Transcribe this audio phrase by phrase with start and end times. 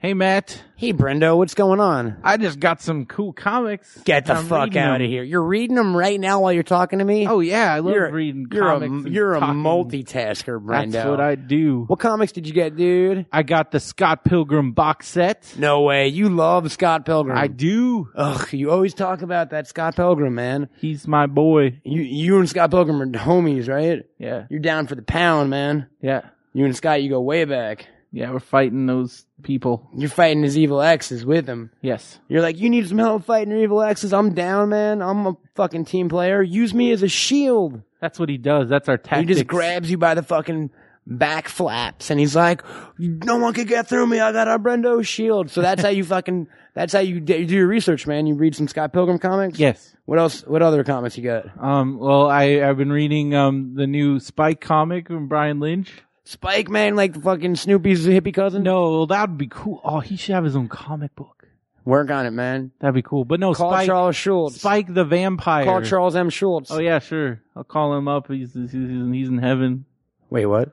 [0.00, 0.62] Hey, Matt.
[0.76, 2.18] Hey, Brendo, what's going on?
[2.22, 4.00] I just got some cool comics.
[4.04, 5.02] Get the I'm fuck reading out them.
[5.02, 5.24] of here.
[5.24, 7.26] You're reading them right now while you're talking to me?
[7.26, 7.74] Oh, yeah.
[7.74, 9.06] I love you're, reading you're comics.
[9.06, 10.92] A, you're a multitasker, Brendo.
[10.92, 11.82] That's what I do.
[11.88, 13.26] What comics did you get, dude?
[13.32, 15.52] I got the Scott Pilgrim box set.
[15.58, 16.06] No way.
[16.06, 17.36] You love Scott Pilgrim.
[17.36, 18.08] I do.
[18.14, 20.68] Ugh, you always talk about that Scott Pilgrim, man.
[20.76, 21.80] He's my boy.
[21.82, 24.04] You you and Scott Pilgrim are homies, right?
[24.16, 24.44] Yeah.
[24.48, 25.88] You're down for the pound, man.
[26.00, 26.20] Yeah.
[26.52, 27.88] You and Scott, you go way back.
[28.10, 29.88] Yeah, we're fighting those people.
[29.94, 31.70] You're fighting his evil exes with him.
[31.82, 32.18] Yes.
[32.28, 34.12] You're like, you need some help fighting your evil exes.
[34.12, 35.02] I'm down, man.
[35.02, 36.42] I'm a fucking team player.
[36.42, 37.82] Use me as a shield.
[38.00, 38.68] That's what he does.
[38.68, 39.28] That's our tactic.
[39.28, 40.70] He just grabs you by the fucking
[41.06, 42.62] back flaps and he's like,
[42.98, 44.20] no one can get through me.
[44.20, 45.50] I got a Brendo shield.
[45.50, 48.26] So that's how you fucking, that's how you, you do your research, man.
[48.26, 49.58] You read some Scott Pilgrim comics?
[49.58, 49.94] Yes.
[50.04, 51.46] What else, what other comics you got?
[51.62, 55.92] Um, well, I, I've been reading, um, the new Spike comic from Brian Lynch.
[56.28, 58.62] Spike, man, like fucking Snoopy's hippie cousin?
[58.62, 59.80] No, that would be cool.
[59.82, 61.48] Oh, he should have his own comic book.
[61.86, 62.70] Work on it, man.
[62.80, 63.24] That'd be cool.
[63.24, 64.56] But no, Call Spike, Charles Schulz.
[64.60, 65.64] Spike the vampire.
[65.64, 66.28] Call Charles M.
[66.28, 66.70] Schulz.
[66.70, 67.40] Oh yeah, sure.
[67.56, 68.28] I'll call him up.
[68.28, 69.86] He's he's, in- he's in heaven.
[70.28, 70.70] Wait, what?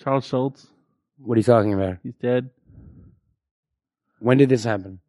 [0.00, 0.68] Charles Schulz.
[1.18, 1.96] What are you talking about?
[2.04, 2.50] He's dead
[4.20, 5.00] When did this happen?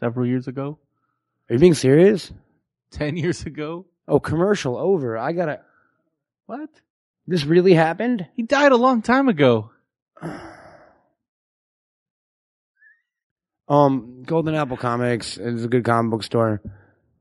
[0.00, 0.78] several years ago.
[1.50, 2.32] Are you being serious?
[2.90, 3.84] Ten years ago.
[4.08, 5.18] Oh, commercial over.
[5.18, 5.60] I gotta.
[6.46, 6.70] What?
[7.26, 8.26] This really happened?
[8.34, 9.70] He died a long time ago.
[13.68, 16.62] Um, Golden Apple Comics is a good comic book store.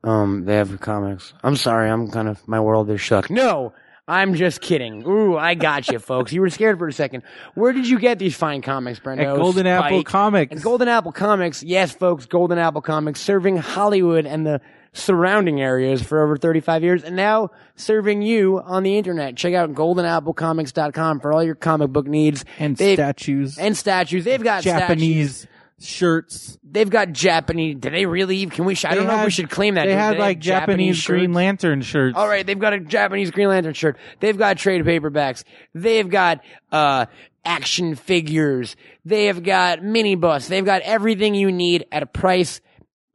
[0.04, 1.34] Um, they have comics.
[1.44, 3.32] I'm sorry, I'm kind of my world is shook.
[3.32, 3.74] No,
[4.08, 5.04] I'm just kidding.
[5.08, 6.32] Ooh, I got you, folks.
[6.32, 7.24] You were scared for a second.
[7.56, 9.22] Where did you get these fine comics, Brendo?
[9.34, 10.52] At Golden Apple Comics.
[10.52, 14.62] And Golden Apple Comics, yes, folks, Golden Apple Comics, serving Hollywood and the
[14.96, 19.36] surrounding areas for over 35 years, and now serving you on the internet.
[19.36, 22.46] Check out goldenapplecomics.com for all your comic book needs.
[22.58, 23.58] and They've- statues.
[23.58, 24.24] And statues.
[24.26, 24.80] They've got statues.
[24.80, 25.48] Japanese
[25.80, 26.58] shirts.
[26.64, 27.76] They've got Japanese.
[27.80, 28.46] Do they really?
[28.48, 28.74] Can we?
[28.84, 29.86] I They don't know if we should claim that.
[29.86, 31.34] They had have like Japanese, Green?
[31.34, 32.18] Lantern shirts.
[32.18, 33.98] All right, they've got a Japanese Green Lantern shirt.
[34.22, 35.44] They've got trade paperbacks.
[35.74, 36.42] They've got
[36.72, 37.06] uh
[37.44, 38.76] action figures.
[39.04, 40.48] They have got mini bus.
[40.48, 42.62] They've got everything you need at a price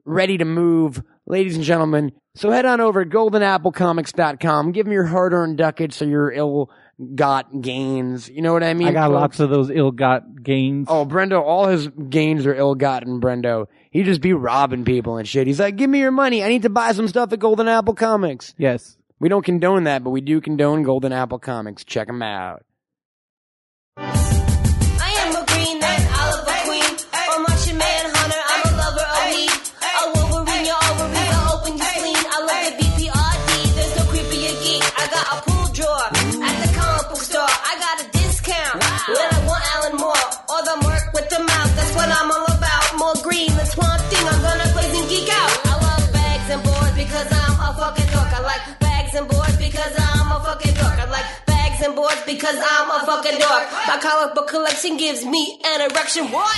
[0.05, 2.13] ready to move, ladies and gentlemen.
[2.35, 4.73] So head on over to goldenapplecomics.com.
[4.73, 8.29] Give them your hard-earned ducats or your ill-got gains.
[8.29, 8.89] You know what I mean?
[8.89, 9.15] I got folks?
[9.21, 10.87] lots of those ill-got gains.
[10.89, 13.67] Oh, Brendo, all his gains are ill-gotten, Brendo.
[13.91, 15.47] He just be robbing people and shit.
[15.47, 16.45] He's like, give me your money.
[16.45, 18.55] I need to buy some stuff at Golden Apple Comics.
[18.59, 18.97] yes.
[19.19, 21.85] We don't condone that, but we do condone Golden Apple Comics.
[21.85, 22.65] Check them out.
[42.01, 42.85] What I'm all about.
[42.97, 44.25] More green, the swamp thing.
[44.25, 45.53] I'm gonna blaze and geek out.
[45.69, 48.31] I love bags and boards because I'm a fucking dork.
[48.33, 50.97] I like bags and boards because I'm a fucking dork.
[50.97, 53.65] I like bags and boards because I'm a fucking dork.
[53.87, 56.33] My comic book collection gives me an erection.
[56.33, 56.57] What?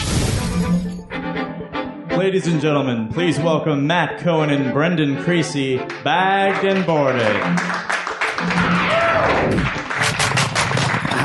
[2.16, 7.36] Ladies and gentlemen, please welcome Matt Cohen and Brendan Creasy, bagged and boarded.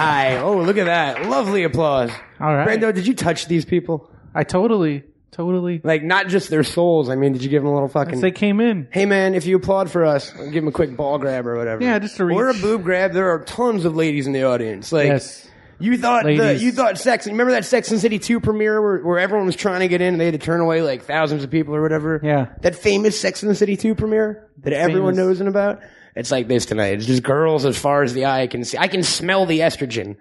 [0.02, 0.38] Hi.
[0.38, 1.28] Oh, look at that.
[1.28, 2.12] Lovely applause.
[2.40, 2.68] All right.
[2.68, 4.10] Brando, did you touch these people?
[4.34, 5.82] I totally, totally.
[5.84, 7.10] Like, not just their souls.
[7.10, 8.16] I mean, did you give them a little fucking...
[8.16, 8.88] As they came in.
[8.92, 11.82] Hey man, if you applaud for us, give them a quick ball grab or whatever.
[11.84, 13.14] Yeah, just to a Or a boob grab.
[13.14, 14.92] There are tons of ladies in the audience.
[14.92, 15.48] Like, Yes.
[15.80, 16.64] You thought the, Ladies.
[16.64, 17.28] you thought Sex.
[17.28, 20.02] Remember that Sex and the City two premiere where, where everyone was trying to get
[20.02, 22.20] in and they had to turn away like thousands of people or whatever.
[22.24, 22.48] Yeah.
[22.62, 25.18] That famous Sex and the City two premiere that everyone Famous.
[25.18, 25.82] knows and about.
[26.16, 26.94] It's like this tonight.
[26.94, 28.76] It's just girls as far as the eye can see.
[28.76, 30.16] I can smell the estrogen.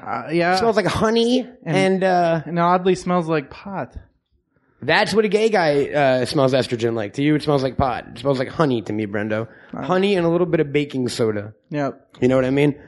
[0.00, 0.56] Uh, yeah.
[0.56, 3.96] Smells like honey and, uh, and oddly smells like pot.
[4.82, 7.14] that's what a gay guy uh, smells estrogen like.
[7.14, 8.06] To you, it smells like pot.
[8.12, 9.48] It smells like honey to me, Brendo.
[9.72, 11.54] Honey and a little bit of baking soda.
[11.70, 12.16] Yep.
[12.20, 12.78] You know what I mean?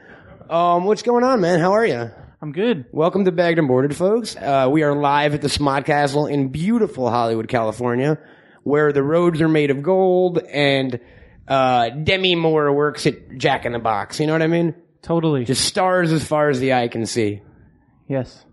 [0.49, 1.59] Um, what's going on, man?
[1.59, 2.09] How are you?
[2.41, 2.85] I'm good.
[2.91, 4.35] Welcome to Bagged and Boarded, folks.
[4.35, 8.17] Uh, we are live at the Smod Castle in beautiful Hollywood, California,
[8.63, 10.99] where the roads are made of gold and
[11.47, 14.19] uh, Demi Moore works at Jack in the Box.
[14.19, 14.73] You know what I mean?
[15.01, 15.45] Totally.
[15.45, 17.41] Just stars as far as the eye can see.
[18.07, 18.45] yes.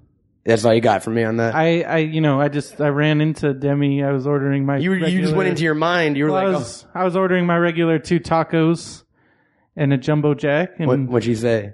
[0.45, 1.57] That's all you got from me on that.
[1.57, 4.05] I, I, you know, I just, I ran into Demi.
[4.05, 4.77] I was ordering my.
[4.77, 6.17] you, you just went into your mind.
[6.17, 7.01] You were Well, I like, was, oh.
[7.01, 9.03] I was ordering my regular two tacos
[9.75, 11.73] and a jumbo jack, oh, and what, what'd she say?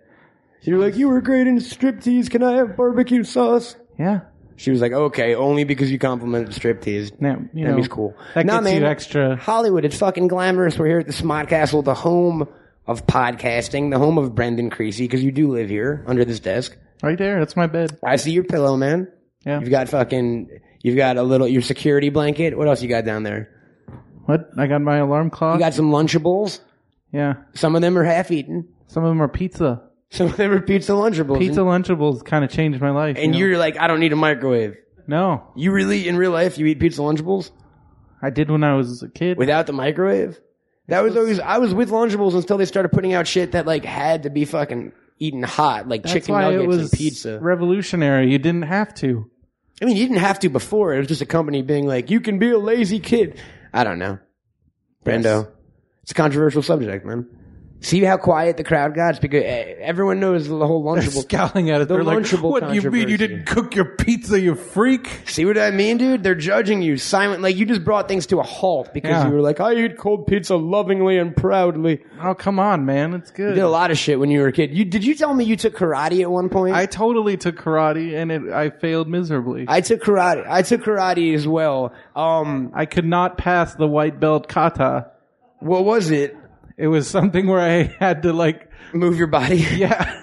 [0.62, 2.30] You were like, you were great in striptease.
[2.30, 3.76] Can I have barbecue sauce?
[3.98, 4.20] yeah,
[4.56, 7.12] She was like, okay, only because you complimented striptease.
[7.20, 8.16] now you know, Demi's cool.
[8.34, 9.36] That Nah, gets you extra.
[9.36, 10.78] Hollywood, it's fucking glamorous.
[10.78, 12.48] We're here at the Smod Castle, the home
[12.86, 16.76] of podcasting, the home of Brendan Creasy, because you do live here under this desk.
[17.02, 17.98] Right there, that's my bed.
[18.04, 19.08] I see your pillow, man.
[19.44, 19.60] Yeah.
[19.60, 20.50] You've got fucking.
[20.82, 22.56] You've got a little your security blanket.
[22.56, 23.48] What else you got down there?
[24.24, 24.50] What?
[24.56, 25.54] I got my alarm clock.
[25.54, 26.60] You got some Lunchables.
[27.12, 27.34] yeah.
[27.54, 28.68] Some of them are half eaten.
[28.86, 29.82] Some of them are pizza.
[30.10, 31.38] Some of them are pizza Lunchables.
[31.38, 33.16] Pizza and, Lunchables kind of changed my life.
[33.18, 33.48] and you know?
[33.50, 34.76] you're like, I don't need a microwave.
[35.06, 37.50] no, You really, in real life, you eat pizza Lunchables
[38.20, 39.38] I did when I was a kid.
[39.38, 40.38] without the microwave?
[40.92, 41.40] That was always.
[41.40, 44.44] I was with Lunchables until they started putting out shit that like had to be
[44.44, 47.38] fucking eaten hot, like That's chicken why nuggets it was and pizza.
[47.40, 48.30] revolutionary.
[48.30, 49.30] You didn't have to.
[49.80, 50.92] I mean, you didn't have to before.
[50.92, 53.40] It was just a company being like, you can be a lazy kid.
[53.72, 54.18] I don't know.
[55.02, 55.48] Brendo.
[56.02, 57.26] It's a controversial subject, man.
[57.84, 59.10] See how quiet the crowd got?
[59.10, 61.22] It's because eh, everyone knows the whole Lunchable.
[61.22, 61.88] Scowling at us.
[61.88, 64.54] The They're like, Lunchable what do you mean you controversy." didn't cook your pizza, you
[64.54, 65.08] freak?
[65.26, 66.22] See what I mean, dude?
[66.22, 67.42] They're judging you silent.
[67.42, 69.26] Like, you just brought things to a halt because Yeah.
[69.26, 72.04] you were like, I eat cold pizza lovingly and proudly.
[72.22, 73.14] Oh, come on, man.
[73.14, 73.54] It's You good.
[73.56, 74.72] did a lot of shit when you were a kid.
[74.72, 76.76] You Did you tell me you took karate at one point?
[76.76, 79.64] I totally took karate and it, I failed miserably.
[79.66, 80.46] I, I took karate.
[80.48, 81.92] I took karate as well.
[82.14, 85.08] Um, I could not pass the white belt kata.
[85.58, 86.36] what was it?
[86.76, 89.56] It was something where I had to like, Move your body.
[89.74, 90.20] yeah.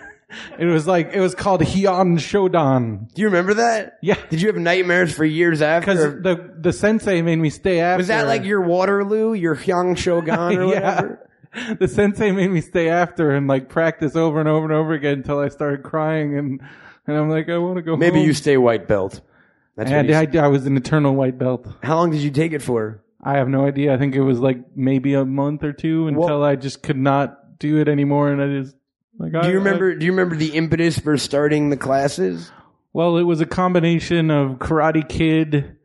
[0.60, 3.12] It was like, it was called Heian Shodan.
[3.14, 3.98] Do you remember that?
[4.04, 4.16] Yeah.
[4.30, 6.22] Did you have nightmares for years Because after?
[6.22, 7.98] the, the sensei made me stay after.
[7.98, 11.28] Was that like your Waterloo, your Hyung Shogun or whatever?
[11.56, 11.74] yeah.
[11.80, 15.14] The sensei made me stay after and like practice over and over and over again
[15.14, 16.62] until I started crying and,
[17.08, 18.28] and I'm like, I want to go Maybe home.
[18.28, 19.22] you stay white belt.
[19.76, 21.66] That's what And you I, I was an eternal white belt.
[21.82, 23.02] How long did you take it for?
[23.22, 23.94] I have no idea.
[23.94, 27.60] I think it was like maybe a month or two until I just could not
[27.60, 28.76] do it anymore, and I just
[29.18, 29.34] like.
[29.34, 29.94] Do you remember?
[29.96, 32.52] Do you remember the impetus for starting the classes?
[32.94, 35.76] well, it was a combination of Karate Kid,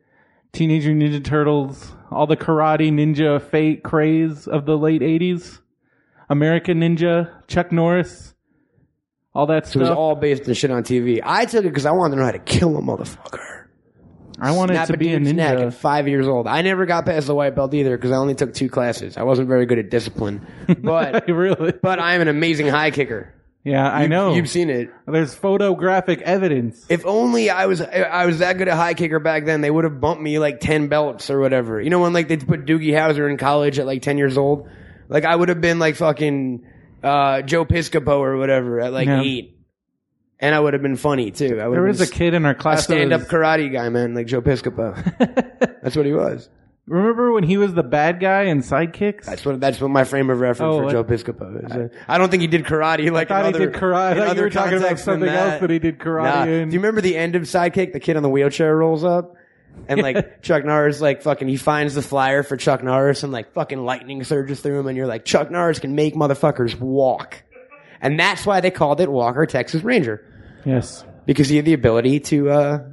[0.53, 5.59] Teenage Mutant Ninja Turtles, all the karate ninja fate craze of the late '80s,
[6.29, 8.33] American Ninja, Chuck Norris,
[9.33, 9.97] all that So it was stuff.
[9.97, 11.21] all based on shit on TV.
[11.23, 13.64] I took it because I wanted to know how to kill a motherfucker.
[14.39, 15.67] I wanted to be a dude's neck ninja.
[15.67, 16.47] at five years old.
[16.47, 19.17] I never got past the white belt either because I only took two classes.
[19.17, 20.45] I wasn't very good at discipline,
[20.79, 21.71] but really?
[21.81, 23.31] but I am an amazing high kicker.
[23.63, 24.35] Yeah, I know.
[24.35, 24.91] You've seen it.
[25.07, 26.85] There's photographic evidence.
[26.87, 29.85] If only I was I was that good at high kicker back then, they would
[29.85, 31.81] have bumped me like ten belts or whatever.
[31.81, 34.69] You know when like they put Doogie Howser in college at like ten years old,
[35.09, 36.63] like I would have been like fucking
[37.03, 39.21] uh, Joe Piscopo or whatever at like Yeah.
[39.23, 39.54] eight,
[40.45, 41.59] and I would have been funny too.
[41.59, 42.85] I would There have was a kid in our a class.
[42.87, 44.93] that stand up was- karate guy, man, like Joe Piscopo.
[45.81, 46.49] That's what he was.
[46.87, 49.25] Remember when he was the bad guy in Sidekicks?
[49.25, 50.91] That's what that's what my frame of reference Oh, for what?
[50.91, 51.71] Joe Piscopo is.
[51.71, 53.95] Uh, I don't think he did karate like I thought in he other, did karate.
[53.95, 55.97] I in thought you other were talking about contexts than something else that he did
[55.97, 56.43] karate Nah.
[56.43, 56.69] in.
[56.69, 57.91] Do you remember the end of Sidekick?
[57.93, 59.35] The kid on the wheelchair rolls up.
[59.87, 63.51] And like Chuck Norris, like fucking, he finds the flyer for Chuck Norris and like
[63.53, 67.41] fucking lightning surges through him and you're like, Chuck Norris can make motherfuckers walk.
[67.99, 70.23] And that's why they called it Walker Texas Ranger.
[70.65, 71.05] Yes.
[71.25, 72.83] Because he had the ability to, uh,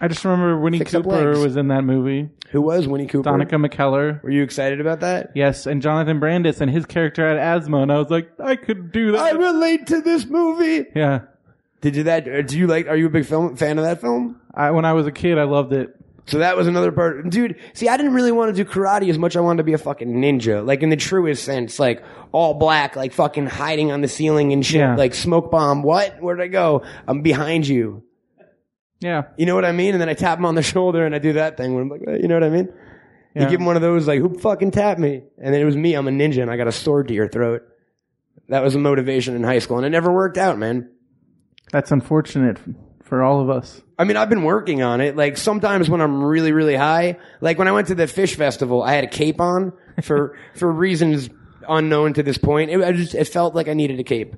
[0.00, 1.38] I just remember Winnie Fix up Cooper legs.
[1.44, 2.28] was in that movie.
[2.50, 3.30] who was Winnie Cooper?
[3.30, 4.22] Danica McKellar.
[4.22, 5.32] Were you excited about that?
[5.34, 8.92] Yes, and Jonathan Brandis and his character had asthma, and I was like, I could
[8.92, 9.20] do that.
[9.20, 10.86] I relate to this movie.
[10.94, 11.20] yeah.
[11.80, 12.28] Did you that?
[12.28, 12.88] uh, Do you like?
[12.88, 14.38] Are you a big film fan of that film?
[14.52, 15.96] I, when I was a kid, I loved it.
[16.26, 17.28] So that was another part.
[17.30, 19.36] Dude, see, I didn't really want to do karate as much.
[19.36, 22.94] I wanted to be a fucking ninja, like in the truest sense, like all black,
[22.94, 24.94] like fucking hiding on the ceiling and shit, Yeah.
[24.96, 25.82] like smoke bomb.
[25.82, 26.20] What?
[26.22, 26.82] Where'd I go?
[27.08, 28.04] I'm behind you.
[29.00, 29.22] Yeah.
[29.38, 29.92] You know what I mean?
[29.94, 31.88] And then I tap him on the shoulder and I do that thing where I'm
[31.88, 32.66] like, you know what I mean?
[33.34, 33.48] You Yeah.
[33.48, 35.22] give him one of those, like, who fucking tapped me?
[35.42, 35.94] And then it was me.
[35.94, 37.62] I'm a ninja and I got a sword to your throat.
[38.48, 40.90] That was a motivation in high school and it never worked out, man.
[41.72, 42.58] That's unfortunate
[43.04, 43.80] for all of us.
[44.00, 45.14] I mean, I've been working on it.
[45.14, 48.82] Like sometimes when I'm really, really high, like when I went to the fish festival,
[48.82, 51.28] I had a cape on for for reasons
[51.68, 52.70] unknown to this point.
[52.70, 54.36] It, I just it felt like I needed a cape.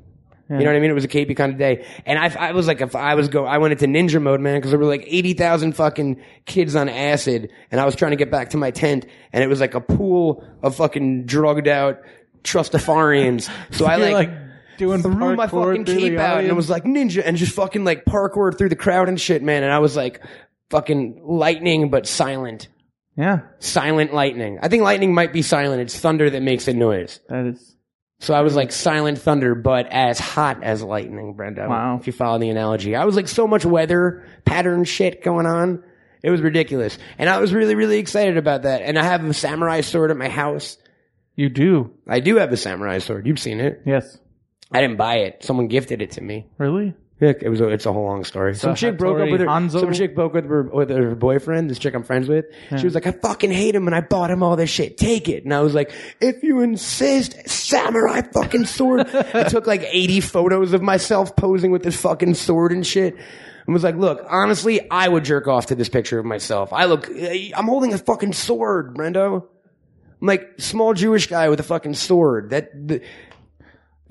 [0.51, 0.91] You know what I mean?
[0.91, 3.29] It was a capey kind of day, and I, I was like, if I was
[3.29, 6.77] go, I went into ninja mode, man, because there were like eighty thousand fucking kids
[6.77, 9.61] on acid, and I was trying to get back to my tent, and it was
[9.61, 12.03] like a pool of fucking drugged out
[12.43, 13.49] trustafarians.
[13.71, 14.42] So I like, like
[14.79, 18.05] doing threw my fucking cape out and it was like ninja and just fucking like
[18.05, 19.63] parkour through the crowd and shit, man.
[19.63, 20.23] And I was like
[20.71, 22.69] fucking lightning, but silent.
[23.17, 24.59] Yeah, Silent lightning.
[24.63, 25.83] I think lightning might be silent.
[25.83, 27.21] It's thunder that makes a noise.
[27.29, 27.77] that is.
[28.21, 31.69] So I was like silent thunder, but as hot as lightning, Brenda.
[31.69, 31.99] Wow.
[32.01, 32.95] If you follow the analogy.
[32.97, 35.83] I was like so much weather pattern shit going on.
[36.23, 36.99] It was ridiculous.
[37.19, 38.81] And I was really, really excited about that.
[38.83, 40.79] And I have a samurai sword at my house.
[41.35, 41.91] You do.
[42.07, 43.27] I do have a samurai sword.
[43.27, 43.83] You've seen it.
[43.85, 44.19] Yes.
[44.73, 45.45] I didn't buy it.
[45.45, 46.47] Someone gifted it to me.
[46.59, 46.95] Really?
[47.21, 47.61] Yeah, it was.
[47.61, 48.53] A, it's a whole long story.
[48.57, 49.47] Some chick broke up Hattori with her.
[49.47, 49.79] Hanzo?
[49.79, 51.71] Some chick broke with her with her boyfriend.
[51.71, 52.47] This chick I'm friends with.
[52.77, 54.99] She was like, "I fucking hate him, and I bought him all this shit.
[54.99, 59.85] Take it." And I was like, "If you insist, samurai fucking sword." I took like
[59.89, 63.15] 80 photos of myself posing with this fucking sword and shit.
[63.67, 66.73] and was like, "Look, honestly, I would jerk off to this picture of myself.
[66.73, 69.45] I look, eh, I'm holding a fucking sword, Brendo.
[70.21, 72.51] I'm like small Jewish guy with a fucking sword.
[72.51, 73.01] That the,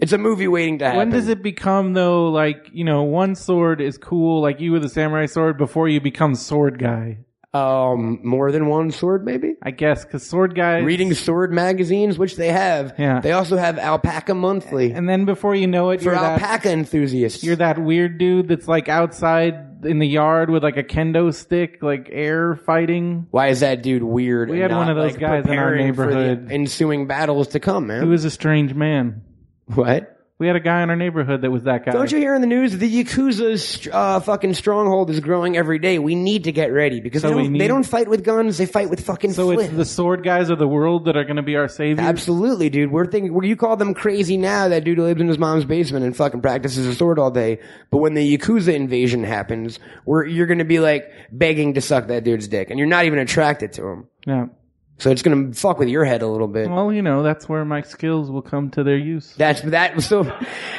[0.01, 0.97] it's a movie waiting to happen.
[0.97, 2.29] When does it become though?
[2.29, 6.01] Like you know, one sword is cool, like you with a samurai sword, before you
[6.01, 7.19] become sword guy.
[7.53, 9.55] Um, more than one sword, maybe.
[9.61, 12.95] I guess because sword guys Reading sword magazines, which they have.
[12.97, 13.19] Yeah.
[13.19, 16.71] They also have Alpaca Monthly and then before you know it, for you're that alpaca
[16.71, 17.43] enthusiasts.
[17.43, 21.79] you're that weird dude that's like outside in the yard with like a kendo stick,
[21.83, 23.27] like air fighting.
[23.31, 24.49] Why is that dude weird?
[24.49, 26.51] We had one of those like, guys in our preparing for the neighborhood.
[26.51, 28.03] ensuing battles to come, man.
[28.03, 29.23] He was a strange man.
[29.75, 30.17] What?
[30.41, 31.91] We had a guy in our neighborhood that was that guy.
[31.91, 35.99] Don't you hear in the news the Yakuza's uh, fucking stronghold is growing every day?
[35.99, 38.57] We need to get ready because So they, we don't, they don't fight with guns;
[38.57, 41.35] they fight with fucking So it's the sword guys of the world that are going
[41.35, 41.99] to be our saviors.
[41.99, 42.91] Absolutely, dude.
[42.91, 46.05] We're thinking, where you call them crazy now, that dude lives in his mom's basement
[46.05, 47.59] and fucking practices a sword all day.
[47.91, 52.23] But when the Yakuza invasion happens, where you're gonna be like begging to suck that
[52.23, 54.07] dude's dick and you're not even attracted to him.
[54.25, 54.47] Yeah.
[55.01, 56.69] So it's gonna fuck with your head a little bit.
[56.69, 59.33] Well, you know, that's where my skills will come to their use.
[59.35, 59.99] That's that.
[60.03, 60.31] So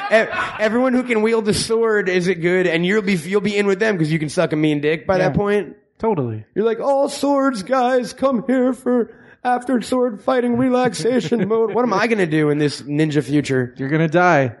[0.09, 3.67] everyone who can wield a sword is it good, and you'll be you'll be in
[3.67, 5.75] with them because you can suck a mean dick by that point.
[5.99, 6.45] Totally.
[6.55, 9.13] You're like, all swords guys, come here for
[9.43, 11.73] after sword fighting relaxation mode.
[11.73, 13.75] What am I gonna do in this ninja future?
[13.77, 14.55] You're going to die.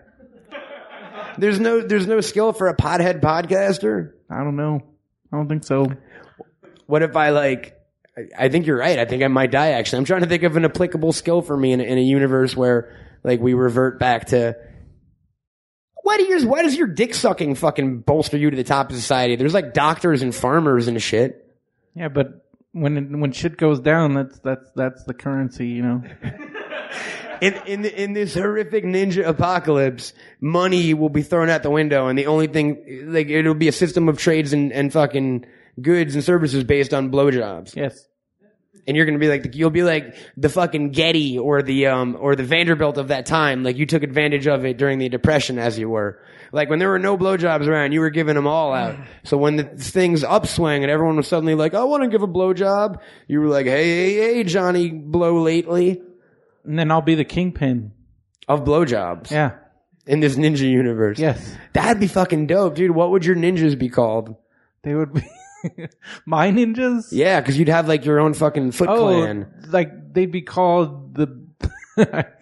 [1.37, 4.11] There's no there's no skill for a pothead podcaster.
[4.29, 4.81] I don't know.
[5.31, 5.87] I don't think so.
[6.85, 7.79] What if I like?
[8.17, 8.99] I- I think you're right.
[8.99, 9.71] I think I might die.
[9.71, 12.01] Actually, I'm trying to think of an applicable skill for me in a, in a
[12.01, 14.55] universe where like we revert back to.
[16.03, 16.45] Why do yours?
[16.45, 19.35] Why does your dick sucking fucking bolster you to the top of society?
[19.37, 21.39] There's like doctors and farmers and shit.
[21.95, 26.03] Yeah, but when it, when shit goes down, that's that's that's the currency, you know.
[27.41, 32.07] In in the, in this horrific ninja apocalypse, money will be thrown out the window,
[32.07, 35.45] and the only thing like it'll be a system of trades and and fucking
[35.81, 37.75] goods and services based on blowjobs.
[37.75, 38.07] Yes.
[38.87, 42.35] and you're gonna be like you'll be like the fucking Getty or the um or
[42.35, 43.63] the Vanderbilt of that time.
[43.63, 46.19] Like you took advantage of it during the Depression, as you were.
[46.51, 48.95] Like when there were no blowjobs around, you were giving them all out.
[49.23, 52.27] So when the things upswing and everyone was suddenly like, "I want to give a
[52.27, 56.01] blowjob," you were like, "Hey, hey, hey, Johnny, blow lately
[56.65, 57.93] And then I'll be the kingpin.
[58.47, 59.51] of blowjobs Yeah.
[60.05, 61.55] in this ninja universe." Yes.
[61.71, 62.91] that'd be fucking dope, dude.
[62.91, 64.35] What would your ninjas be called?
[64.83, 65.23] They would be
[66.25, 67.07] my ninjas.
[67.11, 69.47] Yeah, because you'd have like your own fucking Foot Oh, Clan.
[69.69, 71.43] like they'd be called the.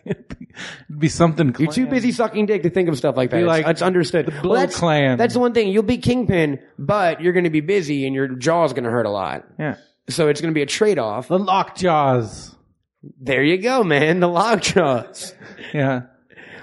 [0.05, 0.25] It'd
[0.99, 1.53] be something.
[1.53, 1.65] Cool.
[1.65, 1.93] You're too clan.
[1.95, 3.37] busy sucking dick to think of stuff like that.
[3.37, 4.25] Be It's- like it's, understood.
[4.27, 5.17] the Blow that's, Clan.
[5.17, 5.69] That's the one thing.
[5.69, 9.05] You'll be kingpin, but you're going to be busy and your jaw's going to hurt
[9.05, 9.45] a lot.
[9.59, 9.75] Yeah.
[10.09, 11.27] So it's going to be a trade off.
[11.27, 12.55] The lockjaws.
[13.19, 14.19] There you go, man.
[14.19, 15.33] The lockjaws.
[15.73, 16.01] Yeah.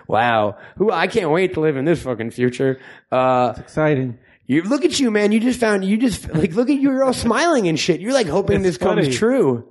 [0.07, 0.57] Wow.
[0.77, 2.81] Who I can't wait to live in this fucking future.
[3.13, 4.19] Uh, Exciting.
[4.49, 5.31] You look at you, man.
[5.31, 6.91] You just found you just like look at you.
[6.91, 8.01] You're all smiling and shit.
[8.01, 9.69] You're like hoping It's this comes true.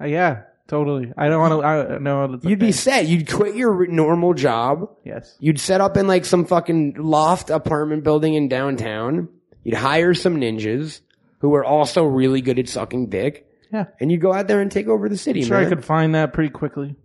[0.00, 0.42] Uh, yeah.
[0.68, 1.12] Totally.
[1.16, 1.66] I don't want to.
[1.66, 2.34] I no.
[2.34, 3.06] it's You'd be set.
[3.06, 4.88] You'd quit your normal job.
[5.04, 5.36] Yes.
[5.40, 9.28] You'd set up in like some fucking loft apartment building in downtown.
[9.64, 11.00] You'd hire some ninjas
[11.40, 13.48] who are also really good at sucking dick.
[13.72, 13.86] Yeah.
[14.00, 15.66] And you'd go out there and take over the city, Sure, man.
[15.66, 16.96] I could find that pretty quickly.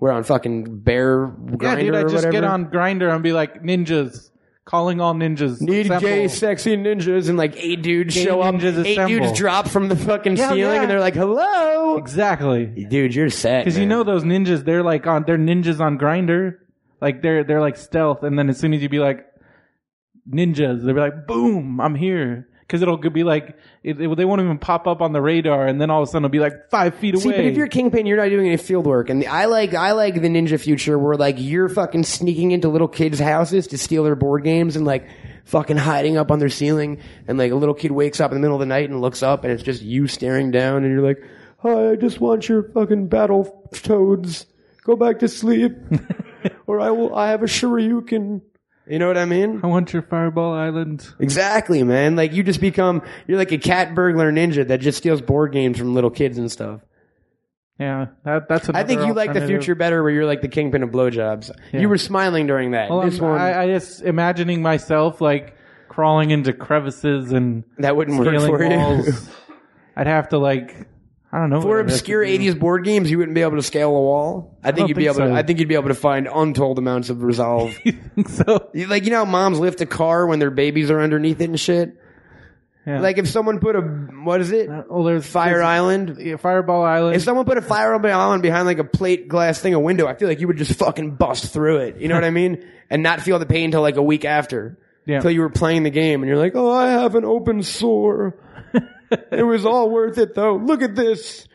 [0.00, 1.94] We're on fucking bear Yeah, dude.
[1.94, 2.32] I or just whatever.
[2.32, 4.30] get on Grindr and be like ninjas,
[4.64, 5.60] calling all ninjas.
[5.60, 6.00] Need Assemble.
[6.08, 8.54] gay, sexy ninjas, and like eight dudes Gay show up.
[8.54, 9.18] ninjas eight assemble.
[9.26, 10.80] dudes drop from the fucking Yeah, ceiling, yeah.
[10.82, 12.66] and they're like, "Hello, Exactly.
[12.88, 13.88] dude, you're set." Because you man.
[13.90, 16.56] know those ninjas, they're like on, they're ninjas on Grindr.
[17.00, 19.26] Like they're they're like stealth, and then as soon as you be like
[20.30, 22.48] ninjas, they'll be like, boom, I'm here.
[22.66, 25.78] Because it'll be like it, it- they won't even pop up on the radar, and
[25.80, 27.36] then all of a sudden it'll be like five feet See, away.
[27.36, 29.10] but if you're kingpin, you're not doing any field work.
[29.10, 32.68] And the, I like I like the ninja future where like you're fucking sneaking into
[32.68, 35.06] little kids' houses to steal their board games and like
[35.44, 37.00] fucking hiding up on their ceiling.
[37.28, 39.22] And like a little kid wakes up in the middle of the night and looks
[39.22, 41.22] up and it's just you staring down and you're like,
[41.58, 44.46] "Hi, I just want your fucking battle toads.
[44.84, 45.72] Go back to sleep,
[46.66, 47.14] or I will.
[47.14, 48.40] I have a Shoryuken."
[48.86, 49.60] You know what I mean?
[49.62, 51.08] I want your Fireball Island.
[51.18, 52.16] Exactly, man.
[52.16, 55.78] Like you just become you're like a cat burglar ninja that just steals board games
[55.78, 56.80] from little kids and stuff.
[57.78, 58.68] Yeah, that, that's.
[58.68, 61.50] I think you like the future better where you're like the kingpin of blowjobs.
[61.72, 62.88] You were smiling during that.
[62.90, 65.56] Well, this I'm- one, I, I just imagining myself like
[65.88, 69.12] crawling into crevices and that wouldn't work for you.
[69.96, 70.88] I'd have to like,
[71.34, 71.60] I don't know.
[71.60, 74.56] For obscure '80s board games, you wouldn't be able to scale a wall.
[74.62, 75.16] I think you'd be able.
[75.16, 75.32] To.
[75.32, 77.76] I think you'd be able to find untold amounts of resolve.
[78.28, 81.48] so like you know how moms lift a car when their babies are underneath it
[81.50, 81.98] and shit.
[82.86, 83.00] yeah.
[83.00, 84.70] Like if someone put a what is it?
[84.70, 86.16] Uh, oh, there's Fire there's- island.
[86.20, 87.16] yeah, Fireball Island.
[87.16, 90.14] If someone put a fire island behind like a plate glass thing, a window, I
[90.14, 91.96] feel like you would just fucking bust through it.
[91.96, 92.64] You know what I mean?
[92.90, 94.78] And not feel the pain until like a week after.
[95.04, 95.16] Yeah.
[95.16, 98.38] Until you were playing the game and you're like, oh, I have an open sore.
[99.32, 100.56] it was all worth it though.
[100.56, 101.46] Look at this.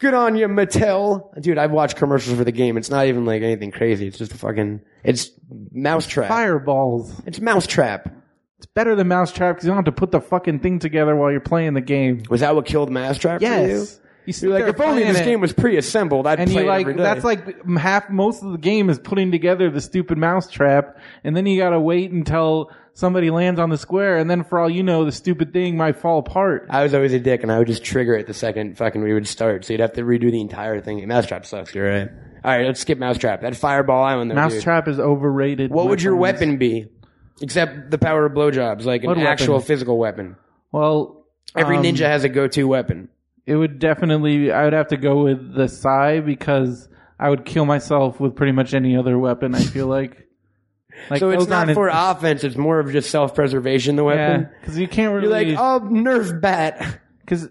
[0.00, 1.40] Good on you, Mattel.
[1.40, 2.76] Dude, I've watched commercials for the game.
[2.76, 4.06] It's not even like anything crazy.
[4.06, 5.30] It's just a fucking, it's
[5.72, 6.28] mousetrap.
[6.28, 7.12] Fireballs.
[7.26, 8.14] It's mousetrap.
[8.58, 11.30] It's better than Mousetrap because you don't have to put the fucking thing together while
[11.30, 12.22] you're playing the game.
[12.28, 13.50] Was that what killed mousetrap for you?
[13.50, 14.00] Yes.
[14.26, 16.50] You sit You're like, there if only playing this it, game was pre-assembled, I'd and
[16.50, 17.02] play you it like every day.
[17.02, 21.46] that's like half most of the game is putting together the stupid mousetrap, and then
[21.46, 25.04] you gotta wait until somebody lands on the square, and then for all you know,
[25.04, 26.66] the stupid thing might fall apart.
[26.68, 29.14] I was always a dick, and I would just trigger it the second fucking we
[29.14, 29.64] would start.
[29.64, 31.06] So you'd have to redo the entire thing.
[31.06, 31.72] Mousetrap sucks.
[31.74, 32.08] You're right.
[32.44, 33.42] All right, let's skip Mousetrap.
[33.42, 34.52] That Fireball Island, though, dude.
[34.52, 35.70] Mousetrap is overrated.
[35.70, 36.40] What would your friends.
[36.40, 36.86] weapon be?
[37.40, 39.32] Except the power of blowjobs, like an What weapon?
[39.32, 40.34] actual physical weapon.
[40.72, 41.24] Well,
[41.56, 43.08] Every um, ninja has a go-to weapon.
[43.46, 44.50] It would definitely.
[44.50, 46.88] I would have to go with the Sai because
[47.18, 49.54] I would kill myself with pretty much any other weapon.
[49.54, 50.27] I feel like.
[51.10, 53.96] Like So it's not for offense; it's more of just self-preservation.
[53.96, 54.48] The weapon.
[54.60, 55.54] because you can't You're really.
[55.54, 57.00] like, oh, Nerf bat.
[57.20, 57.44] Because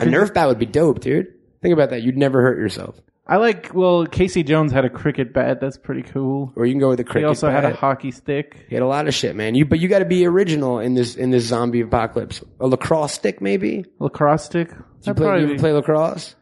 [0.00, 1.28] A Nerf bat would be dope, dude.
[1.62, 2.02] Think about that.
[2.02, 3.00] You'd never hurt yourself.
[3.28, 3.72] I like.
[3.74, 5.60] Well, Casey Jones had a cricket bat.
[5.60, 6.52] That's pretty cool.
[6.56, 7.22] Or you can go with a cricket.
[7.22, 7.62] He also bat.
[7.62, 8.66] had a hockey stick.
[8.68, 9.54] He had a lot of shit, man.
[9.54, 12.42] You but you got to be original in this in this zombie apocalypse.
[12.58, 13.84] A lacrosse stick, maybe.
[14.00, 14.70] Lacrosse stick.
[15.04, 16.34] You, play, you ever play lacrosse?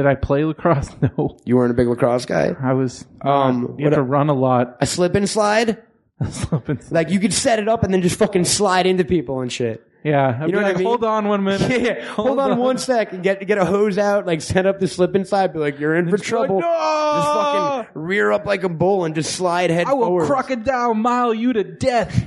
[0.00, 0.88] Did I play lacrosse?
[1.02, 1.36] No.
[1.44, 2.56] You weren't a big lacrosse guy.
[2.62, 3.04] I was.
[3.20, 4.78] Um, You have to run a lot.
[4.80, 5.76] a slip and slide.
[6.30, 6.94] Slip and slide.
[6.94, 9.86] Like you could set it up and then just fucking slide into people and shit.
[10.04, 10.38] yeah.
[10.40, 10.86] I'd You know be what I like, mean?
[10.86, 11.82] hold on one minute.
[11.82, 14.88] Yeah, hold, on, one sec and get get a hose out, like set up the
[14.88, 16.60] slip and slide, be like, you're in for just be like, trouble.
[16.60, 20.26] "No!" Just fucking rear up like a bull and just slide head I will forward.
[20.26, 22.24] crocodile mile you to death.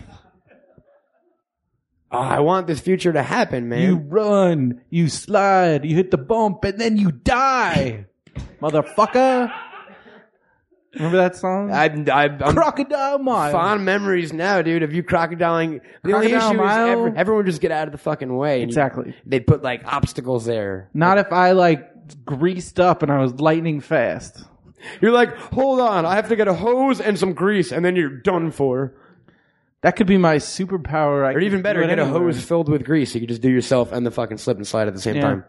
[2.13, 3.81] Oh, I want this future to happen, man.
[3.81, 8.05] You run, you slide, you hit the bump, and then you die,
[8.61, 9.51] motherfucker.
[10.93, 11.71] Remember that song?
[11.71, 13.51] I'm, I'm, I'm Crocodile mile.
[13.51, 15.81] fond memories now, dude, of you crocodiling.
[16.03, 16.85] The only Crocodile issue mile?
[16.85, 18.61] is every, everyone just get out of the fucking way.
[18.61, 19.15] and Exactly.
[19.25, 20.89] They'd put like obstacles there.
[20.93, 21.89] Not if I like
[22.25, 24.45] greased up and I was lightning fast.
[25.01, 27.95] You're like, hold on, I have to get a hose and some grease, and then
[27.95, 28.93] you're done for.
[29.83, 31.25] That could be my superpower.
[31.25, 33.13] I Or even better, get a hose filled with grease.
[33.13, 35.21] You could just do yourself and the fucking slip and slide at the same Yeah.
[35.21, 35.43] time.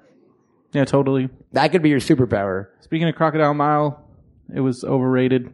[0.72, 1.28] Yeah, totally.
[1.52, 2.66] That could be your superpower.
[2.80, 4.04] Speaking of Crocodile Mile,
[4.52, 5.52] it was overrated.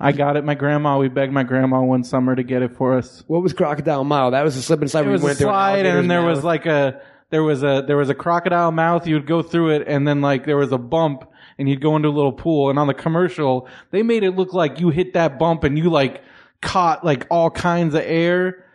[0.00, 0.44] I got it.
[0.44, 3.22] My grandma, we begged my grandma one summer to get it for us.
[3.26, 4.30] What was Crocodile Mile?
[4.32, 5.88] That was the slip and slide It where was a went through an slide, and
[5.88, 6.44] alligator's then there was mouth.
[6.44, 9.06] like a there was a there was a crocodile mouth.
[9.06, 11.24] You would go through it, and then like there was a bump,
[11.58, 12.70] and you'd go into a little pool.
[12.70, 15.90] And on the commercial, they made it look like you hit that bump and you
[15.90, 16.22] like
[16.60, 18.66] caught like all kinds of air.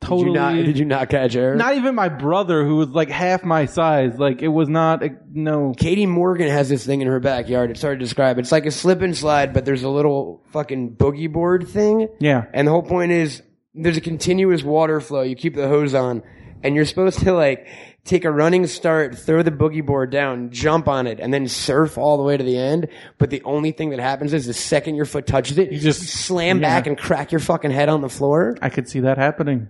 [0.00, 0.26] Did Totally.
[0.28, 0.54] you not?
[0.54, 1.54] Did you not catch air?
[1.54, 4.18] Not even my brother, who was like half my size.
[4.18, 5.04] Like it was not.
[5.04, 5.74] A, no.
[5.76, 7.70] Katie Morgan has this thing in her backyard.
[7.70, 8.38] It's hard to describe.
[8.38, 12.08] It's like a slip and slide, but there's a little fucking boogie board thing.
[12.18, 12.46] Yeah.
[12.52, 13.42] And the whole point is
[13.74, 15.22] there's a continuous water flow.
[15.22, 16.24] You keep the hose on,
[16.64, 17.68] and you're supposed to like
[18.04, 21.96] take a running start, throw the boogie board down, jump on it, and then surf
[21.96, 22.88] all the way to the end.
[23.18, 26.02] But the only thing that happens is the second your foot touches it, you just-
[26.02, 26.68] slam yeah.
[26.68, 28.56] back and crack your fucking head on the floor.
[28.60, 29.68] I could see that happening.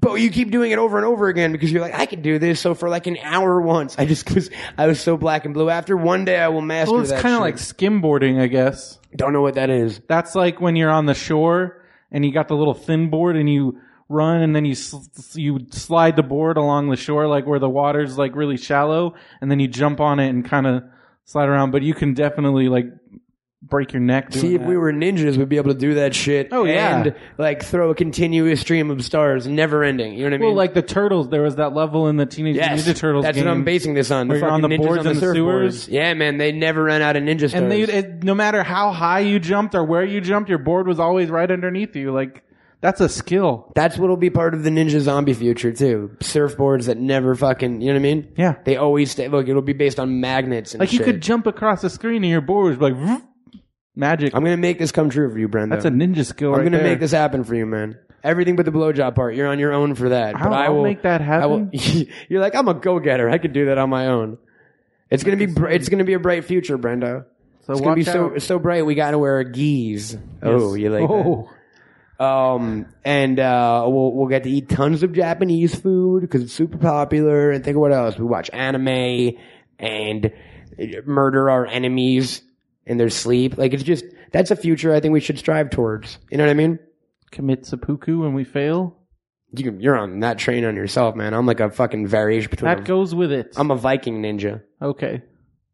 [0.00, 2.38] But you keep doing it over and over again because you're like, I can do
[2.38, 2.60] this.
[2.60, 5.68] So for like an hour once, I just was, I was so black and blue.
[5.68, 8.98] After one day, I will master Well, it's kind of like skimboarding, I guess.
[9.14, 10.00] don't know what that is.
[10.08, 13.50] That's like when you're on the shore and you got the little thin board and
[13.50, 15.02] you run and then you sl-
[15.34, 19.50] you slide the board along the shore like where the water's like really shallow and
[19.50, 20.82] then you jump on it and kind of
[21.24, 21.70] slide around.
[21.70, 22.86] But you can definitely like
[23.62, 24.30] break your neck.
[24.30, 24.68] Doing See, if that.
[24.68, 26.48] we were ninjas, we'd be able to do that shit.
[26.50, 27.00] Oh, yeah.
[27.02, 30.14] and like throw a continuous stream of stars, never ending.
[30.14, 30.46] You know what I mean?
[30.48, 33.36] well, like the turtles, there was that level in the Teenage yes, Ninja Turtles That's
[33.36, 33.46] game.
[33.46, 34.28] what I'm basing this on.
[34.28, 35.88] where the you're on the boards on and the sewers.
[35.88, 37.54] Yeah, man, they never ran out of ninja stars.
[37.54, 40.86] and they, it, no matter how high you jumped or where you jumped, your board
[40.86, 42.12] was always right underneath you.
[42.12, 42.42] Like
[42.82, 43.72] that's a skill.
[43.74, 46.10] That's what'll be part of the ninja zombie future too.
[46.20, 48.32] Surfboards that never fucking, you know what I mean?
[48.36, 48.56] Yeah.
[48.64, 49.28] They always stay.
[49.28, 51.06] Look, it'll be based on magnets and Like you shit.
[51.06, 53.22] could jump across the screen and your board was like
[53.96, 54.34] magic.
[54.34, 55.76] I'm gonna make this come true for you, Brenda.
[55.76, 56.50] That's a ninja skill.
[56.52, 56.86] I'm right gonna there.
[56.90, 57.98] make this happen for you, man.
[58.24, 59.34] Everything but the blowjob part.
[59.34, 60.36] You're on your own for that.
[60.36, 62.06] I'll- I I'll will make that I will- happen.
[62.28, 63.28] you're like, I'm a go-getter.
[63.28, 64.38] I could do that on my own.
[65.10, 65.46] It's gonna be.
[65.46, 67.26] Br- it's gonna be a bright future, Brenda.
[67.66, 68.42] So It's gonna be so out.
[68.42, 68.86] so bright.
[68.86, 70.16] We gotta wear a geese.
[70.42, 71.12] Oh, you like that?
[71.14, 71.50] oh.
[72.22, 76.78] Um, and uh, we'll we'll get to eat tons of Japanese food because it's super
[76.78, 77.50] popular.
[77.50, 79.32] And think of what else we watch anime
[79.78, 80.32] and
[81.04, 82.42] murder our enemies
[82.86, 83.58] in their sleep.
[83.58, 86.18] Like it's just that's a future I think we should strive towards.
[86.30, 86.78] You know what I mean?
[87.32, 88.96] Commit seppuku when we fail.
[89.54, 91.34] You can, you're on that train on yourself, man.
[91.34, 92.70] I'm like a fucking variation between.
[92.70, 93.52] That a- goes with it.
[93.56, 95.22] I'm a Viking ninja, okay.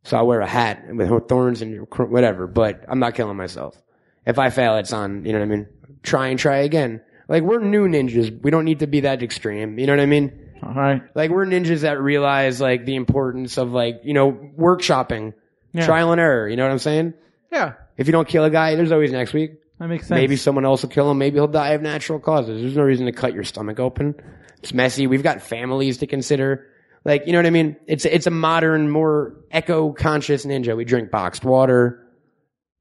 [0.03, 2.49] so I wear a hat with thorns and whatever.
[2.49, 3.81] But I'm not killing myself.
[4.27, 5.25] If I fail, it's on.
[5.25, 5.69] You know what I mean?
[6.03, 7.01] Try and try again.
[7.29, 8.41] Like we're new ninjas.
[8.43, 9.79] We don't need to be that extreme.
[9.79, 10.33] You know what I mean?
[10.63, 11.03] All right.
[11.15, 15.35] Like we're ninjas that realize like the importance of like, you know, workshopping,
[15.73, 15.85] Yeah.
[15.87, 16.49] trial and error.
[16.49, 17.15] You know what I'm saying?
[17.53, 17.75] Yeah.
[17.97, 19.53] If you don't kill a guy, there's always next week.
[19.79, 20.19] That makes sense.
[20.19, 21.19] Maybe someone else will kill him.
[21.19, 22.61] Maybe he'll die of natural causes.
[22.61, 24.15] There's no reason to cut your stomach open.
[24.63, 25.07] It's messy.
[25.07, 26.67] We've got families to consider.
[27.05, 27.77] Like, you know what I mean?
[27.87, 30.77] It's, it's a modern, more eco-conscious ninja.
[30.77, 32.05] We drink boxed water.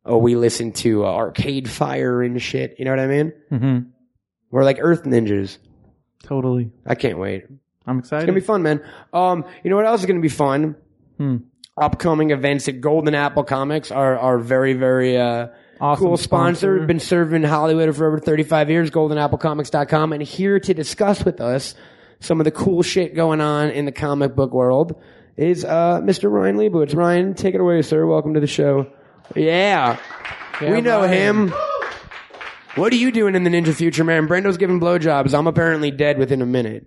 [0.07, 2.75] Oh, we listen to uh, Arcade Fire and shit.
[2.79, 3.33] You know what I mean?
[3.51, 3.89] Mm-hmm.
[4.51, 5.57] We're like Earth ninjas.
[6.23, 6.71] Totally.
[6.85, 7.45] I can't wait.
[7.85, 8.23] I'm excited.
[8.23, 8.83] It's gonna be fun, man.
[9.13, 10.75] Um, you know what else is gonna be fun?
[11.17, 11.37] Hmm.
[11.79, 15.47] Upcoming events at Golden Apple Comics are are very very uh,
[15.79, 16.75] Awesome cool sponsor.
[16.77, 16.87] sponsor.
[16.87, 18.89] Been serving Hollywood for over thirty five years.
[18.91, 21.75] GoldenAppleComics.com, and here to discuss with us
[22.19, 24.99] some of the cool shit going on in the comic book world
[25.35, 26.31] is uh, Mr.
[26.31, 26.95] Ryan Leibowitz.
[26.95, 28.05] Ryan, take it away, sir.
[28.07, 28.87] Welcome to the show.
[29.35, 29.97] Yeah,
[30.61, 31.53] we know him.
[32.75, 34.27] What are you doing in the Ninja Future, man?
[34.27, 35.37] Brendo's giving blowjobs.
[35.37, 36.85] I'm apparently dead within a minute.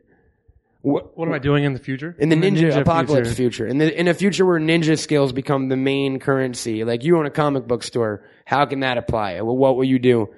[0.82, 2.14] What, What am I doing in the future?
[2.18, 3.64] in the In the ninja, ninja apocalypse future.
[3.64, 3.66] future.
[3.66, 7.26] In the in a future where ninja skills become the main currency, like you own
[7.26, 9.40] a comic book store, how can that apply?
[9.42, 10.28] Well, what will you do?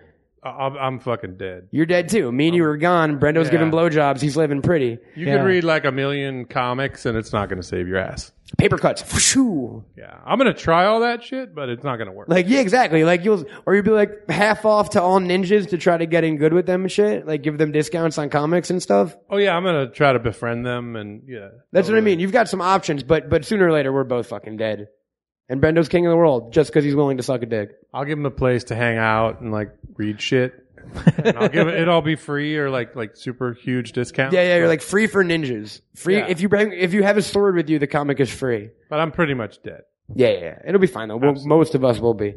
[0.43, 1.69] I- I'm, I'm fucking dead.
[1.71, 2.31] You're dead too.
[2.33, 3.19] Me and you were gone.
[3.21, 3.53] Brendo's Yeah.
[3.53, 4.21] giving blowjobs.
[4.21, 4.99] He's living pretty.
[5.15, 5.37] You Yeah.
[5.39, 8.33] could read like a million comics and it's not going to save your ass.
[8.59, 9.03] Paper cuts.
[9.15, 9.83] Whooshoo.
[9.97, 10.15] Yeah.
[10.27, 12.29] I'm going to try all that shit, but it's not going to work.
[12.29, 13.03] Like yeah, exactly.
[13.05, 16.23] Like you'll or you'll be like half off to all ninjas to try to get
[16.25, 17.27] in good with them and shit.
[17.27, 19.17] Like give them discounts on comics and stuff.
[19.31, 21.49] oh yeah, I'm going to try to befriend them and yeah.
[21.73, 22.21] That's what I mean.
[22.21, 24.89] You've got some options, but but sooner or later we're both fucking dead.
[25.49, 27.71] And Brendo's king of the world just because he's willing to suck a dick.
[27.93, 30.55] I'll give him a place to hang out and like read shit.
[31.19, 34.33] and I'll give it, it'll all be free or like, like super huge discount.
[34.33, 34.57] Yeah, yeah.
[34.57, 35.81] You're like free for ninjas.
[35.95, 36.27] Free Yeah.
[36.29, 38.71] if you bring if you have a sword with you, the comic is free.
[38.89, 39.83] But I'm pretty much dead.
[40.15, 40.39] Yeah, yeah.
[40.41, 40.59] yeah.
[40.67, 41.17] It'll be fine though.
[41.19, 42.35] We'll, most of us will be,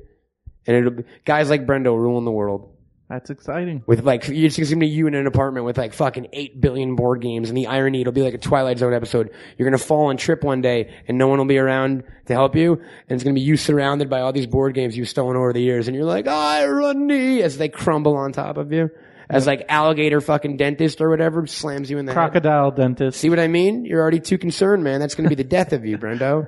[0.68, 2.75] and it'll be guys like Brendo ruling the world
[3.10, 3.84] That's exciting.
[3.86, 6.96] with like you're just gonna be you in an apartment with like fucking eight billion
[6.96, 9.30] board games, and the irony it'll be like a Twilight Zone episode.
[9.58, 12.56] You're gonna fall and trip one day, and no one will be around to help
[12.56, 15.54] you, and it's gonna be you surrounded by all these board games you've stolen over
[15.54, 18.90] the years, and you're like irony as they crumble on top of you.
[19.28, 22.18] As like alligator fucking dentist or whatever slams you in the head.
[22.20, 23.20] Crocodile dentist.
[23.20, 23.84] See what I mean?
[23.84, 25.00] You're already too concerned, man.
[25.00, 26.46] That's going to be the death of you, Brendo.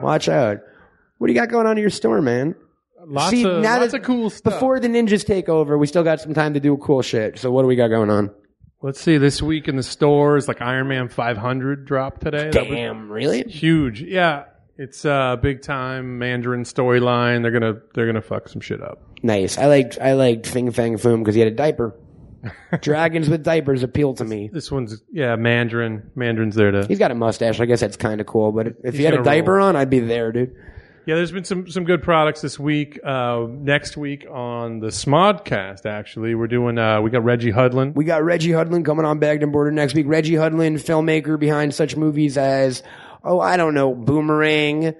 [0.02, 0.58] Watch out.
[1.18, 2.56] What do you got going on in your store, man?
[3.08, 4.54] Lots See, of, now lots that- of cool stuff.
[4.54, 7.38] Before the ninjas take over, we still got some time to do cool shit.
[7.38, 8.30] So what do we got going on?
[8.82, 9.16] Let's see.
[9.18, 12.50] This week in the stores, like Iron Man 500 dropped today.
[12.50, 13.42] That was Damn, really?
[13.44, 14.02] huge.
[14.02, 14.44] Yeah.
[14.78, 17.40] It's a big time Mandarin storyline.
[17.42, 19.00] They're gonna they're gonna fuck some shit up.
[19.22, 19.56] Nice.
[19.56, 21.94] I liked I liked Fing Fang Foom because he had a diaper.
[22.82, 24.50] Dragons with diapers appeal to me.
[24.52, 26.10] This one's yeah Mandarin.
[26.14, 27.58] Mandarin's there to He's got a mustache.
[27.58, 28.52] I guess that's kind of cool.
[28.52, 29.68] But if, if he had a diaper roll.
[29.68, 30.54] on, I'd be there, dude.
[31.06, 31.14] Yeah.
[31.14, 32.98] There's been some some good products this week.
[33.02, 37.94] Uh, next week on the Smodcast, actually, we're doing uh, we got Reggie Hudlin.
[37.94, 40.06] We got Reggie Hudlin coming on Bagged and Boarded next week.
[40.08, 42.82] Reggie Hudlin, filmmaker behind such movies as,
[43.22, 44.94] oh, I don't know, Boomerang,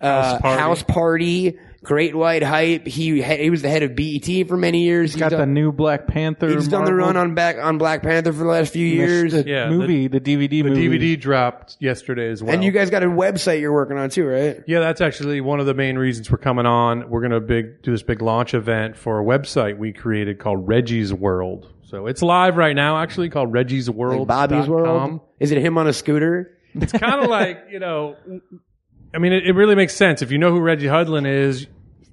[0.00, 0.60] uh, House Party.
[0.60, 2.86] House Party, Great White Hype.
[2.86, 5.14] He he was the head of BET for many years.
[5.14, 6.48] He got the new Black Panther.
[6.50, 9.32] he's done the Marvel run on back on Black Panther for the last few years.
[9.32, 10.98] the Yeah, movie, the, DVD the movie.
[10.98, 12.52] DVD dropped yesterday as well.
[12.52, 14.62] And you guys got a website you're working on too, right?
[14.66, 17.08] Yeah, that's actually one of the main reasons we're coming on.
[17.08, 21.14] We're gonna big do this big launch event for a website we created called Reggie's
[21.14, 21.72] World.
[21.84, 24.28] So it's live right now, actually called Reggie's World.
[24.28, 25.20] Bobby's World.
[25.40, 26.58] Is it him on a scooter?
[26.74, 28.16] It's kind of like you know,
[29.14, 31.66] I mean, it, it really makes sense if you know who Reggie Hudlin is.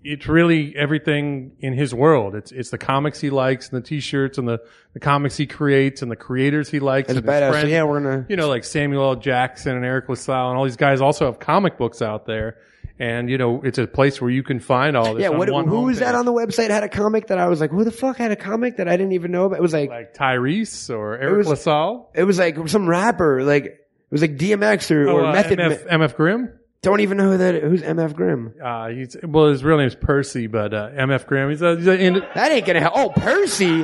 [0.04, 2.34] It's really everything in his world.
[2.36, 4.60] It's it's the comics he likes and the T-shirts and the,
[4.94, 7.08] the comics he creates and the creators he likes.
[7.08, 7.50] That's and his badass.
[7.52, 7.70] Friends.
[7.70, 8.26] yeah, we're gonna.
[8.30, 9.16] you know, like Samuel L.
[9.18, 12.58] Jackson and Eric LaSalle and all these guys also have comic books out there.
[13.00, 15.22] And, you know, it's a place where you can find all this.
[15.22, 17.48] Yeah, on what, one who was that on the website had a comic that I
[17.48, 19.60] was like, who the fuck had a comic that I didn't even know about?
[19.60, 22.10] It was like, Like Tyrese or Eric was- LaSalle?
[22.16, 25.60] it was like some rapper, like, it was like DMX or, or Oh, uh, Method
[25.60, 26.00] MF, Man.
[26.00, 26.60] MF Grimm?
[26.84, 28.54] Don't even know who that, who's MF Grimm.
[28.64, 31.98] Uh, he's, well, his real name's Percy, but, uh, MF Grimm, he's a, he's a
[32.00, 32.94] in, That ain't gonna help.
[32.96, 33.84] Oh, Percy.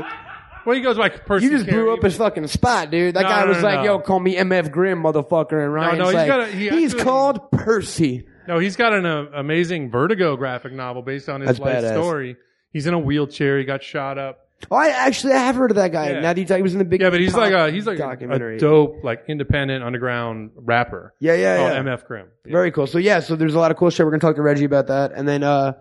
[0.66, 1.46] well, he goes by Percy.
[1.46, 3.16] You just blew up his fucking spot, dude.
[3.16, 3.84] That No, guy no, was no, like, no.
[3.86, 5.64] yo, call me MF Grimm, motherfucker.
[5.64, 8.28] And Ryan's no, he's like, got a- he he's actually- called Percy.
[8.48, 11.92] No, he's got an uh, amazing Vertigo graphic novel based on his That's life badass.
[11.94, 12.36] story.
[12.74, 13.58] He's in a wheelchair.
[13.58, 14.43] He got shot up.
[14.72, 16.12] Oh, I actually, I have heard of that guy.
[16.12, 16.20] Yeah.
[16.22, 17.86] Now that you talk, he was in the big Yeah, but he's like a he's
[17.86, 21.14] like a, dope, like independent underground rapper.
[21.20, 21.82] Yeah, yeah, yeah.
[21.84, 22.28] MF Grimm.
[22.46, 22.88] Very cool.
[22.88, 24.06] So yeah, so there's a lot of cool shit.
[24.06, 25.74] We're gonna talk to Reggie about that, and then uh,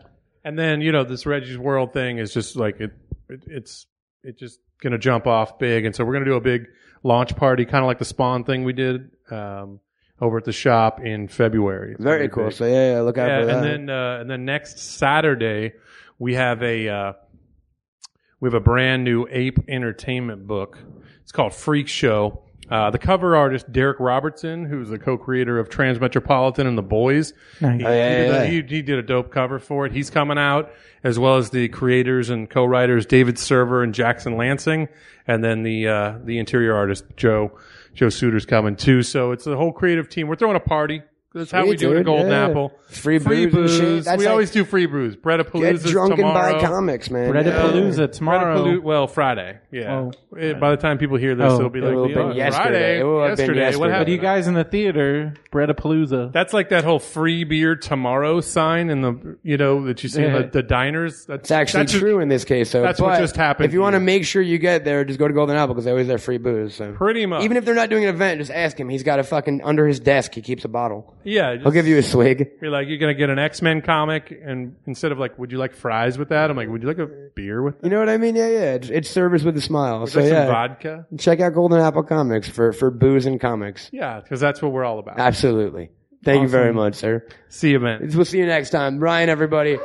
[0.45, 2.92] And then you know this Reggie's World thing is just like it,
[3.29, 3.87] it it's
[4.23, 6.66] it just gonna jump off big, and so we're gonna do a big
[7.03, 9.81] launch party, kind of like the Spawn thing we did um,
[10.21, 11.92] over at the shop in February.
[11.95, 12.45] It's very cool.
[12.47, 12.53] big.
[12.55, 13.57] So yeah, yeah, look out Yeah, for that.
[13.57, 15.73] and then uh, and then next Saturday
[16.18, 17.12] we have a uh,
[18.43, 20.77] we have a brand new Ape Entertainment book.
[21.23, 22.43] It's called Freak Show.
[22.69, 27.81] Uh, the cover artist Darick Robertson, who's the co-creator of Transmetropolitan and The Boys, Nice.
[27.81, 28.45] he, Oh, yeah, he did a- yeah.
[28.47, 29.93] he- he did a dope cover for it.
[29.93, 30.73] He's coming out,
[31.05, 34.89] as well as the creators and co-writers David Server and Jackson Lansing,
[35.29, 37.53] and then the uh, the interior artist Joe
[37.95, 39.03] Joe Suter's coming too.
[39.03, 40.27] So it's a whole creative team.
[40.27, 41.03] We're throwing a party.
[41.35, 42.47] That's how we Sweet, do it at Golden yeah.
[42.49, 42.73] Apple.
[42.88, 44.05] Free booze and shit.
[44.05, 45.16] That's we like- always do free brews.
[45.16, 47.33] Bread of Get Palooza drunk and buy comics, man.
[47.33, 48.81] Breadapalooza tomorrow.
[48.81, 49.59] well, Friday.
[49.71, 50.11] Yeah.
[50.11, 50.12] Oh.
[50.38, 51.57] Eh, By the time people hear this, Oh.
[51.57, 52.62] it'll be It like will have been oh, yesterday.
[52.68, 53.01] Friday.
[53.01, 53.61] It will have been yesterday.
[53.61, 53.90] What yesterday.
[53.92, 54.07] happened?
[54.07, 56.33] But you guys in the theater, Breadapalooza.
[56.33, 60.23] That's like that whole free beer tomorrow sign in the you know that you see
[60.25, 60.42] in Yeah.
[60.42, 61.25] the, the diners.
[61.27, 62.83] That's It's actually that's just- true in this case, though.
[62.83, 64.05] that's what But just happened If you to want to you.
[64.05, 66.38] make sure you get there, just go to Golden Apple because they always have free
[66.38, 66.75] booze.
[66.75, 66.92] So.
[66.92, 67.45] Pretty much.
[67.45, 68.88] Even if they're not doing an event, just ask him.
[68.90, 70.35] He's got a fucking under his desk.
[70.35, 71.14] He keeps a bottle.
[71.25, 72.51] Yeah, just, He'll give you a swig.
[72.61, 75.59] You're like you're gonna get an X Men comic, and instead of like, would you
[75.59, 76.51] like fries with that?
[76.51, 77.85] I'm like, would you like a beer with that?
[77.87, 78.37] You know what I mean?
[78.37, 78.73] Yeah, yeah.
[78.75, 80.07] It's, it's service with a smile.
[80.07, 81.07] So Like yeah, some vodka.
[81.19, 83.89] check out Golden Apple Comics for for booze and comics.
[83.93, 85.19] Yeah, because that's what we're all about.
[85.19, 85.91] Absolutely.
[86.25, 87.27] Thank you very much, sir.
[87.49, 88.09] See you, man.
[88.15, 89.01] We'll see you next time.
[89.01, 89.79] Ryan, everybody.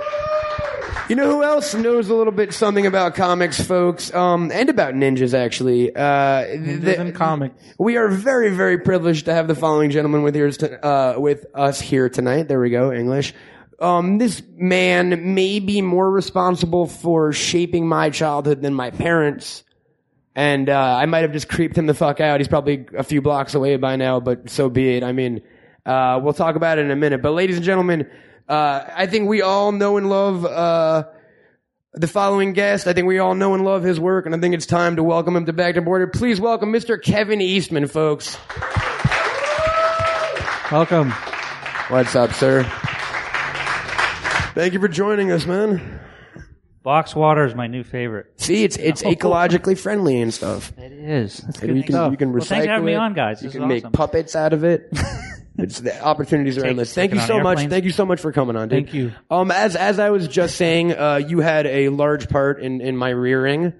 [1.09, 4.93] You know who else knows a little bit something about comics, folks, um, and about
[4.93, 5.95] ninjas, actually?
[5.95, 6.01] Uh,
[6.43, 7.55] Ninjas the- and comics.
[7.79, 10.51] We are very, very privileged to have the following gentleman with, here,
[10.83, 12.49] uh, with us here tonight.
[12.49, 13.33] There we go, English.
[13.79, 19.63] Um, this man may be more responsible for shaping my childhood than my parents.
[20.35, 22.41] And, uh, I might have just creeped him the fuck out.
[22.41, 25.03] He's probably a few blocks away by now, but so be it.
[25.03, 25.41] I mean,
[25.85, 27.21] uh, we'll talk about it in a minute.
[27.21, 28.07] But ladies and gentlemen,
[28.47, 31.03] uh, I think we all know and love, uh,
[31.93, 32.87] the following guest.
[32.87, 35.03] I think we all know and love his work, and I think it's time to
[35.03, 36.13] welcome him to Bagged and Boarded.
[36.13, 37.01] Please welcome Mr.
[37.01, 38.37] Kevin Eastman, folks.
[40.71, 41.11] Welcome.
[41.89, 42.63] What's up, sir?
[44.53, 46.01] Thank you for joining us, man.
[46.83, 48.27] Box water is my new favorite.
[48.37, 50.71] See, it's it's ecologically friendly and stuff.
[50.77, 51.37] It is.
[51.37, 53.41] That's And you can you can recycle Well, thanks for having me on, guys.
[53.41, 53.91] You This can is make awesome.
[53.93, 54.89] puppets out of it.
[55.57, 56.93] It's the opportunities are Take- endless.
[56.93, 57.57] Thank take you it so much.
[57.57, 57.69] airplanes.
[57.71, 58.85] Thank you so much for coming on, dude.
[58.85, 59.11] Thank you.
[59.31, 62.95] Um, as as I was just saying, uh, you had a large part in in
[62.95, 63.73] my rearing.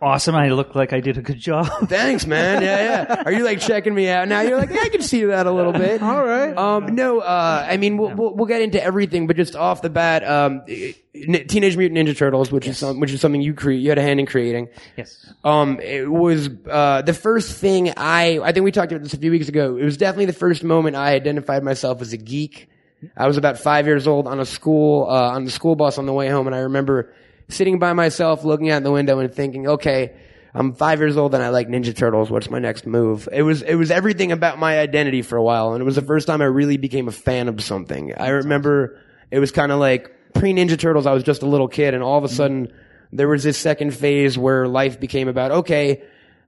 [0.00, 0.36] Awesome.
[0.36, 1.66] I look like I did a good job.
[1.88, 2.62] Thanks, man.
[2.62, 3.22] Yeah, yeah.
[3.26, 4.42] Are you like checking me out now?
[4.42, 6.00] You're like, yeah, I can see that a little bit.
[6.04, 6.56] All right.
[6.56, 9.90] Um, no, uh, I mean, we'll, we'll we'll get into everything, but just off the
[9.90, 13.78] bat, um, N- Teenage Mutant Ninja Turtles, which is some, which is something you create,
[13.80, 14.68] you had a hand in creating.
[14.96, 15.32] yes.
[15.42, 19.18] Um, it was uh, the first thing I I think we talked about this a
[19.18, 19.76] few weeks ago.
[19.76, 22.68] It was definitely the first moment I identified myself as a geek.
[23.16, 26.06] I was about five years old on a school uh, on the school bus on
[26.06, 27.12] the way home, and I remember
[27.48, 30.12] sitting by myself, looking out the window, and thinking, "Okay,
[30.54, 32.30] I'm five years old and I like Ninja Turtles.
[32.30, 35.72] What's my next move?" It was it was everything about my identity for a while,
[35.72, 38.14] and it was the first time I really became a fan of something.
[38.14, 38.98] I remember
[39.30, 41.06] it was kind of like pre Ninja Turtles.
[41.06, 42.72] I was just a little kid, and all of a sudden
[43.12, 46.02] there was this second phase where life became about okay.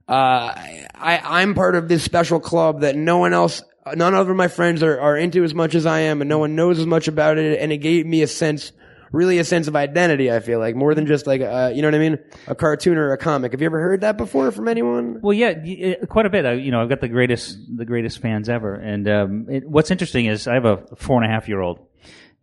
[0.07, 0.53] Uh,
[0.93, 3.63] I, I'm part of this special club that no one else,
[3.95, 6.55] none of my friends are, are into as much as I am, and no one
[6.55, 7.59] knows as much about it.
[7.59, 8.73] And it gave me a sense,
[9.11, 10.31] really a sense of identity.
[10.31, 12.97] I feel like more than just like, uh, you know what I mean, a cartoon
[12.97, 13.51] or a comic.
[13.51, 15.19] Have you ever heard that before from anyone?
[15.21, 16.45] Well, yeah, y- quite a bit.
[16.45, 18.73] I, you know, I've got the greatest, the greatest fans ever.
[18.75, 21.79] And um, it, what's interesting is I have a four and a half year old,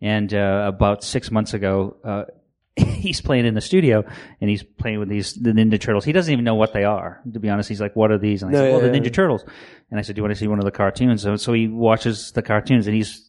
[0.01, 2.25] and uh, about six months ago, uh,
[2.77, 4.05] he's playing in the studio
[4.41, 6.05] and he's playing with these the Ninja Turtles.
[6.05, 7.21] He doesn't even know what they are.
[7.33, 8.97] To be honest, he's like, "What are these?" And I No, said, "Well, yeah, the
[8.99, 9.03] yeah.
[9.03, 9.45] Ninja Turtles."
[9.91, 11.67] And I said, "Do you want to see one of the cartoons?" So, so he
[11.67, 13.29] watches the cartoons and he's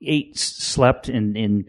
[0.00, 1.64] ate, slept, and, and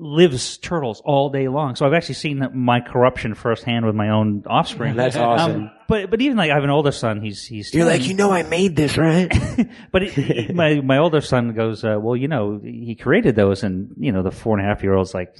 [0.00, 1.76] lives turtles all day long.
[1.76, 4.96] So I've actually seen that- my corruption firsthand with my own offspring.
[4.96, 5.62] That's awesome.
[5.64, 7.20] Um, but but even like I have an older son.
[7.20, 7.98] He's he's You're 10.
[7.98, 9.30] like, you know, I made this, right?
[9.92, 13.90] But it, my my older son goes, uh, well, you know, he created those, and
[13.98, 15.34] you know, the four and a half year old's like,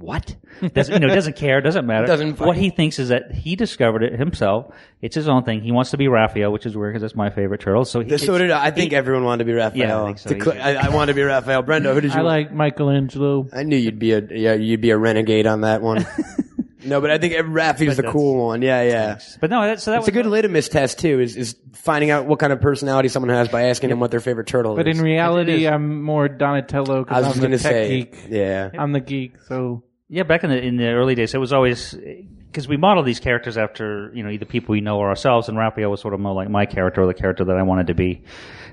[0.00, 0.34] what?
[0.74, 1.14] Doesn't you know?
[1.14, 1.60] Doesn't care.
[1.60, 2.06] Doesn't matter.
[2.06, 4.74] Doesn't what he thinks is that he discovered it himself.
[5.02, 5.60] It's his own thing.
[5.60, 7.84] He wants to be Raphael, which is weird because that's my favorite turtle.
[7.84, 8.66] So he, so did I.
[8.66, 9.78] I think everyone wanted to be Raphael.
[9.88, 10.30] Yeah, I think so.
[10.34, 11.62] To cl- I, I wanted to be Raphael.
[11.62, 12.18] Brenda, who did you?
[12.20, 13.46] I like Michelangelo.
[13.52, 16.06] I knew you'd be a yeah, you'd be a renegade on that one.
[16.84, 18.62] no, but I think Raffy's the cool one.
[18.62, 19.18] Yeah, yeah.
[19.40, 21.20] But no, that, so that It's a was good litmus test too.
[21.20, 24.20] Is is finding out what kind of personality someone has by asking them what their
[24.20, 24.96] favorite turtle But is.
[24.96, 25.70] But in reality, is.
[25.72, 28.16] I'm more Donatello because I'm gonna the tech say, geek.
[28.28, 28.70] yeah.
[28.78, 29.82] I'm the geek, so
[30.12, 33.20] Yeah, back in the in the early days, it was always because we modeled these
[33.20, 36.20] characters after you know either people we know or ourselves, and Raphael was sort of
[36.20, 38.24] more like my character or the character that I wanted to be,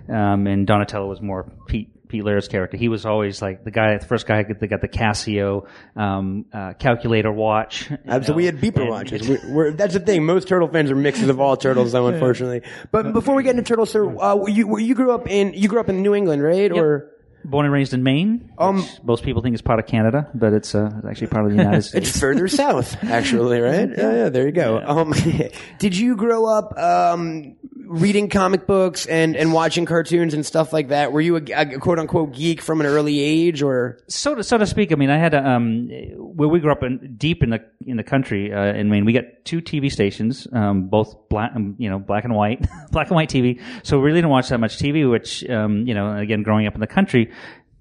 [0.10, 2.76] um, and Donatello was more Pete Pete Laird's character.
[2.76, 6.74] He was always like the guy, the first guy that got the Casio um, uh,
[6.74, 7.88] calculator watch.
[8.24, 9.28] So we had beeper and watches.
[9.28, 10.26] We, we're, that's the thing.
[10.26, 12.62] Most turtle fans are mixes of all turtles, though, unfortunately.
[12.92, 15.80] But before we get into turtles, sir, uh, you you grew up in you grew
[15.80, 16.72] up in New England, right?
[16.72, 17.12] Or
[17.46, 18.52] Born and raised in Maine.
[18.58, 21.58] Um, most people think is part of Canada, but it's, uh, actually part of the
[21.64, 22.10] United States.
[22.10, 23.90] It's further south, actually, right?
[23.90, 24.30] Yeah, yeah.
[24.30, 24.82] There you go.
[24.86, 25.14] Um,
[25.80, 27.56] did you grow up um,
[27.88, 31.12] reading comic books and and watching cartoons and stuff like that?
[31.12, 34.58] Were you a, a quote unquote geek from an early age, or so to, so
[34.58, 34.92] to speak.
[34.92, 37.98] I mean, I had a, um, where we grew up in, deep in the in
[37.98, 39.06] the country uh, in Maine.
[39.06, 43.08] We got two TV stations, um, both black, um, you know, black and white, black
[43.08, 43.62] and white TV.
[43.84, 45.10] So we really didn't watch that much TV.
[45.10, 47.27] Which, um, you know, again, growing up in the country,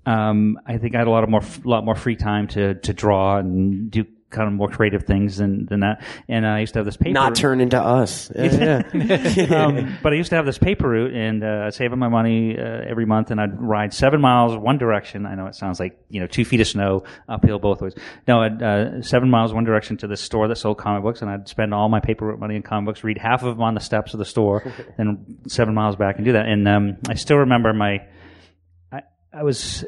[0.04, 2.92] um, I think I had a lot of more, lot more free time to to
[2.92, 6.02] draw and do kind of more creative things than than that.
[6.28, 7.10] And I used to have this paper.
[7.10, 7.14] Route.
[7.14, 8.30] Not turn into us?
[8.34, 9.44] Yeah, yeah.
[9.64, 12.62] um, but I used to have this paper route and uh, saving my money uh,
[12.62, 15.26] every month, and I'd ride seven miles one direction.
[15.26, 17.94] I know it sounds like you know two feet of snow uphill both ways.
[18.26, 21.30] No, I'd, uh, seven miles one direction to the store that sold comic books, and
[21.30, 23.74] I'd spend all my paper route money in comic books, read half of them on
[23.74, 24.64] the steps of the store,
[24.96, 26.46] then seven miles back and do that.
[26.46, 28.04] And um, I still remember my,
[29.36, 29.84] I, was.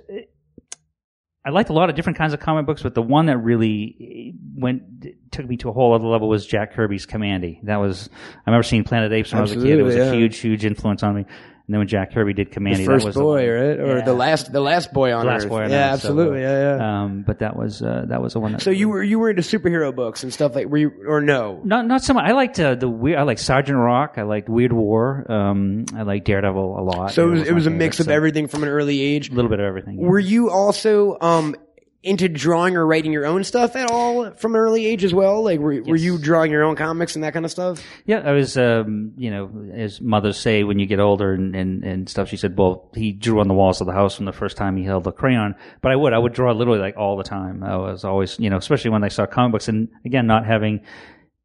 [1.44, 4.34] I liked a lot of different kinds of comic books, but the one that really
[4.34, 4.82] eh, went
[5.30, 7.60] took me to a whole other level was Jack Kirby's Kamandi.
[7.62, 8.10] That was
[8.46, 9.78] I remember seeing Planet Apes when I was a kid.
[9.78, 11.24] It was Absolutely, a huge, huge influence on me.
[11.68, 13.78] And then when Jack Kirby did Kamandi, first that was boy, the, right?
[13.80, 14.04] Or Yeah.
[14.06, 15.48] the last, the last boy on The last Earth.
[15.50, 16.42] boy on yeah, Earth, absolutely.
[16.42, 17.02] uh, yeah, yeah.
[17.02, 18.52] Um, but that was uh, that was the one.
[18.52, 21.20] That, so you were you were into superhero books and stuff like were you or
[21.20, 21.60] no?
[21.64, 22.24] not not so much.
[22.26, 23.18] I liked uh, the weird.
[23.18, 24.14] I like Sergeant Rock.
[24.16, 25.30] I liked Weird War.
[25.30, 27.10] Um, I like Daredevil a lot.
[27.12, 29.02] So it was, it my was a favorite, mix of so everything from an early
[29.02, 29.28] age.
[29.30, 29.98] A little bit of everything.
[30.00, 30.06] yeah.
[30.08, 31.54] Were you also um
[32.02, 35.42] into drawing or writing your own stuff at all from an early age as well?
[35.42, 37.82] Like were were you drawing your own comics and that kind of stuff?
[38.06, 41.84] Yeah, I was, um, you know, as mothers say when you get older and, and,
[41.84, 44.32] and stuff, she said, well, he drew on the walls of the house from the
[44.32, 45.56] first time he held a crayon.
[45.80, 47.64] But I would, I would draw literally like all the time.
[47.64, 50.84] I was always, you know, especially when I saw comic books and again, not having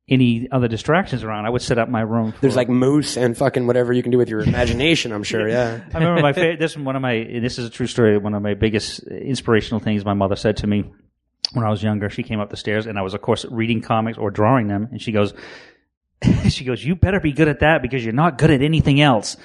[0.09, 2.33] any other distractions around, I would set up my room.
[2.41, 5.11] There's like moose and fucking whatever you can do with your imagination.
[5.13, 5.47] I'm sure.
[5.47, 5.81] Yeah.
[5.93, 8.17] I remember my favorite, this is one of my, and this is a true story.
[8.17, 10.91] One of my biggest inspirational things my mother said to me
[11.53, 12.09] when I was younger.
[12.09, 14.89] She came up the stairs and I was, of course, reading comics or drawing them.
[14.91, 15.33] And she goes,
[16.49, 19.37] she goes, you better be good at that because you're not good at anything else.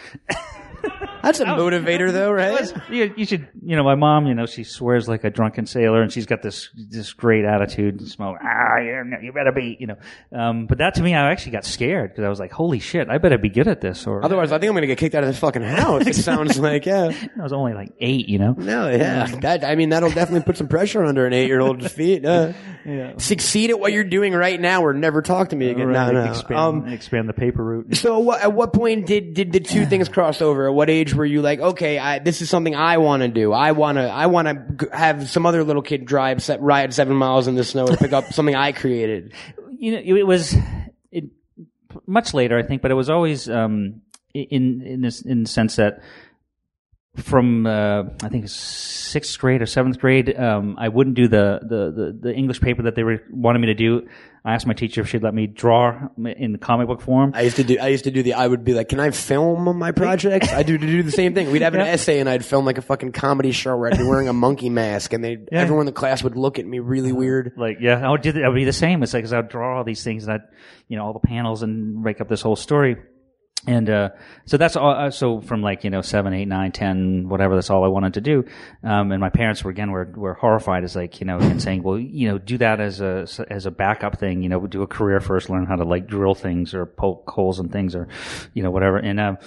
[1.23, 2.73] That's a motivator, though, right?
[2.91, 6.03] you, you should, you know, my mom, you know, she swears like a drunken sailor,
[6.03, 8.01] and she's got this this great attitude.
[8.01, 9.97] And smell, ah, you you better be, you know.
[10.33, 13.09] Um, but that to me, I actually got scared because I was like, holy shit,
[13.09, 14.07] I better be good at this.
[14.07, 16.07] Or Otherwise, I think I'm going to get kicked out of this fucking house.
[16.07, 17.11] It sounds like, yeah.
[17.39, 18.55] I was only like eight, you know.
[18.57, 19.27] No, yeah.
[19.41, 22.25] That I mean, that'll definitely put some pressure under an eight-year-old's feet.
[22.25, 22.53] Uh,
[23.19, 25.93] Succeed at what you're doing right now, or never talk to me again.
[25.93, 26.25] No, no.
[26.25, 27.97] Expand, Um, expand the paper route.
[27.97, 30.69] So what, at what point did, did the two things cross over?
[30.69, 33.53] At what age were you like, okay, I, this is something I want to do.
[33.53, 37.17] I want to, I want to have some other little kid drive, se- ride seven
[37.17, 39.33] miles in the snow to pick up something I created.
[39.79, 40.55] you know, it was
[41.11, 41.25] it,
[42.07, 44.03] much later, I think, but it was always um,
[44.35, 46.01] in in this in the sense that
[47.17, 51.91] from uh, I think sixth grade or seventh grade, um, I wouldn't do the, the,
[51.91, 54.07] the, the English paper that they were, wanted me to do.
[54.45, 57.33] I asked my teacher if she'd let me draw in the comic book form.
[57.35, 59.11] I used to do, I used to do the, I would be like, can I
[59.11, 60.53] film my projects?
[60.53, 61.51] I do to do the same thing.
[61.51, 61.87] We'd have an Yeah.
[61.93, 64.71] essay and I'd film like a fucking comedy show where I'd be wearing a monkey
[64.71, 65.61] mask and they, Yeah.
[65.61, 67.53] everyone in the class would look at me really weird.
[67.57, 68.31] Like, yeah, I would do.
[68.43, 69.03] I would be the same.
[69.03, 70.43] It's like, cause I'd draw all these things and I'd,
[70.87, 72.97] you know, all the panels and make up this whole story.
[73.67, 74.11] And uh,
[74.47, 74.93] so that's all.
[74.93, 77.57] Uh, so from like you know seven, eight, nine, ten, whatever.
[77.57, 78.45] That's all I wanted to do.
[78.85, 81.83] Um, and my parents were again were were horrified as like you know and saying,
[81.83, 84.43] well, you know, do that as a as a backup thing.
[84.43, 87.59] You know, do a career first, learn how to like drill things or poke holes
[87.59, 88.09] and things or
[88.55, 88.97] you know whatever.
[88.97, 89.39] And um,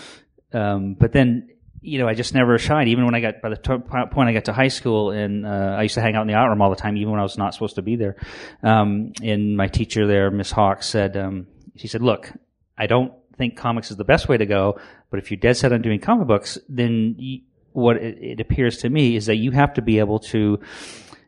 [0.54, 1.50] um, but then
[1.82, 2.90] you know, I just never shied.
[2.90, 3.78] Even when I got by the t-
[4.12, 6.36] point I got to high school, and uh, I used to hang out in the
[6.36, 8.18] art room all the time, even when I was not supposed to be there.
[8.62, 12.32] Um, and my teacher there, Miss Hawks, said, um, she said, "Look,
[12.78, 15.74] I don't think comics is the best way to go, but if you're dead set
[15.74, 19.50] on doing comic books, then you, what it, it appears to me is that you
[19.52, 20.60] have to be able to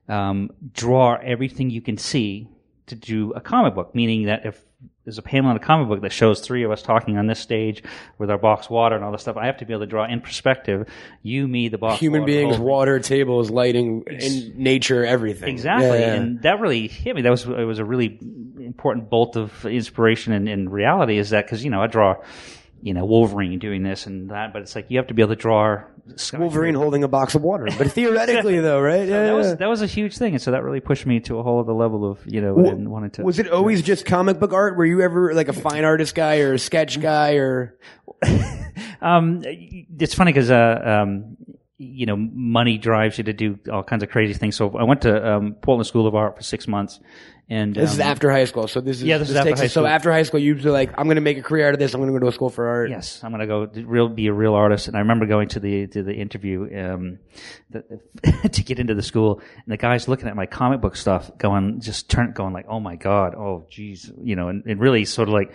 [0.07, 2.47] um, draw everything you can see
[2.85, 3.95] to do a comic book.
[3.95, 4.63] Meaning that if
[5.05, 7.39] there's a panel in a comic book that shows three of us talking on this
[7.39, 7.83] stage
[8.17, 10.05] with our box water and all this stuff, I have to be able to draw
[10.05, 10.87] in perspective
[11.21, 11.99] you, me, the box.
[11.99, 15.49] Human water, beings, water, tables, lighting, in nature, everything.
[15.49, 16.13] Exactly, yeah.
[16.13, 17.21] and that really hit me.
[17.21, 18.17] That was it was a really
[18.57, 21.17] important bolt of inspiration and, and reality.
[21.17, 22.15] Is that because you know I draw,
[22.83, 25.35] you know Wolverine doing this and that, but it's like you have to be able
[25.35, 25.83] to draw
[26.33, 27.67] Wolverine holding a box of water.
[27.77, 29.07] But theoretically, though, right?
[29.07, 29.33] Yeah, that yeah.
[29.33, 31.59] was that was a huge thing, and so that really pushed me to a whole
[31.59, 33.23] other level of you know and wanted to.
[33.23, 34.75] Was it always just comic book art?
[34.75, 37.77] Were you ever like a fine artist guy or a sketch guy or?
[39.01, 41.35] Um, it's funny because uh, um,
[41.77, 44.55] you know, money drives you to do all kinds of crazy things.
[44.55, 46.99] So I went to um, Portland School of Art for six months,
[47.53, 49.65] and This is um, after high school, so this is Yeah, this is after high
[49.65, 51.73] us- So after high school, you were like, I'm going to make a career out
[51.73, 51.93] of this.
[51.93, 52.89] I'm going to go to a school for art.
[52.89, 54.87] Yes, I'm gonna go do real be a real artist.
[54.87, 57.19] And I remember going to the to the interview um,
[57.69, 57.83] the,
[58.49, 61.79] to get into the school, and the guys looking at my comic book stuff, going
[61.81, 65.27] just turn going like, oh my god, oh geez, you know, and, and really sort
[65.29, 65.53] of like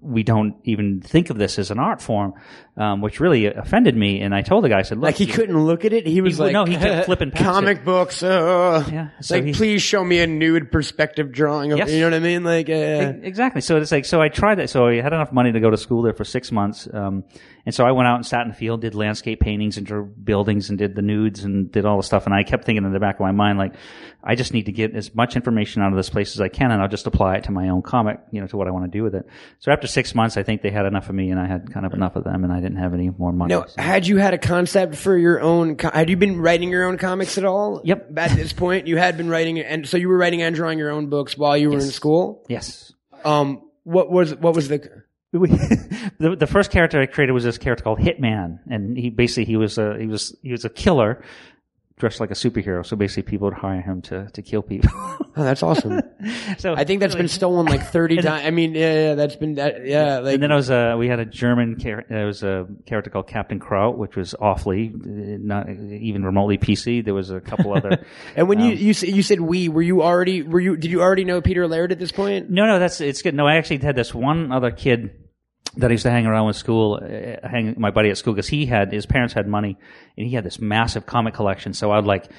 [0.00, 2.34] we don't even think of this as an art form,
[2.76, 4.20] um, which really offended me.
[4.20, 6.06] And I told the guy, I said, look, Like he you- couldn't look at it.
[6.06, 7.84] He was like, no, he kept flipping past comic it.
[7.84, 8.22] books.
[8.22, 11.78] Uh, Yeah, so like, he- please show me a nude perspective drawing of.
[11.78, 11.90] Yes.
[11.90, 12.44] You know what I mean?
[12.44, 13.60] Like, uh, Exactly.
[13.62, 14.68] So it's like, so I tried that.
[14.70, 16.86] So I had enough money to go to school there for six months.
[16.92, 17.24] Um,
[17.64, 20.04] and so I went out and sat in the field, did landscape paintings and drew
[20.04, 22.24] buildings and did the nudes and did all the stuff.
[22.26, 23.74] And I kept thinking in the back of my mind, like,
[24.22, 26.70] I just need to get as much information out of this place as I can
[26.70, 28.84] and I'll just apply it to my own comic, you know, to what I want
[28.84, 29.26] to do with it.
[29.60, 31.86] So after six months, I think they had enough of me and I had kind
[31.86, 33.54] of enough of them and I didn't have any more money.
[33.54, 35.76] no, So- had you had a concept for your own?
[35.78, 37.80] Had you been writing your own comics at all?
[37.84, 38.16] Yep.
[38.18, 40.90] At this point, you had been writing, and so you were writing and drawing your
[40.90, 42.44] own books while you were in school.
[42.48, 42.92] yes.
[43.24, 44.88] Um, what was what was the?
[45.32, 49.56] the, the first character I created was this character called Hitman, and he basically he
[49.56, 51.22] was a he was he was a killer
[51.98, 52.84] dressed like a superhero.
[52.84, 54.90] So basically, people would hire him to to kill people.
[55.38, 56.00] Oh, that's awesome.
[56.56, 58.46] so I think that's been stolen like thirty times.
[58.46, 59.84] I mean, yeah, yeah, that's been that.
[59.84, 62.14] Yeah, like And then I was uh, we had a German character.
[62.14, 67.04] There was a character called Captain Kraut, which was awfully uh, not even remotely PC.
[67.04, 68.02] There was a couple other.
[68.34, 70.90] And when you Um, you s- you said we, were you already were you did
[70.90, 72.48] you already know Peter Laird at this point?
[72.48, 73.34] No, no, that's it's good.
[73.34, 75.10] No, I actually had this one other kid
[75.76, 78.48] that I used to hang around with school, uh, hang my buddy at school because
[78.48, 79.76] he had his parents had money
[80.16, 81.74] and he had this massive comic collection.
[81.74, 82.30] So I'd like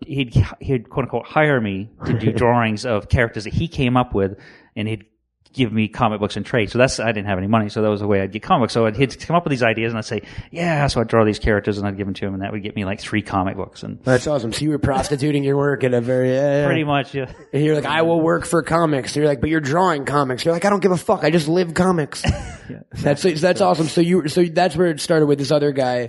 [0.00, 4.14] he'd he'd quote unquote hire me to do drawings of characters that he came up
[4.14, 4.38] with,
[4.76, 5.04] and he'd
[5.52, 6.70] give me comic books and trade.
[6.70, 8.72] So that's I didn't have any money, so that was the way I'd get comics.
[8.72, 10.86] So I'd he'd come up with these ideas, and I'd say, yeah.
[10.86, 12.76] So I'd draw these characters, and I'd give them to him, and that would get
[12.76, 14.52] me like three comic books, and That's awesome.
[14.52, 17.32] So you were prostituting your work at a very yeah, pretty much, yeah.
[17.52, 19.16] And you're like, I will work for comics.
[19.16, 20.44] You're like, but you're drawing comics.
[20.44, 21.24] You're like, I don't give a fuck.
[21.24, 22.24] I just live comics.
[22.70, 23.86] yeah, That's that's awesome.
[23.86, 26.08] So you so that's where it started with this other guy.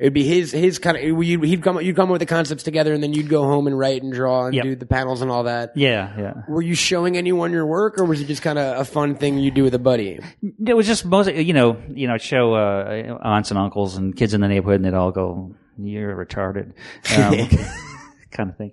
[0.00, 2.62] It'd be his his kind of you'd, he'd come you'd come up with the concepts
[2.62, 4.64] together, and then you'd go home and write and draw and Yep.
[4.64, 5.72] do the panels and all that.
[5.76, 6.34] Yeah, yeah.
[6.48, 9.38] Were you showing anyone your work, or was it just kind of a fun thing
[9.38, 10.20] you do with a buddy?
[10.64, 14.14] It was just mostly, you know, you know, I'd show uh, aunts and uncles and
[14.16, 16.74] kids in the neighborhood, and they'd all go, "You're retarded,"
[17.16, 17.48] um,
[18.30, 18.72] kind of thing.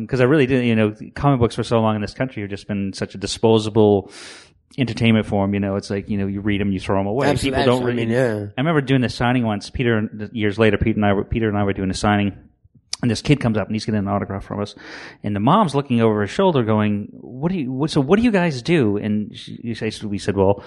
[0.00, 2.50] Because I really didn't, you know, comic books for so long in this country have
[2.50, 4.10] just been such a disposable
[4.78, 5.54] entertainment form.
[5.54, 7.28] You know, it's like you know, you read them, you throw them away.
[7.28, 8.40] Absolutely, People don't absolutely, really.
[8.40, 8.46] yeah.
[8.56, 9.70] I remember doing this signing once.
[9.70, 12.36] Peter, years later, Peter and I were Peter and I were doing a signing.
[13.02, 14.74] And this kid comes up and he's getting an autograph from us,
[15.22, 17.70] and the mom's looking over his shoulder, going, "What do you?
[17.70, 20.64] What, so what do you guys do?" And she, you say, we said, "Well,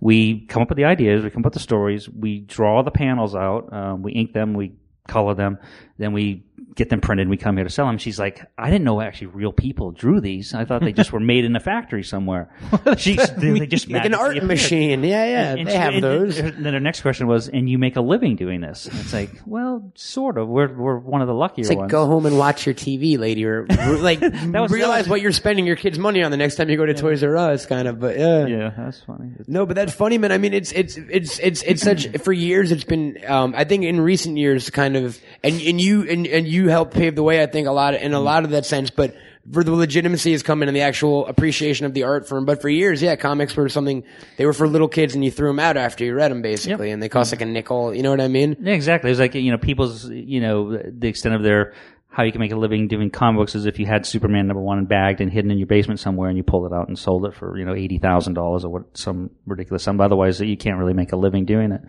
[0.00, 2.90] we come up with the ideas, we come up with the stories, we draw the
[2.90, 4.72] panels out, um, we ink them, we
[5.06, 5.58] color them,
[5.98, 6.45] then we
[6.76, 9.00] get them printed, and we come here to sell them." She's like, "I didn't know
[9.00, 10.54] actually real people drew these.
[10.54, 12.48] I thought they just were made in a factory somewhere."
[12.96, 14.44] She's they just Like an art appeared.
[14.46, 15.02] machine.
[15.02, 15.54] Yeah, yeah.
[15.56, 16.36] And they she- have and those.
[16.36, 19.12] Then then her next question was, "And you make a living doing this?" And it's
[19.12, 20.46] like, well, sort of.
[20.48, 21.90] We're we're one of the luckier It's like ones.
[21.90, 23.66] go home and watch your TV, lady, or
[24.00, 26.76] like was- realize was- what you're spending your kids' money on the next time you
[26.76, 27.98] go to Toys R Us, kind of.
[27.98, 29.30] But yeah, yeah, that's funny.
[29.46, 30.30] no, but that's funny, man.
[30.32, 32.70] I mean, it's it's it's it's it's such for years.
[32.72, 36.46] It's been, um, I think, in recent years, kind of, and and you and and
[36.46, 37.42] you helped pave the way.
[37.42, 39.14] I think a lot in a lot of that sense, but.
[39.52, 42.46] For the legitimacy has come in the actual appreciation of the art form.
[42.46, 44.02] But for years, yeah, comics were something,
[44.38, 46.90] they were for little kids and you threw them out after you read them basically
[46.90, 47.94] and they cost like a nickel.
[47.94, 48.56] You know what I mean?
[48.60, 49.08] Yeah, exactly.
[49.08, 51.74] It's like you know, people's you know, the extent of their
[52.16, 54.62] how you can make a living doing comic books is if you had Superman number
[54.62, 57.26] one bagged and hidden in your basement somewhere, and you pulled it out and sold
[57.26, 60.00] it for you know eighty thousand dollars or what some ridiculous sum.
[60.00, 61.82] Otherwise, you can't really make a living doing it.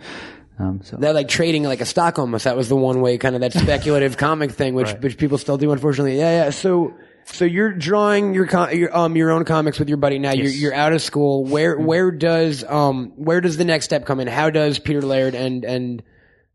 [0.60, 2.46] Um, so They're like trading like a stock almost.
[2.46, 5.58] That was the one way kind of that speculative comic thing, which which people still
[5.58, 6.18] do, unfortunately.
[6.18, 6.50] Yeah, yeah.
[6.50, 6.94] So
[7.26, 10.32] so you're drawing your co- your um your own comics with your buddy now.
[10.32, 11.44] You're you're out of school.
[11.46, 14.28] Where where does um where does the next step come in?
[14.28, 16.02] How does Peter Laird and and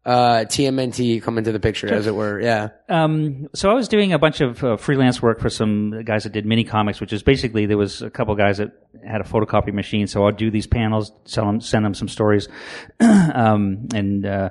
[0.04, 2.40] uh TMNT come into the picture, as it were?
[2.40, 2.70] Yeah.
[2.88, 6.32] Um, so I was doing a bunch of uh, freelance work for some guys that
[6.32, 8.72] did mini comics, which is basically there was a couple guys that
[9.06, 10.06] had a photocopy machine.
[10.06, 12.48] So I'd do these panels, sell them, send them some stories,
[13.00, 14.50] um, and uh,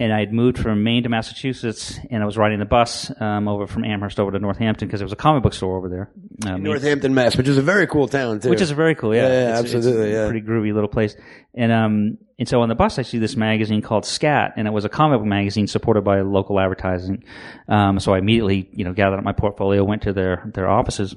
[0.00, 3.46] and I had moved from Maine to Massachusetts, and I was riding the bus um,
[3.46, 6.10] over from Amherst over to Northampton because there was a comic book store over there.
[6.46, 8.50] Um, Northampton, Mass, which is a very cool town too.
[8.50, 9.14] which is very cool.
[9.14, 10.28] Yeah, Yeah, yeah, It's- it's absolutely, a yeah.
[10.28, 11.14] pretty groovy little place.
[11.54, 14.70] And um, and so on the bus, I see this magazine called Scat, and it
[14.72, 17.22] was a comic book magazine supported by local advertising.
[17.68, 21.14] Um, so I immediately, you know, gathered up my portfolio, went to their their offices.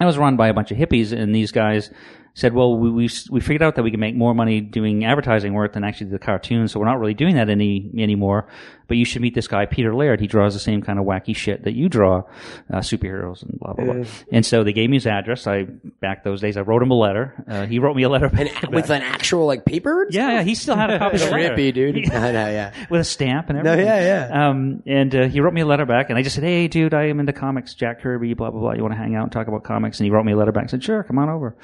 [0.00, 1.90] It was run by a bunch of hippies, and these guys
[2.34, 5.54] said, "Well, we, we we figured out that we can make more money doing advertising
[5.54, 8.48] work than actually the cartoons, so we're not really doing that any anymore.
[8.86, 10.20] But you should meet this guy, Peter Laird.
[10.20, 12.24] He draws the same kind of wacky shit that you draw,
[12.70, 15.46] uh, superheroes and blah blah blah." And so they gave me his address.
[15.46, 17.44] I back those days, I wrote him a letter.
[17.48, 18.68] Uh, he wrote me a letter back.
[18.70, 20.06] with an actual like paper.
[20.10, 22.10] yeah, yeah, he still had a copy of the letter Trippy, dude.
[22.12, 22.74] I know, yeah.
[22.90, 23.86] with a stamp and everything.
[23.86, 24.48] No, yeah, yeah.
[24.48, 26.94] Um, and uh, he wrote me a letter back, and I just said, "Hey, dude,
[26.94, 27.74] I am into comics.
[27.74, 28.72] Jack Kirby, blah blah blah.
[28.72, 30.52] You want to hang out and talk about comics?" And he wrote me a letter
[30.52, 30.64] back.
[30.64, 31.56] and said, "Sure, come on over."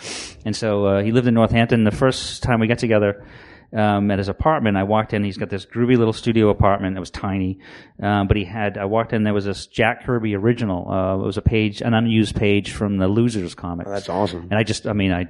[0.44, 1.84] And so uh, he lived in Northampton.
[1.84, 3.24] The first time we got together.
[3.72, 5.22] Um, at his apartment, I walked in.
[5.22, 6.96] He's got this groovy little studio apartment.
[6.96, 7.60] It was tiny,
[8.02, 8.76] um, but he had.
[8.76, 9.22] I walked in.
[9.22, 10.90] There was this Jack Kirby original.
[10.90, 13.88] Uh, it was a page, an unused page from the Losers comics.
[13.88, 14.48] That's awesome.
[14.50, 15.28] And I just, I mean, I,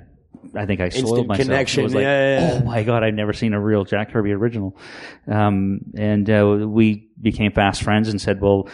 [0.55, 1.49] I think I soiled myself.
[1.49, 2.61] connection, It was like, yeah, yeah, yeah.
[2.63, 4.75] oh my god, I've never seen a real Jack Kirby original.
[5.27, 8.71] Um, and uh, we became fast friends and said, well,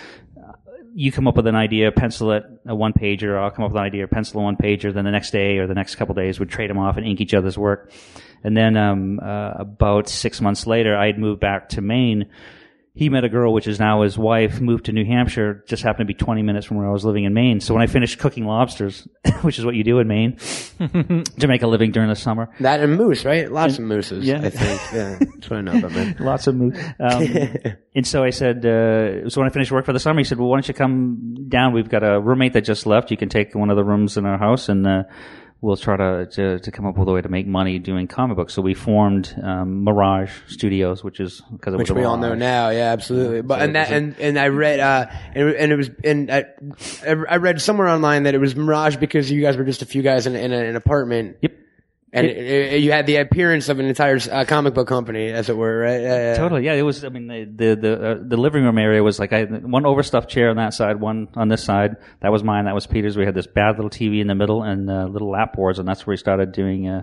[0.99, 3.39] you come up with an idea, pencil it a one pager.
[3.39, 4.95] I'll come up with an idea, pencil a one pager.
[4.95, 7.21] Then the next day or the next couple days, we'd trade them off and ink
[7.21, 7.93] each other's work.
[8.43, 12.31] And then um, uh, about six months later, I had moved back to Maine.
[12.97, 16.09] He met a girl, which is now his wife, moved to New Hampshire, just happened
[16.09, 17.61] to be 20 minutes from where I was living in Maine.
[17.61, 19.07] So when I finished cooking lobsters,
[19.43, 20.39] which is what you do in Maine,
[20.79, 23.53] to make a living during the summer, That and moose, right?
[23.53, 24.25] Lots of mooses.
[24.25, 24.41] yeah.
[24.43, 24.81] I think.
[24.95, 26.17] Yeah, that's what I know about man.
[26.21, 26.79] Lots of moose.
[26.99, 27.23] Um,
[27.95, 30.39] and so I said, uh, so when I finished work for the summer, he said,
[30.39, 31.75] well, why don't you come down?
[31.75, 33.11] We've got a roommate that just left.
[33.11, 35.03] You can take one of the rooms in our house and, uh,
[35.61, 38.37] we'll try to, to, to come up with a way to make money doing comic
[38.37, 38.55] books.
[38.55, 42.93] So we formed, um, Mirage Studios, which is, because Which we all know now, yeah,
[42.93, 43.43] absolutely.
[43.43, 46.31] But So and that a- and and I read uh and, and it was and
[46.31, 46.45] I,
[47.07, 50.03] I read somewhere online that it was Mirage because you guys were just a few
[50.03, 51.39] guys in, in a, an apartment.
[51.43, 51.53] Yep.
[52.13, 55.49] And it, it- you had the appearance of an entire uh, comic book company, as
[55.49, 56.01] it were, right?
[56.01, 56.35] Yeah, yeah.
[56.37, 56.75] Totally, yeah.
[56.75, 57.05] It was.
[57.05, 60.31] I mean, the the the, uh, the living room area was like I one overstuffed
[60.31, 61.97] chair on that side, one on this side.
[62.21, 62.67] That was mine.
[62.67, 63.17] That was Peter's.
[63.17, 65.87] We had this bad little TV in the middle and uh, little lap boards, and
[65.89, 67.03] that's where we started doing uh,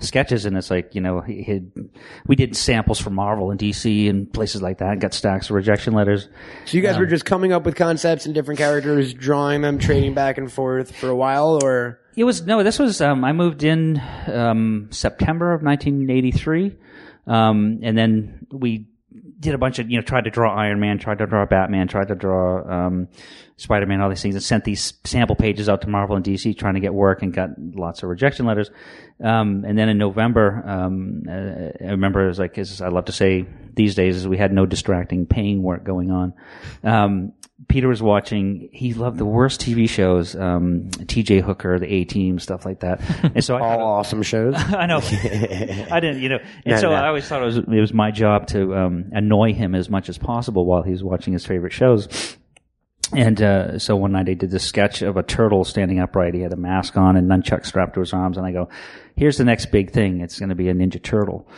[0.00, 0.44] sketches.
[0.46, 1.70] And it's like you know, he, he'd,
[2.26, 4.90] we did samples for Marvel and DC and places like that.
[4.92, 6.28] and Got stacks of rejection letters.
[6.64, 10.14] So you guys were just coming up with concepts and different characters, drawing them, trading
[10.14, 12.62] back and forth for a while, or It was no.
[12.62, 16.76] This was um, I moved in um, September of 1983,
[17.26, 18.88] um, and then we
[19.38, 21.88] did a bunch of you know tried to draw Iron Man, tried to draw Batman,
[21.88, 23.08] tried to draw um,
[23.56, 26.58] Spider Man, all these things, and sent these sample pages out to Marvel and DC
[26.58, 28.70] trying to get work, and got lots of rejection letters.
[29.24, 33.06] Um, and then in November, um, uh, I remember it was like as I love
[33.06, 36.34] to say these days, is we had no distracting paying work going on.
[37.70, 38.68] Peter was watching.
[38.72, 41.40] He loved the worst TV shows, um, T.J.
[41.40, 43.00] Hooker, the A Team, stuff like that.
[43.34, 44.54] And so I all kinda- awesome shows.
[44.58, 44.98] I know.
[45.90, 46.38] I didn't, you know.
[46.64, 46.94] And No, so no.
[46.96, 50.08] I always thought it was it was my job to um, annoy him as much
[50.08, 52.36] as possible while he was watching his favorite shows.
[53.12, 56.34] And uh, so one night I did this sketch of a turtle standing upright.
[56.34, 58.36] He had a mask on and nunchuck strapped to his arms.
[58.36, 58.68] And I go,
[59.16, 60.20] "Here's the next big thing.
[60.20, 61.48] It's going to be a ninja turtle."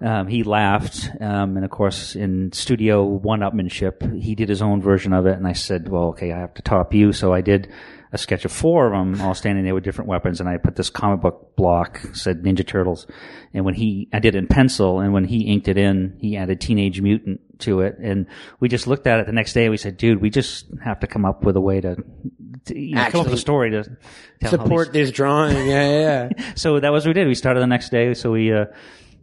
[0.00, 5.12] Um, he laughed, um, and of course, in studio one-upmanship, he did his own version
[5.12, 5.36] of it.
[5.36, 7.70] And I said, "Well, okay, I have to top you." So I did
[8.12, 10.76] a sketch of four of them all standing there with different weapons, and I put
[10.76, 13.06] this comic book block said Ninja Turtles.
[13.54, 16.36] And when he, I did it in pencil, and when he inked it in, he
[16.36, 18.26] added Teenage Mutant to it, and
[18.60, 19.62] we just looked at it the next day.
[19.64, 21.96] and We said, "Dude, we just have to come up with a way to,
[22.66, 23.84] to you know, come up with a story to
[24.40, 26.28] tell Support these- this drawing, yeah, yeah.
[26.36, 26.52] yeah.
[26.56, 27.28] So that was what we did.
[27.28, 28.14] We started the next day.
[28.14, 28.66] So we, uh,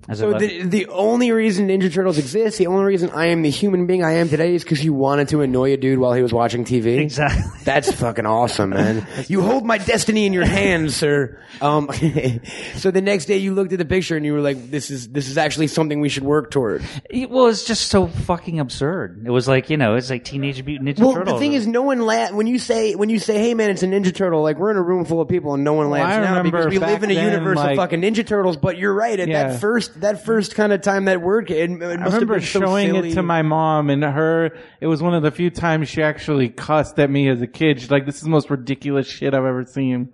[0.07, 3.49] as So the, the only reason Ninja Turtles exists, the only reason I am the
[3.49, 6.21] human being I am today is because you wanted to annoy a dude while he
[6.23, 6.99] was watching TV.
[6.99, 7.43] exactly.
[7.63, 9.05] That's fucking awesome, man.
[9.27, 11.39] You hold my destiny in your hands, sir.
[11.61, 11.89] Um,
[12.75, 15.09] so the next day you looked at the picture and you were like, "This is
[15.09, 19.23] this is actually something we should work toward." It- well, it's just so fucking absurd.
[19.25, 21.05] It was like you know, it's like Teenage Mutant Ninja Turtles.
[21.15, 21.35] Well, Turtles.
[21.35, 23.83] the thing is, no one la- when you say when you say, "Hey, man, it's
[23.83, 26.15] a Ninja Turtle," like we're in a room full of people and no one laughs
[26.17, 28.57] I now because we live in a then, universe like- of fucking Ninja Turtles.
[28.57, 29.19] But you're right.
[29.19, 29.49] At Yeah.
[29.49, 32.27] that first that first kind of time that word came, it, it I remember have
[32.27, 33.11] been so showing silly.
[33.11, 34.57] it to my mom, and her.
[34.81, 37.79] It was one of the few times she actually cussed at me as a kid.
[37.79, 40.13] She's like, "This is the most ridiculous shit I've ever seen."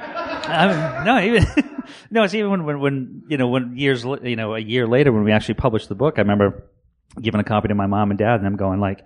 [0.00, 0.66] I
[0.96, 1.46] mean, no, even
[2.10, 2.22] no.
[2.22, 5.24] It's even when, when, when you know, when years, you know, a year later when
[5.24, 6.64] we actually published the book, I remember
[7.20, 9.04] giving a copy to my mom and dad, and them going like,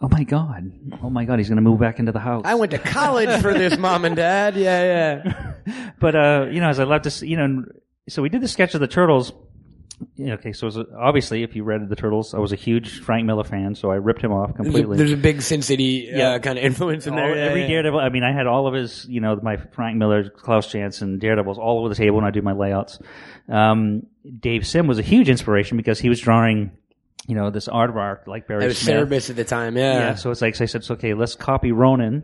[0.00, 0.72] "Oh my god,
[1.02, 3.40] oh my god, he's going to move back into the house." I went to college
[3.42, 4.56] for this, mom and dad.
[4.56, 5.90] Yeah, yeah.
[6.00, 7.64] but uh, you know, as I left this, you know,
[8.08, 9.32] so we did the sketch of the turtles.
[10.20, 13.44] Okay, so was, obviously, if you read the turtles, I was a huge Frank Miller
[13.44, 14.98] fan, so I ripped him off completely.
[14.98, 16.38] there's a big Sin City uh, Yeah.
[16.38, 17.34] kind of influence in All- there.
[17.48, 17.68] Every yeah.
[17.68, 17.98] Daredevil.
[17.98, 21.56] I mean, I had all of his, you know, my Frank Miller, Klaus Janson, Daredevils
[21.58, 22.98] all over the table when I do my layouts.
[23.48, 24.02] Um,
[24.38, 26.72] Dave Sim was a huge inspiration because he was drawing
[27.28, 29.08] you know, this art aardvark like Barry It was Smith.
[29.08, 29.76] Cerebus at the time.
[29.76, 29.98] Yeah.
[29.98, 32.22] Yeah, so it's like so I said, so, okay, let's copy Ronin.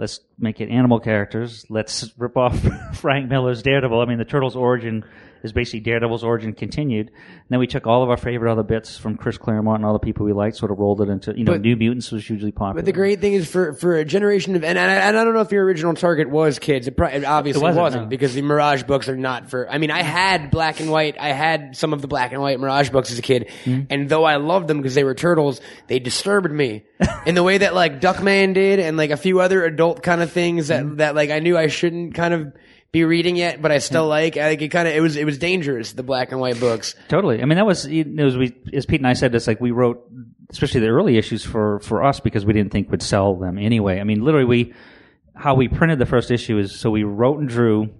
[0.00, 1.66] Let's make it animal characters.
[1.68, 2.58] Let's rip off
[2.94, 4.00] Frank Miller's Daredevil.
[4.00, 5.04] I mean, the Turtles' origin
[5.42, 7.08] is basically Daredevil's origin continued.
[7.08, 9.92] And then we took all of our favorite other bits from Chris Claremont and all
[9.92, 12.26] the people we liked, sort of rolled it into, you know, But- New Mutants was
[12.26, 12.74] hugely popular.
[12.82, 15.24] But the great thing is for for a generation of and, and, I, and I
[15.24, 16.86] don't know if your original target was kids.
[16.86, 18.08] It, pro- it obviously It wasn't, wasn't, no.
[18.08, 19.68] because the Mirage books are not for.
[19.70, 21.16] I mean, I had black and white.
[21.18, 23.82] I had some of the black and white Mirage books as a kid, Mm-hmm.
[23.90, 26.84] and though I loved them because they were turtles, they disturbed me
[27.26, 30.30] in the way that like Duckman did, and like a few other adult kind of
[30.32, 30.96] things that Mm-hmm.
[30.96, 32.52] that like I knew I shouldn't kind of
[32.92, 34.36] be reading yet, but I still like.
[34.36, 36.94] I think it kind of it was it was dangerous the black and white books.
[37.08, 37.40] Totally.
[37.40, 39.70] I mean, that was, it was we, as Pete and I said, it's like we
[39.70, 40.04] wrote,
[40.50, 44.00] especially the early issues for, for us because we didn't think we'd sell them anyway.
[44.00, 44.74] I mean, literally we,
[45.36, 47.90] how we printed the first issue is, so we wrote and drew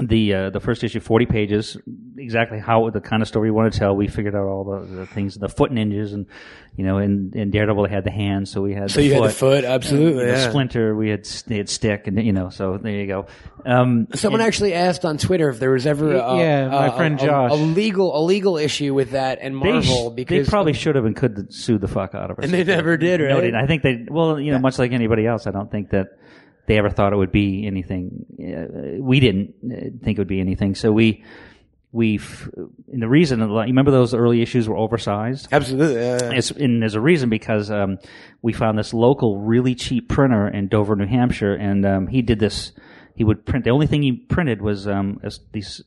[0.00, 1.76] the, uh, the first issue, 40 pages,
[2.18, 3.94] exactly how, the kind of story we want to tell.
[3.94, 6.26] We figured out all the, the things, the foot ninjas and,
[6.76, 9.12] you know, in, in Daredevil they had the hand, so we had So the you
[9.14, 9.20] foot.
[9.22, 10.22] had the foot, absolutely.
[10.24, 10.48] You know, yeah.
[10.50, 13.26] Splinter, we had, they had stick and, you know, so there you go.
[13.64, 17.20] Um, Someone actually asked on Twitter if there was ever a, Yeah, my a- friend
[17.20, 17.52] a- Josh.
[17.52, 20.96] a, legal a legal issue with that and They, Marvel sh- because they probably should
[20.96, 22.44] have and could sue the fuck out of us.
[22.46, 23.52] And they never did, No, right?
[23.52, 26.08] they- I think they, well, you know, much like anybody else, I don't think that
[26.66, 28.26] they ever thought it would be anything.
[28.40, 30.74] Uh, we didn't uh, think it would be anything.
[30.74, 31.24] So we,
[31.92, 32.48] we, f-
[32.92, 35.48] and the reason, you remember those early issues were oversized?
[35.52, 35.96] absolutely.
[36.36, 37.98] It's, and there's a reason because um,
[38.42, 42.38] we found this local, really cheap printer in Dover, New Hampshire, and um, he did
[42.38, 42.72] this.
[43.14, 43.64] He would print.
[43.64, 45.20] The only thing he printed was um,
[45.52, 45.82] these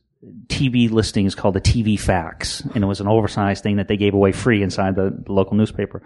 [0.48, 4.14] TV listings called the TV fax, and it was an oversized thing that they gave
[4.14, 6.02] away free inside the, the local newspaper.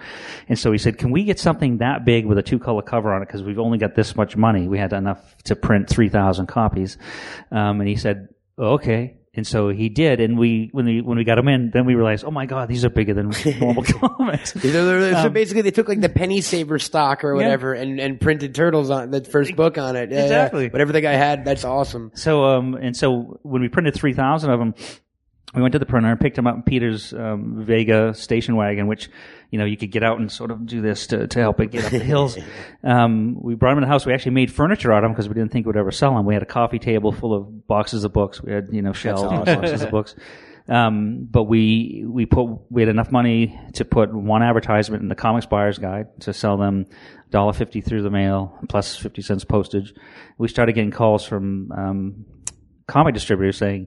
[0.48, 3.12] And so he said, "Can we get something that big with a two color cover
[3.14, 3.26] on it?
[3.26, 4.68] Because we've only got this much money.
[4.68, 6.98] We had enough to print three thousand copies."
[7.50, 11.24] Um, and he said, "Okay." And so he did, and we when we when we
[11.24, 14.52] got them in, then we realized, oh my god, these are bigger than normal comics.
[15.22, 18.54] So Um, basically, they took like the penny saver stock or whatever and, and printed
[18.54, 20.10] turtles on the first book on it.
[20.10, 20.22] Yeah, yeah.
[20.24, 20.68] Exactly.
[20.68, 22.10] Whatever the guy had, that's awesome.
[22.14, 24.74] So, um, and so when we printed 3,000 of them,
[25.54, 28.86] we went to the printer and picked them up in Peter's um, Vega station wagon,
[28.86, 29.10] which,
[29.50, 31.70] you know, you could get out and sort of do this to, to help it
[31.70, 32.38] get up the hills.
[32.84, 34.04] Um, we brought them in the house.
[34.04, 36.26] We actually made furniture out of them because we didn't think we'd ever sell them.
[36.26, 38.42] We had a coffee table full of boxes of books.
[38.42, 40.16] We had, you know, shelves and boxes of books.
[40.68, 45.14] Um, but we, we put, we had enough money to put one advertisement in the
[45.14, 46.86] Comics Buyer's Guide to sell them
[47.30, 49.94] $1.50 through the mail plus 50 cents postage.
[50.38, 52.24] We started getting calls from, um,
[52.88, 53.86] comic distributors saying,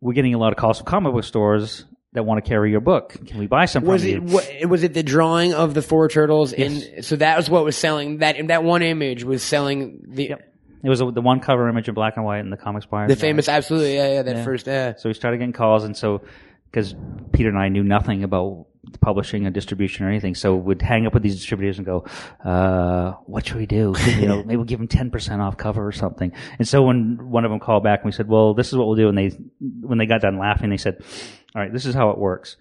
[0.00, 2.80] "We're getting a lot of calls from comic book stores that want to carry your
[2.80, 3.16] book.
[3.26, 5.82] Can we buy some Was from it you?" what, was it the drawing of the
[5.82, 6.54] four turtles?
[6.56, 6.84] Yes.
[6.86, 10.34] In so that was what was selling that that one image was selling the
[10.82, 13.08] It was a, the one cover image in black and white in the comics buyer.
[13.08, 14.44] the famous absolutely yeah yeah that Yeah.
[14.44, 14.94] first yeah.
[14.96, 16.22] So we started getting calls, and so
[16.70, 16.94] because
[17.32, 18.67] Peter and I knew nothing about
[19.00, 22.04] publishing and distribution or anything, so we'd hang up with these distributors and go,
[22.44, 23.94] uh, "What should we do?
[24.18, 27.30] You know, maybe we'll give them ten percent off cover or something." And so when
[27.30, 29.16] one of them called back, and we said, "Well, this is what we'll do," and
[29.18, 29.28] they
[29.80, 31.02] when they got done laughing, they said,
[31.54, 32.56] "All right, this is how it works."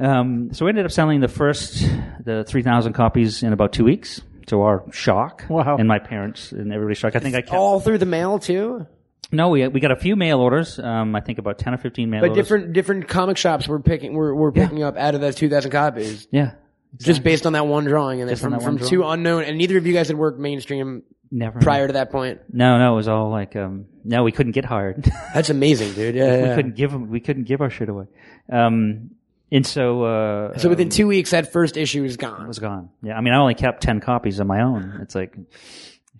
[0.00, 1.84] Um, so we ended up selling the first
[2.24, 4.20] the three thousand copies in about two weeks.
[4.46, 5.76] To our shock, Wow.
[5.76, 7.14] and my parents and everybody's shock.
[7.14, 8.86] I think I kept, All through the mail too,
[9.30, 10.78] no, we we got a few mail orders.
[10.78, 12.44] Um, I think about ten or fifteen mail but orders.
[12.44, 15.70] different different comic shops were picking were, were picking up out of those two thousand
[15.70, 16.26] copies.
[16.30, 16.52] Yeah,
[16.96, 19.04] Just based on that one drawing, and then Just on from, that from one two
[19.06, 22.40] unknown, and neither of you guys had worked mainstream never prior to that point.
[22.52, 25.04] No, no, it was all like um, no, we couldn't get hired.
[25.34, 26.14] That's amazing, dude.
[26.14, 26.54] Yeah, we yeah.
[26.54, 28.06] couldn't give 'em- we couldn't give our shit away.
[28.50, 29.10] Um,
[29.52, 32.42] and so uh, So within two weeks, that first issue is gone.
[32.44, 32.90] it was gone.
[33.02, 34.98] Yeah, I mean, I only kept ten copies of my own.
[35.02, 35.36] It's like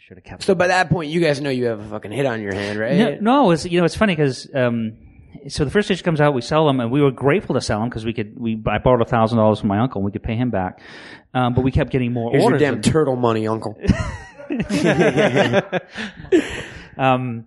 [0.08, 0.42] should have kept.
[0.42, 2.78] So by that point, you guys know you have a fucking hit on your hand,
[2.78, 2.96] right?
[2.96, 4.96] no, no, it's you know it's funny because um,
[5.48, 7.80] so the first issue comes out, we sell them, and we were grateful to sell
[7.80, 10.12] them because we could we I borrowed a thousand dollars from my uncle, and we
[10.12, 10.80] could pay him back.
[11.34, 13.78] Um, but we kept getting more Here's your damn and- turtle money, uncle.
[16.96, 17.44] Um,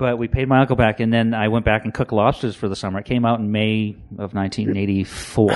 [0.00, 2.70] but we paid my uncle back, and then I went back and cooked lobsters for
[2.70, 3.00] the summer.
[3.00, 5.52] It came out in May of 1984,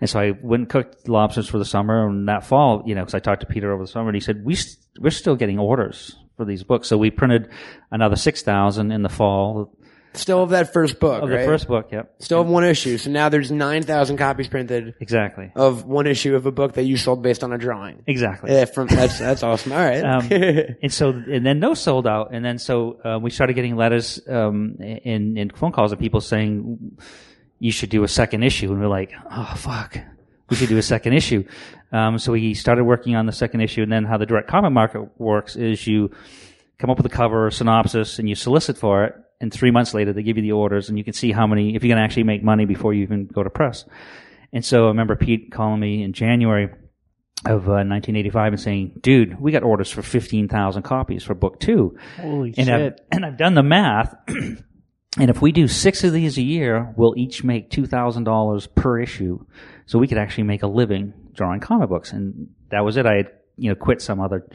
[0.00, 2.06] and so I went and cooked lobsters for the summer.
[2.06, 4.20] And that fall, you know, because I talked to Peter over the summer, and he
[4.20, 6.86] said we st- we're still getting orders for these books.
[6.86, 7.50] So we printed
[7.90, 9.76] another six thousand in the fall
[10.14, 11.40] Still of that first book, of right?
[11.40, 11.88] the first book.
[11.90, 12.98] Yep, Still have one issue.
[12.98, 16.96] So now there's 9,000 copies printed exactly, of one issue of a book that you
[16.96, 18.02] sold based on a drawing.
[18.06, 18.52] exactly.
[18.52, 19.72] Yeah, from that's that's awesome.
[19.72, 20.04] All right.
[20.04, 20.28] Um,
[20.82, 24.20] and so, and then those sold out, and then so uh, we started getting letters
[24.28, 26.96] um, and, and phone calls of people saying
[27.58, 29.96] you should do a second issue, and we're like, oh fuck,
[30.50, 31.44] we should do a second issue.
[31.90, 34.72] Um, so we started working on the second issue, and then how the direct comic
[34.72, 36.10] market works is you
[36.78, 39.92] come up with a cover or synopsis, and you solicit for it, and three months
[39.92, 41.98] later they give you the orders, and you can see how many if you can
[41.98, 43.84] actually make money before you even go to press.
[44.52, 46.70] And so I remember Pete calling me in January
[47.44, 51.98] of uh, 1985 and saying, "Dude, we got orders for 15,000 copies for book two.
[52.16, 53.00] Holy and I've, shit.
[53.12, 54.14] and I've done the math.
[54.28, 54.60] and
[55.18, 59.00] if we do six of these a year, we'll each make two thousand dollars per
[59.00, 59.44] issue.
[59.86, 62.12] So we could actually make a living drawing comic books.
[62.12, 63.06] And that was it.
[63.06, 64.46] I had you know quit some other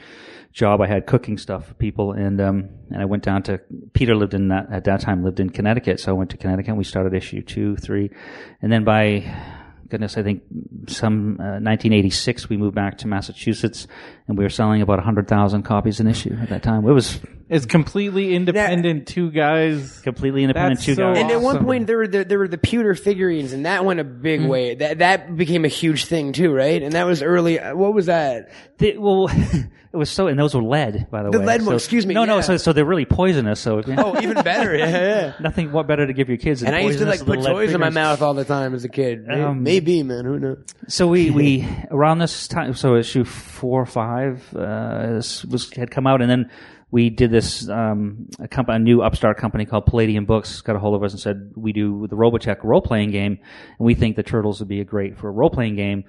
[0.51, 0.81] job.
[0.81, 3.59] I had cooking stuff for people, and um, and I went down to
[3.93, 6.69] Peter lived in that at that time lived in Connecticut, so I went to Connecticut.
[6.69, 8.09] and We started issue two, three,
[8.61, 9.23] and then by
[9.89, 10.43] goodness, I think
[10.87, 13.87] some uh, 1986 we moved back to Massachusetts,
[14.27, 16.87] and we were selling about 100,000 copies an issue at that time.
[16.87, 17.19] It was
[17.49, 19.07] It's completely independent.
[19.07, 19.99] Two guys.
[20.01, 20.79] completely independent.
[20.79, 21.21] That's two so guys.
[21.21, 21.65] And at one Awesome.
[21.65, 24.47] point, there were the, there were the pewter figurines, and that went a big Mm.
[24.49, 24.75] way.
[24.75, 26.81] That that became a huge thing too, right?
[26.83, 27.57] And that was early.
[27.59, 28.49] uh, What was that?
[28.79, 29.29] They- well,
[29.93, 31.45] it was so, and those were lead, by the, The way.
[31.45, 32.41] lead So- ones, excuse me, No, no, yeah.
[32.41, 33.61] so, so they're really poisonous.
[33.61, 34.75] So Oh, even better.
[34.75, 35.33] Yeah, yeah.
[35.39, 35.71] nothing.
[35.71, 36.59] What better to give your kids?
[36.59, 37.95] than And I used to like put little lead toys in my figures.
[37.95, 39.25] mouth all the time as a kid.
[39.25, 40.25] May- Um, Maybe, man.
[40.25, 40.65] Who knows?
[40.89, 45.13] So we, we around this time, so issue four or five uh,
[45.49, 46.49] was had come out, and then
[46.89, 50.79] we did this um, a, comp- a new upstart company called Palladium Books got a
[50.79, 53.39] hold of us and said we do the Robotech role playing game,
[53.77, 56.05] and we think the Turtles would be a great for a role playing game.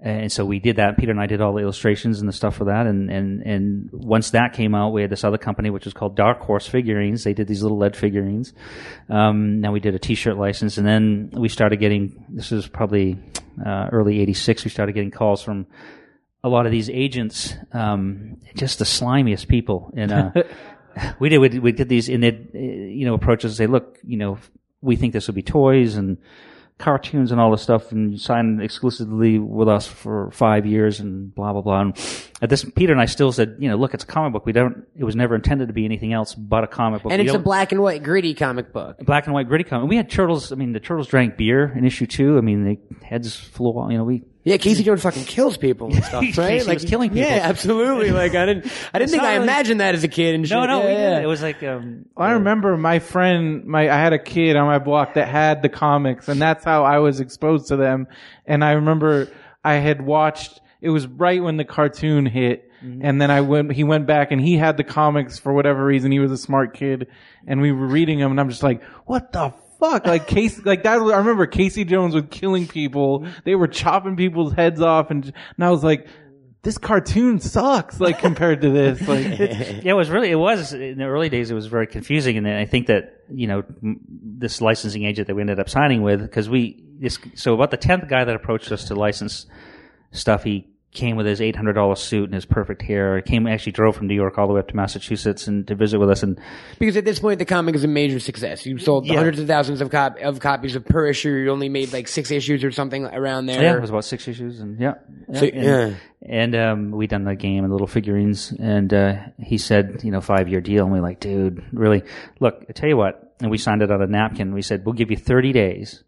[0.00, 0.96] And so we did that.
[0.96, 2.86] Peter and I did all the illustrations and the stuff for that.
[2.86, 6.14] And, and, and once that came out, we had this other company, which was called
[6.14, 7.24] Dark Horse Figurines.
[7.24, 8.52] They did these little lead figurines.
[9.08, 13.18] Um, now we did a t-shirt license and then we started getting, this was probably,
[13.64, 14.64] uh, early 86.
[14.64, 15.66] We started getting calls from
[16.44, 19.92] a lot of these agents, um, just the slimiest people.
[19.96, 20.30] And, uh,
[21.18, 23.66] we did, we, we did these and they'd, uh, you know, approach us and say,
[23.66, 24.38] look, you know,
[24.80, 26.18] we think this would be toys and,
[26.78, 31.52] cartoons and all this stuff and signed exclusively with us for five years and blah
[31.52, 31.80] blah blah.
[31.80, 31.96] And
[32.40, 34.46] at this, Peter and I still said, you know, look, it's a comic book.
[34.46, 34.86] We don't.
[34.96, 37.12] It was never intended to be anything else but a comic book.
[37.12, 38.98] And We it's a black and white gritty comic book.
[38.98, 39.88] black and white gritty comic.
[39.88, 40.52] We had turtles.
[40.52, 42.38] I mean, the turtles drank beer in issue two.
[42.38, 43.90] I mean, the heads flew.
[43.90, 46.60] You know, we Yeah, Casey Jones fucking kills people and stuff, right?
[46.60, 47.28] Casey was killing people.
[47.28, 48.10] Yeah, absolutely.
[48.10, 50.34] Like I didn't, I didn't think I really- imagined that as a kid.
[50.34, 50.56] And shit.
[50.56, 51.14] no, no, yeah, we yeah.
[51.16, 51.22] did.
[51.24, 54.78] It was like um, I remember my friend, my I had a kid on my
[54.78, 58.06] block that had the comics, and that's how I was exposed to them.
[58.46, 59.28] And I remember
[59.62, 60.60] I had watched.
[60.80, 63.72] It was right when the cartoon hit, and then I went.
[63.72, 66.10] He went back and he had the comics for whatever reason.
[66.12, 67.08] He was a smart kid,
[67.46, 69.52] and we were reading them, and I'm just like, what the.
[69.78, 70.98] Fuck, like Casey, like that.
[70.98, 73.26] I remember Casey Jones was killing people.
[73.44, 76.08] They were chopping people's heads off, and, and I was like,
[76.62, 80.98] "This cartoon sucks." Like compared to this, like yeah, it was really, it was in
[80.98, 81.50] the early days.
[81.50, 85.42] It was very confusing, and I think that you know this licensing agent that we
[85.42, 88.86] ended up signing with because we this so about the tenth guy that approached us
[88.86, 89.46] to license
[90.10, 93.20] stuff, he came with his eight hundred dollar suit and his perfect hair.
[93.20, 95.98] Came actually drove from New York all the way up to Massachusetts and to visit
[95.98, 96.40] with us, and
[96.78, 98.64] Because at this point, the comic is a major success.
[98.64, 99.16] You sold Yeah.
[99.16, 101.30] hundreds of thousands of, cop- of copies of per issue.
[101.30, 103.60] You only made like six issues or something around there.
[103.62, 104.94] yeah, it was about six issues, and yeah,
[105.34, 105.94] So, and, yeah.
[106.22, 110.20] and um, we done the game and little figurines, and uh, he said, you know,
[110.22, 112.02] five year deal, and we like, dude, really?
[112.40, 114.52] Look, I tell you what, and we signed it on a napkin.
[114.54, 116.02] We said, we'll give you thirty days.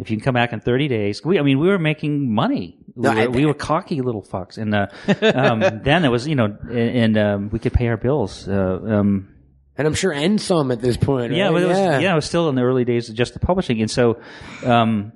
[0.00, 2.78] If you can come back in 30 days, we, I mean, we were making money.
[2.94, 4.56] We, No, I were, we were cocky little fucks.
[4.56, 4.86] And, uh,
[5.36, 8.48] um, then it was, you know, and, and um, we could pay our bills.
[8.48, 9.28] Uh, um,
[9.76, 11.32] And I'm sure end some at this point.
[11.32, 11.52] yeah, right?
[11.52, 11.98] but it was, yeah.
[11.98, 12.12] yeah.
[12.12, 13.80] it was still in the early days of just the publishing.
[13.80, 14.20] And so,
[14.64, 15.12] um,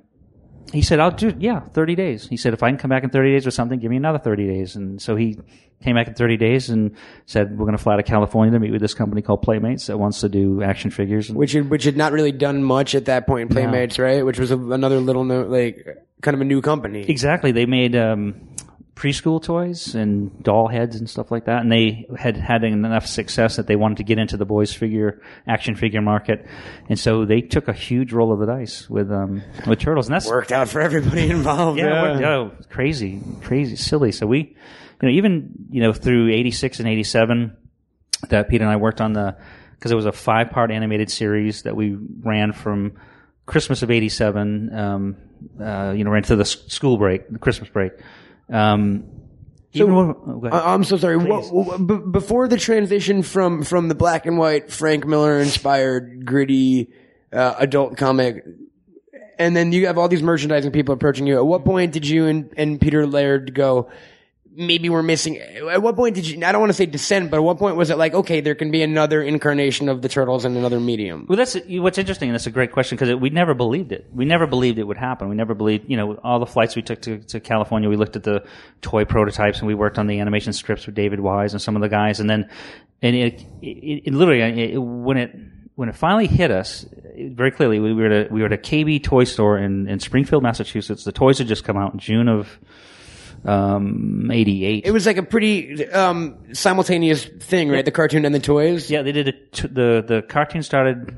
[0.75, 2.27] he said, I'll do, yeah, 30 days.
[2.27, 4.19] He said, if I can come back in 30 days with something, give me another
[4.19, 4.75] 30 days.
[4.75, 5.37] And so he
[5.83, 6.95] came back in 30 days and
[7.25, 9.97] said, we're going to fly to California to meet with this company called Playmates that
[9.97, 11.29] wants to do action figures.
[11.29, 14.25] And Which had, which had not really done much at that point in Playmates, right?
[14.25, 15.85] Which was a, another little, no, like,
[16.21, 17.03] kind of a new company.
[17.07, 17.51] Exactly.
[17.51, 18.54] They made um,
[18.95, 23.57] preschool toys and doll heads and stuff like that, and they had had enough success
[23.57, 26.45] that they wanted to get into the boys figure action figure market,
[26.87, 30.15] and so they took a huge roll of the dice with um, with turtles, and
[30.15, 31.77] that's Worked out for everybody involved.
[31.77, 34.11] yeah, it worked crazy, crazy, silly.
[34.13, 34.39] So we,
[35.01, 37.55] you know, even you know through '86 and '87,
[38.29, 39.35] that Pete and I worked on the
[39.73, 42.93] because it was a five part animated series that we ran from
[43.45, 45.17] Christmas of '87, um,
[45.61, 47.91] uh, you know, ran to the school break, the Christmas break.
[48.49, 49.05] Um,
[49.73, 50.49] so, when- oh.
[50.51, 51.17] I- I'm so sorry.
[51.17, 56.25] What, what- b- before the transition from from the black and white Frank Miller inspired
[56.25, 56.89] gritty
[57.33, 58.45] uh, adult comic,
[59.37, 61.37] and then you have all these merchandising people approaching you.
[61.37, 63.89] At what point did you and, and Peter Laird go?
[64.57, 65.37] Maybe we're missing.
[65.37, 66.37] At what point did you?
[66.45, 68.55] I don't want to say descent, but at what point was it like, okay, there
[68.55, 71.25] can be another incarnation of the turtles in another medium?
[71.27, 74.07] Well, that's what's interesting, and that's a great question because we never believed it.
[74.13, 75.29] We never believed it would happen.
[75.29, 77.89] We never believed, you know, all the flights we took to, to California.
[77.89, 78.45] We looked at the
[78.81, 81.81] toy prototypes and we worked on the animation scripts with David Wise and some of
[81.81, 82.49] the guys, and then
[83.01, 85.35] and it, it, it literally it, when it
[85.75, 86.85] when it finally hit us
[87.17, 89.99] very clearly, we were at a, we were at a KB toy store in, in
[89.99, 91.03] Springfield, Massachusetts.
[91.03, 92.59] The toys had just come out in June of
[93.45, 94.85] um, '88.
[94.85, 97.85] It was like a pretty um, simultaneous thing, right?
[97.85, 98.89] The cartoon and the toys.
[98.89, 101.15] Yeah, they did a t- the the cartoon started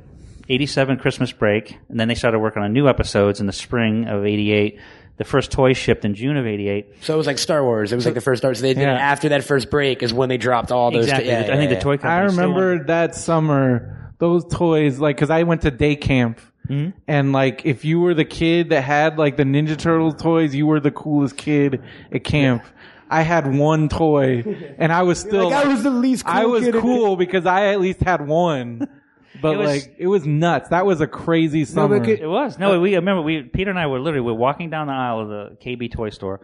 [0.50, 4.26] '87 Christmas break, and then they started working on new episodes in the spring of
[4.26, 4.80] '88.
[5.18, 7.04] The first toy shipped in June of '88.
[7.04, 7.92] So it was like Star Wars.
[7.92, 8.60] It was like the first Star Wars.
[8.60, 8.94] So they did Yeah.
[8.94, 11.06] after that first break is when they dropped all those.
[11.06, 11.30] Exactly.
[11.30, 11.80] yeah, I think yeah, the yeah.
[11.80, 12.30] toy I company.
[12.34, 16.40] still remember that summer, those toys, like, cause I went to day camp.
[16.68, 16.98] Mm-hmm.
[17.08, 20.68] And like, if you were the kid that had like the Ninja Turtles toys, you
[20.68, 22.64] were the coolest kid at camp.
[23.10, 25.50] I had one toy, and I was still.
[25.50, 28.26] like, I was the least cool I was kid cool because I at least had
[28.28, 28.88] one.
[29.40, 30.70] But It was- like, it was nuts.
[30.70, 32.00] That was a crazy summer.
[32.00, 32.80] could- It was no.
[32.82, 35.30] We I remember we Peter and I were literally we're walking down the aisle of
[35.30, 36.42] the KB toy store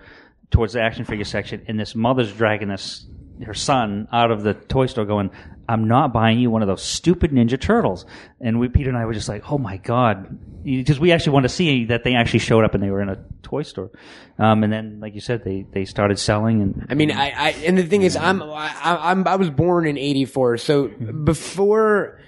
[0.52, 3.08] towards the action figure section, and this mother's dragging this
[3.46, 5.32] her son out of the toy store, going,
[5.68, 8.06] "I'm not buying you one of those stupid Ninja Turtles."
[8.40, 11.50] And we Peter and I were just like, "Oh my god." Because we actually wanted
[11.50, 13.92] to see that they actually showed up and they were in a toy store,
[14.40, 16.62] um, and then, like you said, they they started selling.
[16.62, 18.72] And I mean, I, I and the thing is, I'm I,
[19.12, 22.20] I'm I was born in '84, so before.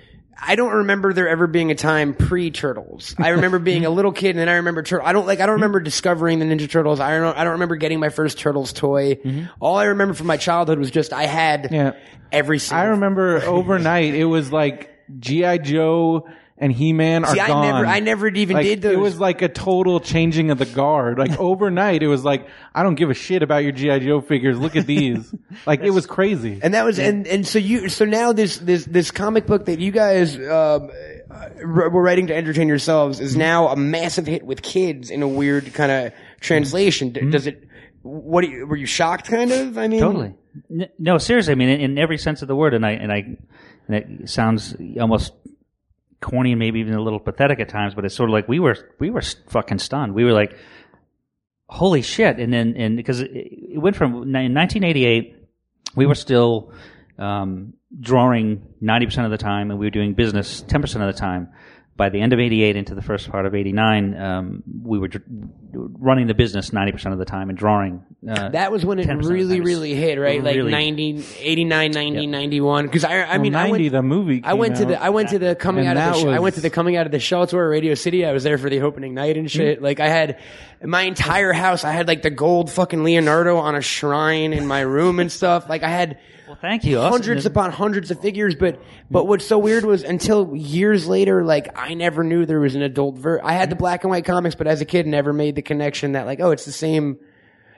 [0.41, 3.15] I don't remember there ever being a time pre Turtles.
[3.17, 5.07] I remember being a little kid, and then I remember Turtle.
[5.07, 5.39] I don't like.
[5.39, 6.99] I don't remember discovering the Ninja Turtles.
[6.99, 7.37] I don't.
[7.37, 9.15] I don't remember getting my first Turtles toy.
[9.15, 9.45] Mm-hmm.
[9.59, 11.93] All I remember from my childhood was just I had Yeah.
[12.31, 12.59] every.
[12.59, 16.27] Single I remember overnight, it was like GI Joe
[16.57, 17.65] and He Man are See, I gone.
[17.65, 18.93] never- I never even Like, did those.
[18.93, 21.19] It was like a total changing of the guard.
[21.19, 24.57] Like overnight, it was like I don't give a shit about your GI Joe figures.
[24.57, 25.33] Look at these.
[25.65, 26.59] like it was crazy.
[26.63, 29.79] And that was and and so you so now this this this comic book that
[29.79, 30.89] you guys um,
[31.29, 35.27] uh, were writing to entertain yourselves is now a massive hit with kids in a
[35.27, 37.09] weird kind of translation.
[37.09, 37.67] D- Does it?
[38.01, 39.27] What do you, were you shocked?
[39.27, 39.77] Kind of.
[39.77, 40.35] I mean, Totally.
[40.71, 41.51] N- No, seriously.
[41.51, 43.37] I mean, in, in every sense of the word, and I and I,
[43.87, 45.33] and it sounds almost
[46.21, 48.59] corny and maybe even a little pathetic at times, but it's sort of like we
[48.59, 50.13] were we were fucking stunned.
[50.13, 50.57] We were like,
[51.67, 55.35] "Holy shit!" And then and because it, went from in 1988,
[55.95, 56.71] we were still
[57.17, 61.13] um, drawing 90 percent of the time, and we were doing business 10 percent of
[61.13, 61.49] the time.
[61.97, 65.23] By the end of '88 into the first part of '89, um, we were dr-
[65.71, 68.03] running the business 90 percent of the time and drawing.
[68.27, 70.43] Uh, That was when it 10% of the really, really hit, right?
[70.43, 70.71] Like Really.
[70.71, 72.85] 90, 89, 90, 91.
[72.87, 74.41] Because I, I Well, mean, I ninety went, the movie.
[74.43, 75.03] I went to the out.
[75.03, 76.69] I went to the coming And out of the that sh- I went to the
[76.69, 78.25] coming out of the shell at Radio City.
[78.25, 79.81] I was there for the opening night and shit.
[79.81, 80.39] Like I had
[80.83, 81.85] my entire house.
[81.85, 85.69] I had like the gold fucking Leonardo on a shrine in my room and stuff.
[85.69, 86.99] Like I had Well, thank you.
[86.99, 88.55] Us- hundreds upon hundreds of figures.
[88.55, 88.79] But
[89.09, 92.81] but what's so weird was until years later, like I never knew there was an
[92.81, 93.41] adult ver.
[93.43, 96.13] I had the black and white comics, but as a kid, never made the connection
[96.13, 97.17] that like oh, it's the same.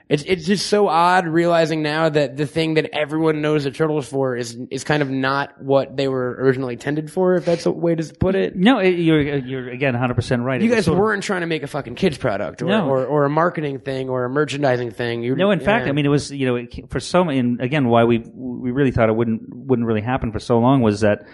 [0.08, 4.08] It's it's just so odd realizing now that the thing that everyone knows the turtles
[4.08, 7.34] for is is kind of not what they were originally intended for.
[7.34, 8.56] If that's a way to put it.
[8.56, 10.62] No, it, you're you're again 100 percent right.
[10.62, 12.88] You It guys weren't trying to make a fucking kids product or, No.
[12.88, 15.22] or, or a marketing thing or a merchandising thing.
[15.22, 15.86] You, No, in fact.
[15.88, 17.38] I mean, it was you know it, for so many.
[17.38, 20.80] And again, why we we really thought it wouldn't wouldn't really happen for so long
[20.80, 21.26] was that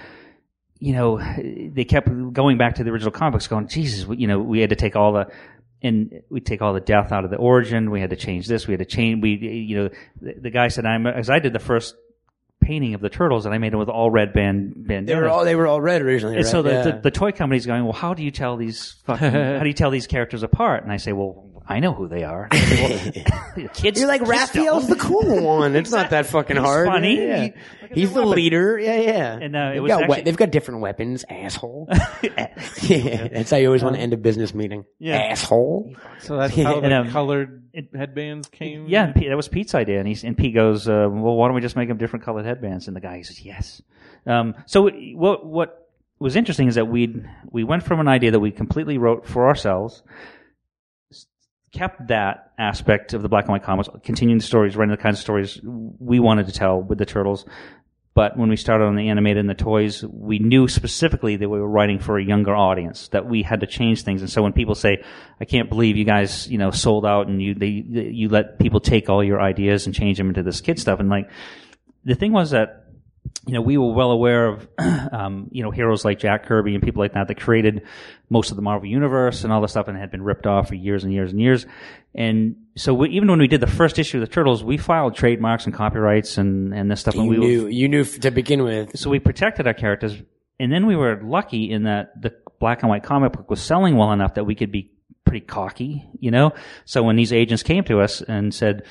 [0.81, 1.18] you know
[1.72, 4.77] they kept going back to the original comics, going, Jesus, you know, we had to
[4.77, 5.29] take all the.
[5.85, 7.91] And we take all the death out of the origin.
[7.91, 8.66] We had to change this.
[8.66, 9.22] We had to change.
[9.22, 11.95] We, you know, the, the guy said, "I'm." As I did the first
[12.61, 15.07] painting of the turtles, and I made them with all red band band.
[15.07, 16.37] they were all they were all red originally.
[16.37, 16.51] And Right?
[16.51, 16.82] so the, Yeah.
[16.82, 19.74] the, the toy company's going, well, how do you tell these fucking, how do you
[19.74, 20.82] tell these characters apart?
[20.82, 22.49] And I say, well, I know who they are.
[22.51, 23.25] And
[23.57, 24.99] well, kids, You're like kids Raphael's don't.
[24.99, 25.75] the cool one.
[25.77, 26.87] It's not that fucking He's hard.
[26.89, 27.17] funny.
[27.27, 27.43] Yeah.
[27.45, 27.53] He-
[28.01, 28.77] He's the leader.
[28.79, 29.39] Yeah, yeah.
[29.41, 31.89] And, uh, it they've was got we- actually- they've got different weapons, asshole.
[32.83, 34.85] yeah, that's how you always want to end a business meeting.
[34.99, 35.17] Yeah.
[35.17, 35.95] Asshole.
[36.19, 37.62] So that's how And, the um, colored
[37.95, 38.87] headbands came.
[38.89, 41.47] Yeah, and Pete, that was Pete's idea, and he's and Pete goes, uh, "Well, why
[41.49, 43.81] don't we just make them different colored headbands?" And the guy says, "Yes."
[44.27, 45.89] Um, so what what
[46.19, 49.47] was interesting is that we we went from an idea that we completely wrote for
[49.47, 50.12] ourselves, s-
[51.75, 55.18] kept that aspect of the black and white comics, continuing the stories, writing the kinds
[55.18, 57.45] of stories we wanted to tell with the turtles.
[58.14, 61.59] But when we started on the animated and the toys, we knew specifically that we
[61.59, 64.20] were writing for a younger audience, that we had to change things.
[64.20, 65.03] And so when people say,
[65.41, 68.79] I can't believe you guys, you know, sold out and you, they, you let people
[68.79, 71.01] take all your ideas and change them into this kid stuff.
[71.01, 71.29] And like,
[72.05, 72.84] the thing was that,
[73.47, 74.68] you know, we were well aware of,
[75.12, 77.82] um, you know, heroes like Jack Kirby and people like that that created
[78.30, 80.74] most of the Marvel universe and all this stuff and had been ripped off for
[80.74, 81.66] years and years and years.
[82.14, 85.14] And so we, even when we did the first issue of the Turtles, we filed
[85.14, 87.14] trademarks and copyrights and, and this stuff.
[87.16, 87.66] and You we were- knew.
[87.66, 88.99] You knew to begin with.
[88.99, 90.16] so we protected our characters,
[90.59, 93.97] and then we were lucky in that the black and white comic book was selling
[93.97, 94.91] well enough that we could be
[95.26, 96.53] pretty cocky, you know.
[96.87, 98.85] So when these agents came to us and said,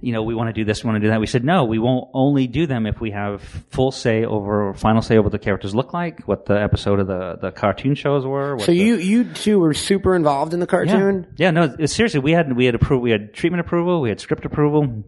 [0.00, 1.20] you know, we want to do this, we want to do that.
[1.20, 5.02] We said, no, we won't only do them if we have full say over, final
[5.02, 8.24] say over what the characters look like, what the episode of the, the cartoon shows
[8.24, 8.54] were.
[8.56, 11.26] What So the- you you two were super involved in the cartoon.
[11.36, 14.20] Yeah, no, it's- seriously, we had we had approval, we had treatment approval, we had
[14.20, 15.02] script approval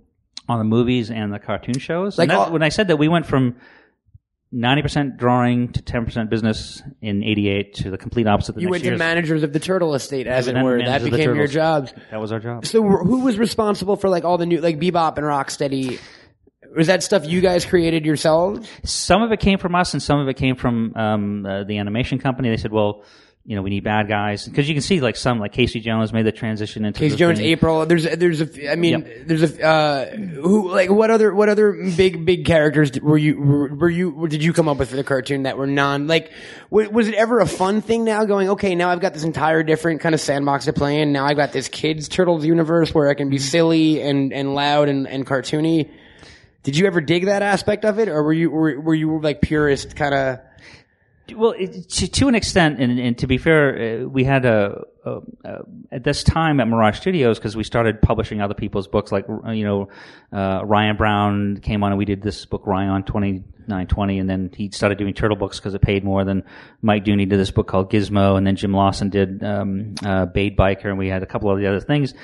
[0.49, 2.19] on the movies and the cartoon shows.
[2.19, 3.57] Like and that, all- when I said that, we went from
[4.53, 8.55] ninety percent drawing to ten percent business in '88 to the complete opposite.
[8.55, 8.99] The You went to year's.
[8.99, 10.79] managers of the turtle estate, as it were.
[10.83, 11.93] That became your jobs.
[12.11, 12.67] That was our job.
[12.67, 16.01] So who was responsible for like all the new like Bebop and Rocksteady?
[16.77, 18.69] Was that stuff you guys created yourselves?
[18.85, 21.79] Some of it came from us, and some of it came from um, uh, the
[21.79, 22.49] animation company.
[22.49, 23.05] They said, "Well,
[23.51, 26.13] you know, we need bad guys," because you can see like some like Casey Jones
[26.13, 27.49] made the transition into Casey Jones, thing.
[27.49, 27.85] April.
[27.85, 29.27] There's there's a I mean Yep.
[29.27, 33.75] there's a uh, who like what other what other big big characters were you were,
[33.75, 36.31] were you did you come up with for the cartoon that were non like
[36.71, 39.65] w- was it ever a fun thing now going okay now I've got this entire
[39.65, 43.09] different kind of sandbox to play in now I've got this kids turtles universe where
[43.11, 45.91] I can be silly and and loud and and cartoony.
[46.63, 49.41] Did you ever dig that aspect of it, or were you were, were you like
[49.41, 50.39] purist kind of?
[51.35, 55.19] Well, to, to an extent, and, and to be fair, uh, we had a, a,
[55.45, 55.59] a
[55.93, 59.13] at this time at Mirage Studios because we started publishing other people's books.
[59.13, 59.89] Like uh, you know,
[60.33, 64.29] uh, Ryan Brown came on and we did this book Ryan twenty nine twenty, and
[64.29, 66.25] then he started doing turtle books because it paid more.
[66.25, 66.45] Than
[66.83, 70.57] Mike Dooney did this book called Gizmo, and then Jim Lawson did um, uh, Bade
[70.57, 72.15] Biker, and we had a couple of the other things.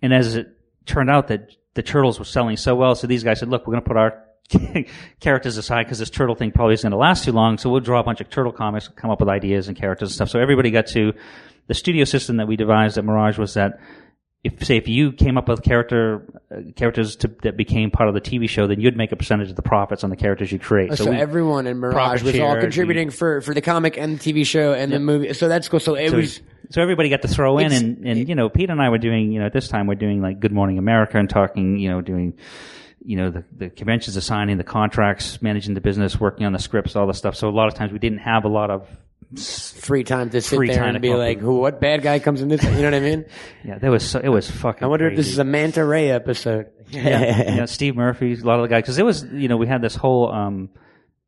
[0.00, 0.48] And as it
[0.86, 3.72] turned out that the turtles were selling so well, so these guys said, "Look, we're
[3.72, 4.24] going to put our
[5.20, 7.58] characters aside because this turtle thing probably isn't going to last too long.
[7.58, 10.14] So we'll draw a bunch of turtle comics, come up with ideas and characters and
[10.14, 10.28] stuff.
[10.30, 11.12] So everybody got to
[11.68, 13.80] the studio system that we devised at Mirage was that
[14.44, 18.14] if say if you came up with character uh, characters to, that became part of
[18.14, 20.58] the TV show, then you'd make a percentage of the profits on the characters you
[20.58, 20.92] create.
[20.94, 24.32] So, we- everyone in Mirage was all contributing we- for for the comic and the
[24.32, 25.32] TV show and the movie.
[25.34, 25.78] So that's cool.
[25.78, 26.40] So it so, was.
[26.70, 29.30] so everybody got to throw in, and, and you know, Pete and I were doing,
[29.30, 32.00] you know, at this time we're doing like Good Morning America and talking, you know,
[32.00, 32.34] doing,
[33.04, 36.96] you know, the, the conventions, assigning the contracts, managing the business, working on the scripts,
[36.96, 37.36] all the stuff.
[37.36, 38.88] So a lot of times we didn't have a lot of,
[39.36, 41.58] free time to sit Free there time and to be like, "Who?
[41.58, 43.24] What bad guy comes in this?" You know what I mean?
[43.64, 44.84] yeah, there was, so, it was fucking.
[44.84, 46.66] I wonder if this is a Manta Ray episode.
[46.90, 49.56] yeah, you know, Steve Murphy, a lot of the guys, because it was, you know,
[49.56, 50.68] we had this whole um,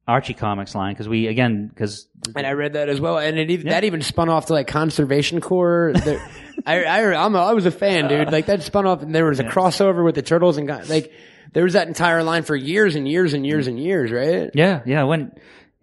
[0.06, 2.06] Archie Comics line because we again because
[2.36, 4.66] And I read that as well, and it even, that even spun off to like
[4.66, 5.94] Conservation Corps.
[6.66, 8.30] I I I'm a, I was a fan, dude.
[8.30, 11.12] Like that spun off, and there was a crossover with the turtles, and got, like
[11.52, 14.50] there was that entire line for years and years and years and years, right?
[14.54, 15.04] Yeah, yeah.
[15.04, 15.32] When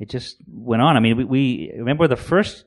[0.02, 0.98] it just went on.
[0.98, 2.66] I mean, we, we remember the first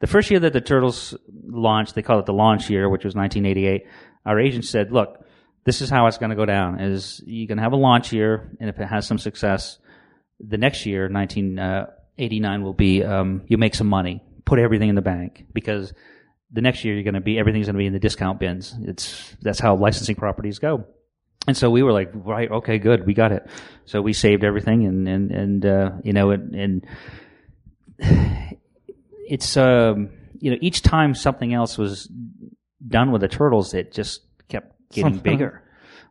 [0.00, 1.16] the first year that the Turtles
[1.46, 1.94] launched.
[1.94, 3.86] They called it the launch year, which was 1988.
[4.26, 5.24] Our agent said, "Look,
[5.64, 6.80] this is how it's going to go down.
[6.80, 9.78] Is you're going to have a launch year, and if it has some success,
[10.38, 15.02] the next year, 1989, will be um, you make some money, put everything in the
[15.02, 15.92] bank because."
[16.52, 18.76] The next year, you're going to be everything's going to be in the discount bins.
[18.82, 20.84] It's that's how licensing properties go.
[21.46, 23.46] And so we were like, right, okay, good, we got it.
[23.84, 26.86] So we saved everything, and and and uh, you know, and, and
[29.28, 32.10] it's um, you know, each time something else was
[32.86, 35.62] done with the turtles, it just kept getting bigger.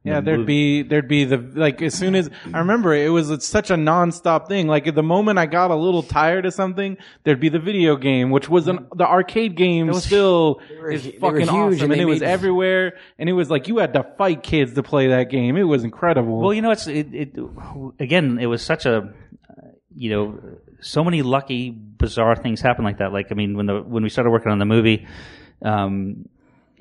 [0.05, 3.71] Yeah, there'd be there'd be the like as soon as I remember it was such
[3.71, 4.67] a nonstop thing.
[4.67, 7.95] Like at the moment I got a little tired of something, there'd be the video
[7.95, 10.59] game, which was an the arcade game was- still
[10.91, 13.29] is hu- they were fucking huge, awesome, and and, they it was made- everywhere, and
[13.29, 15.55] it was like you had to fight kids to play that game.
[15.55, 16.41] It was incredible.
[16.41, 17.35] Well, you know, it's it, it
[17.99, 18.39] again.
[18.41, 19.03] It was such a, uh,
[19.95, 20.37] you know,
[20.81, 23.13] so many lucky, bizarre things happen like that.
[23.13, 25.07] Like, I mean, when the when we started working on the movie,
[25.63, 26.25] um,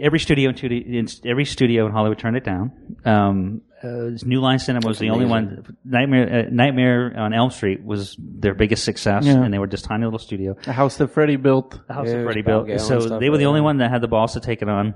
[0.02, 2.72] every studio in, Tudi- in every studio in Hollywood turned it down.
[3.04, 5.76] Um, uh, New Line Cinema was the only one.
[5.84, 9.42] Nightmare uh, Nightmare on Elm Street was their biggest success, Yeah.
[9.42, 10.54] and they were just tiny little studio.
[10.64, 11.80] the house that Freddie built.
[11.88, 12.68] The house Yeah, that it Freddie built.
[12.80, 13.48] So stuff, they were the right?
[13.48, 14.94] only one that had the balls to take it on.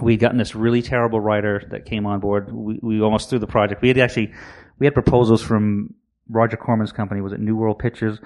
[0.00, 2.52] We'd gotten this really terrible writer that came on board.
[2.52, 3.82] We, we almost threw the project.
[3.82, 4.32] We had actually,
[4.78, 5.94] we had proposals from
[6.28, 7.20] Roger Corman's company.
[7.22, 8.18] Was it New World Pictures?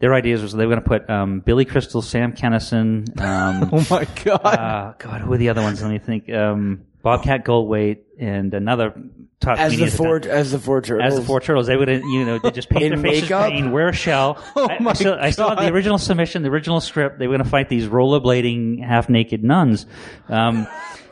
[0.00, 3.86] Their ideas was they were going to put um, Billy Crystal, Sam Kinison, um, Oh
[3.90, 4.44] my god!
[4.44, 5.82] uh, God, who are the other ones?
[5.82, 6.28] Let me think.
[6.30, 8.92] Um, Bobcat Goldthwait and another
[9.40, 11.14] top As the four as the four turtles.
[11.14, 13.50] As the four turtles, they would, you know, they just paint In their faces makeup?
[13.50, 14.42] green, wear a shell.
[14.56, 17.18] Oh I, my I still, I have the original submission, the original script.
[17.18, 19.86] They were going to fight these rollerblading, half-naked nuns.
[20.28, 20.66] Um,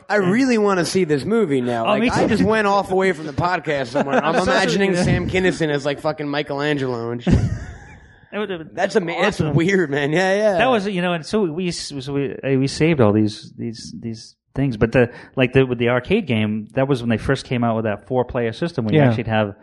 [0.07, 1.85] I really want to see this movie now.
[1.85, 4.23] Oh, Like, I just went off away from the podcast somewhere.
[4.23, 4.95] I'm I'm imagining.
[4.95, 7.33] Sam Kinison as like fucking Michelangelo and shit.
[8.31, 9.21] It would- That's amazing.
[9.21, 9.55] That's Awesome.
[9.55, 10.11] weird, man.
[10.11, 10.57] Yeah, yeah.
[10.57, 13.93] that was, you know, and so we, so we, uh, we saved all these, these,
[13.99, 14.77] these things.
[14.77, 17.75] But the, like the, with the arcade game, that was when they first came out
[17.75, 19.55] with that four-player system where you actually have,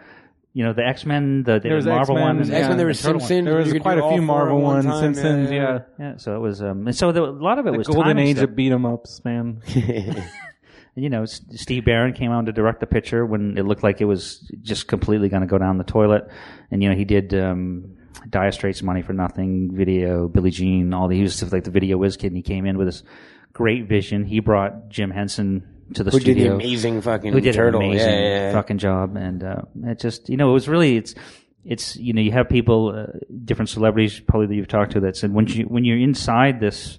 [0.52, 2.48] you know, the X-Men, the, the There was Marvel X-Men, one.
[2.48, 2.56] yeah.
[2.56, 3.20] X-Men, there the was Turtle.
[3.20, 3.44] Simpsons.
[3.46, 5.78] there was quite a few Marvel ones, one ones, time, Simpsons, yeah, yeah.
[5.98, 8.04] Yeah, so it was, um, and so there, a lot of it The was golden
[8.04, 8.48] timing age stuff.
[8.50, 9.60] of beat 'em ups, man.
[10.96, 13.82] And, you know, S- Steve Barron came out to direct the picture when it looked
[13.82, 16.26] like it was just completely going to go down the toilet.
[16.70, 17.95] And you know, he did um,
[18.28, 21.96] Dire Straits, Money for Nothing, video, Billie Jean, all the he was like the video
[21.96, 22.28] whiz kid.
[22.28, 23.02] And he came in with this
[23.52, 24.24] great vision.
[24.24, 26.34] He brought Jim Henson to the studio.
[26.34, 27.80] Who did the amazing fucking who did turtle?
[27.80, 28.52] an amazing yeah, yeah, yeah.
[28.52, 31.14] fucking job, and uh, it just you know it was really it's
[31.64, 35.16] it's you know you have people uh, different celebrities probably that you've talked to that
[35.16, 36.98] said when you when you're inside this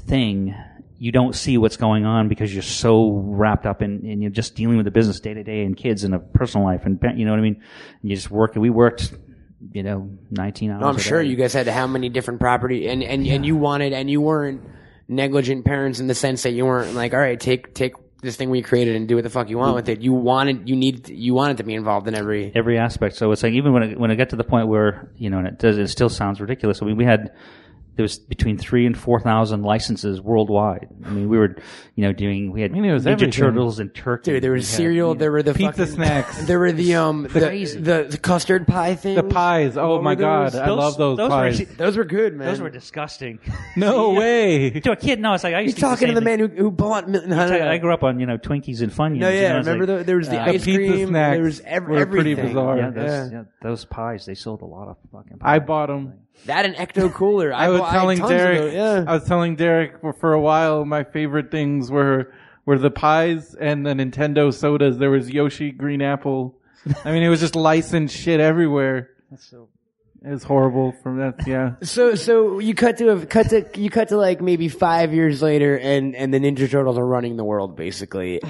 [0.00, 0.54] thing
[0.98, 4.54] you don't see what's going on because you're so wrapped up in, in you're just
[4.54, 7.24] dealing with the business day to day and kids and a personal life and you
[7.24, 7.62] know what I mean
[8.02, 9.12] and you just work we worked
[9.72, 11.28] you know 19 hours No, I'm sure day.
[11.28, 14.62] you guys had how many different property and and and you wanted and you weren't
[15.08, 18.50] negligent parents in the sense that you weren't like, all right, take take this thing
[18.50, 20.00] we created and do what the fuck you want with it.
[20.00, 22.50] You wanted you need, you wanted to be involved in every.
[22.54, 23.14] every aspect.
[23.16, 25.38] So it's like even when it, when it got to the point where you know,
[25.38, 26.82] and it does, it still sounds ridiculous.
[26.82, 27.32] I mean, we had
[27.96, 30.88] there was between three and four thousand licenses worldwide.
[31.04, 31.56] I mean, we were
[31.94, 33.30] you know doing we had I mean, it was Ninja everything.
[33.32, 34.32] Turtles in Turkey.
[34.32, 35.08] Dude, there was We had, cereal.
[35.08, 36.44] you know, there were the Pizza fucking, snacks.
[36.44, 37.78] There were the um the, Crazy.
[37.80, 39.14] the the custard pie thing.
[39.16, 39.76] The pies.
[39.78, 40.60] Oh What my were god, those?
[40.60, 41.60] I love those, those were pies.
[41.60, 42.46] actually- Those were good, man.
[42.48, 43.38] those were disgusting.
[43.76, 44.70] no way.
[44.80, 46.24] to a kid, no, it's like I You're used to do talking to the same
[46.24, 47.08] man who, who bought.
[47.08, 47.68] mil- No, no, no.
[47.70, 49.18] I grew up on you know Twinkies and Funyuns.
[49.18, 49.52] No, you yeah.
[49.52, 51.08] know, remember like, the, there was the uh, ice The pizza cream.
[51.08, 52.76] snacks there was ev- were pretty bizarre.
[52.76, 53.28] yeah, those, Yeah.
[53.32, 54.26] yeah, those pies.
[54.26, 55.38] They sold a lot of fucking.
[55.40, 56.12] I bought them.
[56.44, 57.52] That and ecto cooler.
[57.52, 58.74] I was telling tons of Derek.
[58.74, 59.04] yeah.
[59.06, 60.84] I was telling Derek for, for a while.
[60.84, 62.32] My favorite things were
[62.64, 64.98] were the pies and the Nintendo sodas.
[64.98, 66.54] There was Yoshi Green Apple.
[67.04, 69.10] I mean, it was just licensed shit everywhere.
[69.32, 70.92] It was horrible.
[71.02, 71.74] From that, yeah.
[71.82, 75.42] So so you cut to a cut to you cut to like maybe five years
[75.42, 78.40] later, and and the Ninja Turtles are running the world basically.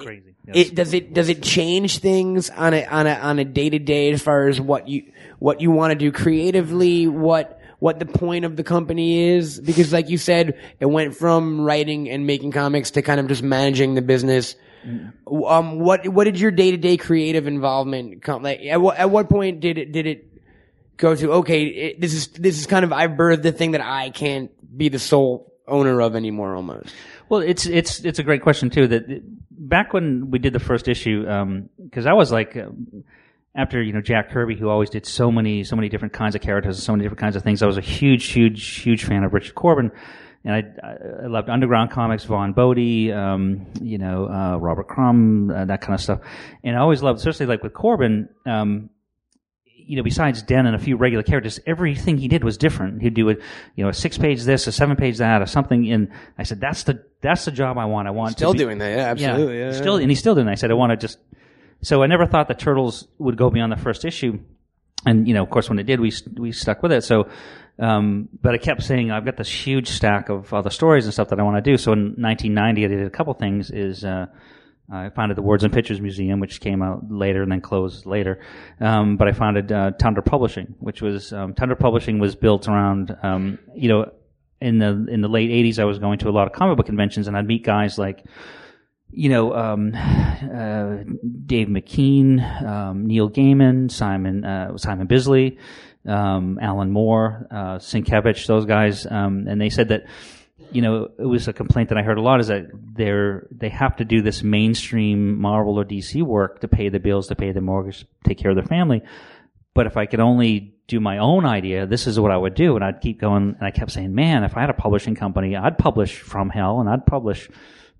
[0.00, 0.31] Crazy.
[0.44, 0.68] Yes.
[0.68, 3.78] It does it does it change things on a on a on a day to
[3.78, 8.06] day as far as what you what you want to do creatively, what what the
[8.06, 12.52] point of the company is because like you said, it went from writing and making
[12.52, 14.56] comics to kind of just managing the business.
[14.84, 18.60] Um, what what did your day to day creative involvement come like?
[18.62, 20.26] At what at what point did it did it
[20.96, 21.32] go to?
[21.34, 24.50] Okay, it, this is this is kind of I've birthed the thing that I can't
[24.76, 26.92] be the sole owner of anymore, almost.
[27.28, 28.88] Well, it's it's it's a great question too.
[28.88, 29.22] That
[29.76, 31.18] back when we did the first issue,
[31.82, 33.04] because I was like, um,
[33.54, 36.40] after you know Jack Kirby, who always did so many so many different kinds of
[36.42, 37.62] characters, so many different kinds of things.
[37.62, 39.90] I was a huge, huge, huge fan of Richard Corbin,
[40.44, 45.50] and I, I- I loved Underground Comics, Vaughn Bodē, um, you know uh, Robert Crumb,
[45.50, 46.20] uh, that kind of stuff.
[46.64, 48.28] And I always loved, especially like with Corbin.
[48.46, 48.90] Um,
[49.86, 53.02] you know, besides Den and a few regular characters, everything he did was different.
[53.02, 53.34] He'd do a,
[53.74, 55.90] you know, a six page this, a seven page that, or something.
[55.90, 56.08] And
[56.38, 58.08] I said, that's the, that's the job I want.
[58.08, 60.34] I want Still to be, still doing that, yeah, absolutely, yeah, Still, and he's still
[60.34, 60.52] doing that.
[60.52, 61.18] I said, I want to just,
[61.82, 64.40] so I never thought the Turtles would go beyond the first issue.
[65.04, 67.02] And, you know, of course, when it did, we, we stuck with it.
[67.02, 67.28] So,
[67.78, 71.28] um, but I kept saying, I've got this huge stack of other stories and stuff
[71.30, 71.76] that I want to do.
[71.76, 74.26] So in 1990, I did a couple things is, uh,
[74.90, 78.40] I founded the Words and Pictures Museum, which came out later and then closed later.
[78.80, 83.16] Um, but I founded uh, Tundra Publishing, which was um, Tundra Publishing was built around,
[83.22, 84.12] um, you know,
[84.60, 85.78] in the in the late '80s.
[85.78, 88.24] I was going to a lot of comic book conventions, and I'd meet guys like,
[89.10, 90.98] you know, um, uh,
[91.46, 95.58] Dave McKean, um, Neil Gaiman, Simon uh, Simon Bisley,
[96.06, 100.04] um, Alan Moore, uh, Sienkiewicz, those guys, um, and they said that
[100.72, 103.68] you know, it was a complaint that I heard a lot is that they're they
[103.68, 107.52] have to do this mainstream Marvel or DC work to pay the bills, to pay
[107.52, 109.02] the mortgage, take care of their family.
[109.74, 112.76] But if I could only do my own idea, this is what I would do.
[112.76, 113.56] And I'd keep going.
[113.58, 116.80] And I kept saying, man, if I had a publishing company, I'd publish From Hell
[116.80, 117.48] and I'd publish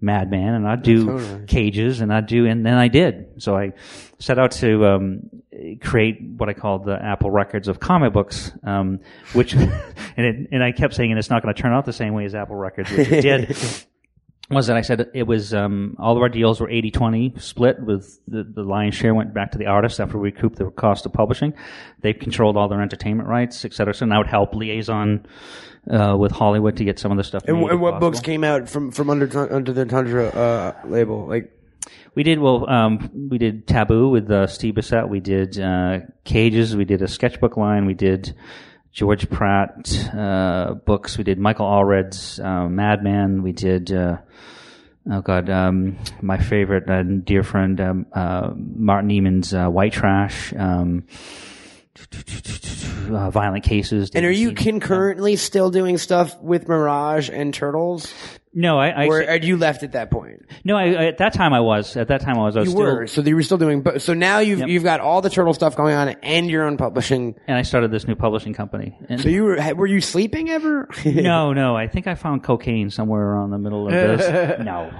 [0.02, 3.42] Madman and I'd do Cages and I'd do, and then I did.
[3.42, 3.72] So I
[4.18, 5.41] set out to um,
[5.80, 9.00] create what I call the Apple Records of comic books, um,
[9.32, 9.70] which, and,
[10.16, 12.24] it, and I kept saying, and it's not going to turn out the same way
[12.24, 13.56] as Apple Records, which it did.
[14.50, 18.20] was that I said it was um, all of our deals were 80-20 split with
[18.28, 21.12] the, the lion's share went back to the artists after we recouped the cost of
[21.12, 21.54] publishing.
[22.00, 23.94] They controlled all their entertainment rights, et cetera.
[23.94, 25.26] So now I would help liaison
[25.90, 27.44] uh, with Hollywood to get some of the stuff.
[27.46, 30.74] And, made and if what books came out from from under under the Tundra uh,
[30.84, 31.26] label?
[31.26, 31.50] Like
[32.14, 32.68] We did well.
[32.68, 35.08] Um, we did Taboo with uh, Steve Bissette.
[35.08, 36.76] We did uh, Cages.
[36.76, 37.86] We did a sketchbook line.
[37.86, 38.34] We did
[38.92, 41.16] George Pratt uh, books.
[41.16, 43.42] We did Michael Allred's uh, Madman.
[43.42, 43.92] We did.
[43.92, 44.18] Uh,
[45.10, 50.52] oh God, um, my favorite uh, dear friend um, uh, Martin uh, White Trash.
[50.54, 51.04] Um,
[53.10, 54.10] uh, violent cases.
[54.14, 58.12] And are you concurrently still doing stuff with Mirage and Turtles?
[58.54, 60.44] No, I, I or had you left at that point?
[60.62, 61.96] no, I, I, at that time I was.
[61.96, 62.56] At that time I was.
[62.56, 63.06] I was You still, were.
[63.06, 63.80] So you were still doing.
[63.80, 64.68] But so now you've Yep.
[64.68, 67.34] you've got all the turtle stuff going on and your own publishing.
[67.46, 68.96] and I started this new publishing company.
[69.08, 70.88] And So you were were you sleeping ever?
[71.06, 74.60] no, no, I think I found cocaine somewhere around the middle of this.
[74.64, 74.90] no,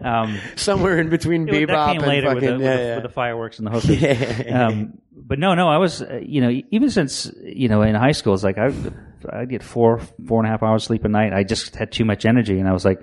[0.00, 2.76] um, Somewhere in between It- bebop that came and later fucking with, the, with, yeah,
[2.76, 2.94] the, yeah.
[2.94, 4.46] with the fireworks and the hookers.
[4.52, 8.12] um, but no, no, I was, uh, you know, even since you know in high
[8.12, 8.72] school, it's like I,
[9.30, 11.32] I'd get four, four and a half hours sleep a night.
[11.32, 13.02] I just had too much energy, and I was like,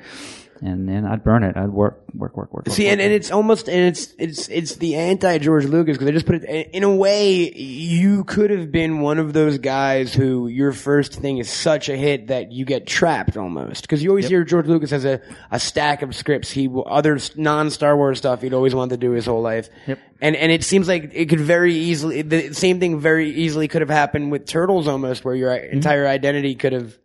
[0.62, 1.56] and then I'd burn it.
[1.56, 2.70] I'd work, work, work, work.
[2.70, 3.06] See, work, and, work.
[3.06, 6.44] and it's almost and it's it's it's the anti George Lucas because they just put
[6.44, 7.52] it in a way.
[7.52, 11.96] You could have been one of those guys who your first thing is such a
[11.96, 15.22] hit that you get trapped almost because you always hear George Lucas has a,
[15.52, 16.52] a stack of scripts.
[16.52, 19.70] He other non Star Wars stuff he'd always wanted to do his whole life.
[19.88, 20.00] Yep.
[20.22, 23.82] And and it seems like it could very easily the same thing very easily could
[23.82, 25.74] have happened with Turtles almost where your mm-hmm.
[25.74, 26.98] entire identity could have.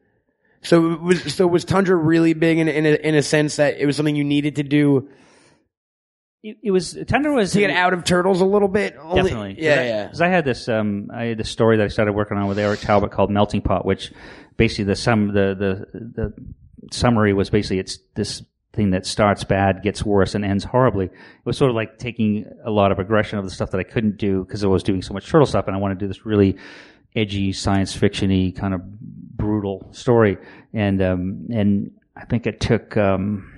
[0.65, 3.87] So was so was Tundra really big in in a, in a sense that it
[3.87, 5.09] was something you needed to do
[6.45, 8.97] it, it was Tundra was to get out of turtles a little bit.
[9.01, 9.57] Only, Definitely.
[9.59, 10.07] Yeah, yeah.
[10.09, 12.49] Cause I, I had this, um, I had this story that I started working on
[12.49, 14.13] with Eric Talbot called Melting Pot, which
[14.59, 16.35] basically the sum, the, the, the
[16.93, 18.43] summary was basically it's this
[18.75, 21.07] thing that starts bad, gets worse, and ends horribly.
[21.07, 21.13] It
[21.47, 24.19] was sort of like taking a lot of aggression of the stuff that I couldn't
[24.19, 26.27] do because I was doing so much turtle stuff, and I wanted to do this
[26.27, 26.59] really
[27.17, 28.83] edgy science fiction-y kind of
[29.45, 30.39] brutal story.
[30.73, 33.51] And, um, and I think it took, um,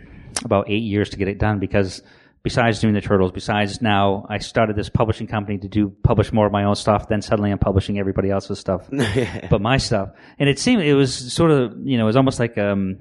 [0.44, 2.02] about eight years to get it done because
[2.42, 6.46] besides doing the turtles, besides now I started this publishing company to do publish more
[6.46, 7.08] of my own stuff.
[7.08, 8.88] Then suddenly I'm publishing everybody else's stuff,
[9.50, 10.10] but my stuff.
[10.38, 12.98] And it seemed it was sort of you know it was almost like um,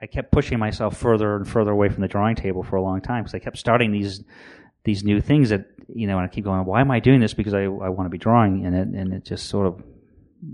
[0.00, 3.00] I kept pushing myself further and further away from the drawing table for a long
[3.00, 4.22] time because I kept starting these
[4.84, 7.34] these new things that you know and I keep going why am I doing this
[7.34, 9.82] because I I want to be drawing and it and it just sort of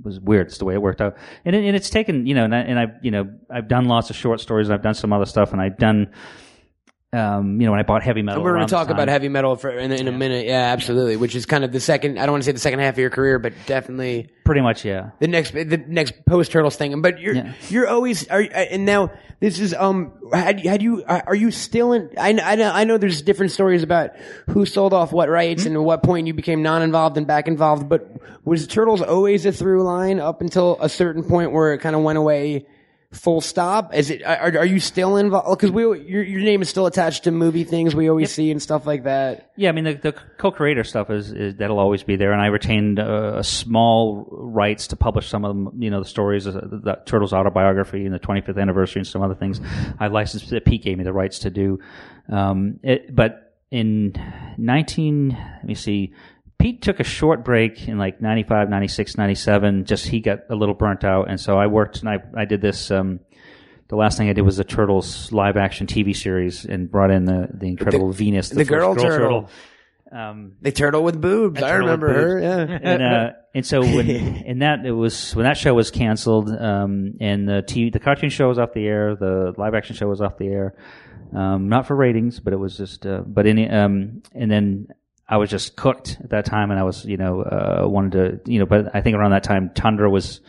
[0.02, 0.48] was weird.
[0.48, 2.58] It's the way it worked out, and, it, and it's taken you know, and, I,
[2.60, 5.26] and I've you know I've done lots of short stories, and I've done some other
[5.26, 6.10] stuff, and I've done,
[7.14, 8.42] um, you know, when I bought heavy metal.
[8.42, 10.46] We're going to talk about heavy metal for in, a- in a minute.
[10.46, 11.16] Yeah, absolutely.
[11.16, 12.18] Which is kind of the second.
[12.18, 14.84] I don't want to say the second half of your career, but definitely Pretty much,
[14.84, 15.10] yeah.
[15.20, 17.00] the next the next post turtles thing.
[17.02, 17.52] But you're Yeah.
[17.68, 22.10] you're always are and now this is um had had you are you still in?
[22.18, 24.12] I I know I know there's different stories about
[24.48, 27.88] who sold off what rights and at what point you became non-involved and back involved.
[27.90, 28.08] But
[28.44, 32.02] was turtles always a through line up until a certain point where it kind of
[32.02, 32.66] went away?
[33.12, 33.94] Full stop.
[33.94, 34.22] Is it?
[34.24, 35.58] Are, are you still involved?
[35.58, 38.60] Because we, your your name is still attached to movie things we always see and
[38.60, 39.52] stuff like that.
[39.54, 42.46] Yeah, I mean the, the co-creator stuff is, is that'll always be there, and I
[42.46, 45.82] retained uh, a small rights to publish some of them.
[45.82, 49.20] You know, the stories, uh, the, the Turtles autobiography, and the 25th anniversary, and some
[49.20, 49.60] other things.
[50.00, 50.48] I licensed.
[50.48, 51.80] That Pete gave me the rights to do.
[52.30, 54.14] Um, it, but in
[54.56, 56.14] 19, let me see.
[56.62, 59.84] Pete took a short break in like 95, 96, 97.
[59.84, 62.60] Just he got a little burnt out, and so I worked and I I did
[62.60, 62.90] this.
[62.92, 63.18] Um,
[63.88, 67.24] the last thing I did was the Turtles live action TV series and brought in
[67.24, 69.50] the the incredible Venus, the, the first girl turtle.
[70.12, 71.60] Um, The turtle with boobs.
[71.60, 72.38] I turtle remember her.
[72.38, 72.78] Yeah.
[72.80, 74.08] and uh, and so when
[74.46, 78.30] and that it was when that show was canceled, um, and the TV, the cartoon
[78.30, 80.76] show was off the air, the live action show was off the air,
[81.34, 84.86] um, not for ratings, but it was just, uh, but in um, and then
[85.32, 88.12] I was just cooked at that time, and I was you know uh, wanted
[88.44, 90.40] to you know, but I think around that time Tundra was,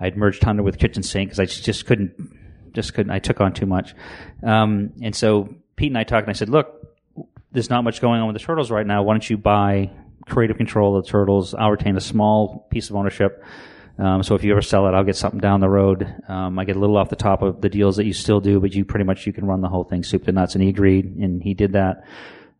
[0.00, 3.52] I'd merged Tundra with Kitchen Sink because I just, couldn't, just couldn't, I took on
[3.52, 3.94] too much,
[4.42, 6.84] um, and so Pete and I talked, and I said, look
[7.52, 9.02] there's not much going on with the turtles right now.
[9.02, 9.90] Why don't you buy
[10.26, 11.54] creative control of the turtles?
[11.54, 13.44] I'll retain a small piece of ownership.
[13.96, 16.12] Um, so if you ever sell it, I'll get something down the road.
[16.28, 18.58] Um, I get a little off the top of the deals that you still do,
[18.58, 20.56] but you pretty much you can run the whole thing soup to nuts.
[20.56, 22.04] And he agreed, and he did that.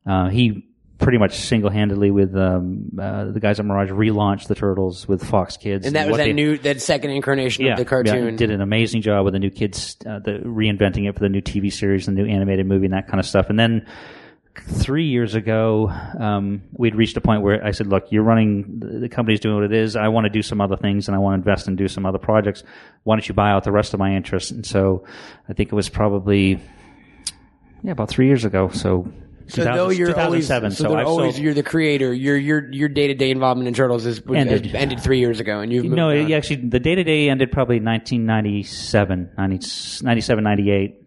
[0.06, 0.68] Uh, he
[0.98, 5.56] pretty much single-handedly with um, uh, the guys at Mirage relaunched the turtles with Fox
[5.56, 8.36] Kids, And that was that they- new, that second incarnation of the yeah, cartoon.
[8.36, 11.40] did an amazing job with the new kids, uh, the reinventing it for the new
[11.40, 13.50] TV series, the new animated movie, and that kind of stuff.
[13.50, 13.86] And then
[14.68, 15.88] three years ago,
[16.18, 19.56] um, we'd reached a point where I said, "Look, you're running the the company's doing
[19.56, 19.96] what it is.
[19.96, 22.06] I want to do some other things, and I want to invest and do some
[22.06, 22.62] other projects.
[23.02, 25.04] Why don't you buy out the rest of my interests?" And so,
[25.48, 26.60] I think it was probably
[27.82, 28.68] yeah about three years ago.
[28.68, 29.08] So.
[29.48, 32.12] So though you're always, so, so, they're I've always, sold- you're the creator.
[32.12, 34.38] Your your your day to day involvement in Turtles is Ended.
[34.38, 34.74] ended.
[34.74, 37.52] ended three years ago, and you've moved No, it, actually, the day to day ended
[37.52, 41.03] probably 1997, 90, 97, 98.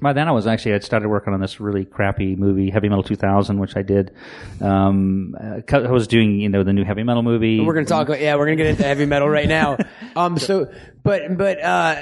[0.00, 3.02] By then, I was actually I'd started working on this really crappy movie, Heavy Metal
[3.02, 4.14] 2000, which I did.
[4.60, 7.60] Um, uh, I was doing you know the new Heavy Metal movie.
[7.60, 8.08] We're gonna talk.
[8.08, 9.76] About, yeah, we're gonna get into heavy metal right now.
[10.16, 10.72] Um, so,
[11.04, 11.94] but but uh,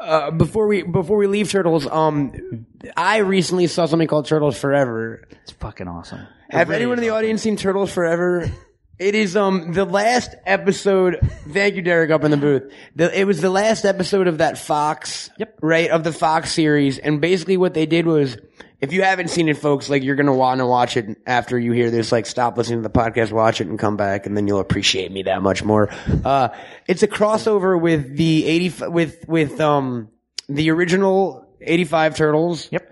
[0.00, 5.22] uh, before we before we leave Turtles, um, I recently saw something called Turtles Forever.
[5.42, 6.26] It's fucking awesome.
[6.50, 8.50] Have anyone in the audience seen Turtles Forever?
[8.98, 11.18] It is um the last episode.
[11.50, 12.72] Thank you, Derek, up in the booth.
[12.94, 15.58] The, it was the last episode of that Fox, Yep.
[15.60, 18.38] right of the Fox series, and basically what they did was,
[18.80, 21.72] if you haven't seen it, folks, like you're gonna want to watch it after you
[21.72, 22.10] hear this.
[22.10, 25.12] Like, stop listening to the podcast, watch it, and come back, and then you'll appreciate
[25.12, 25.90] me that much more.
[26.24, 26.48] Uh,
[26.88, 30.08] it's a crossover with the eighty with with um
[30.48, 32.68] the original eighty five Turtles.
[32.72, 32.90] Yep.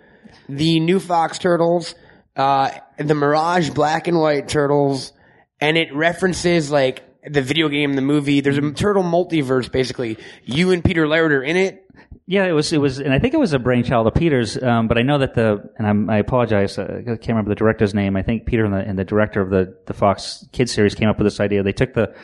[0.50, 1.94] the new Fox Turtles,
[2.36, 5.14] uh, the Mirage Black and White Turtles,
[5.60, 8.40] and it references like the video game, the movie.
[8.40, 10.18] There's a turtle multiverse basically.
[10.44, 11.80] You and Peter Laird are in it.
[12.26, 12.72] Yeah, it was.
[12.72, 14.62] It was, and I think it was a brainchild of Peter's.
[14.62, 17.54] Um, but I know that the, and I'm, I apologize, uh, I can't remember the
[17.54, 18.16] director's name.
[18.16, 21.08] I think Peter and the, and the director of the the Fox Kids series came
[21.10, 21.62] up with this idea.
[21.62, 22.14] They took the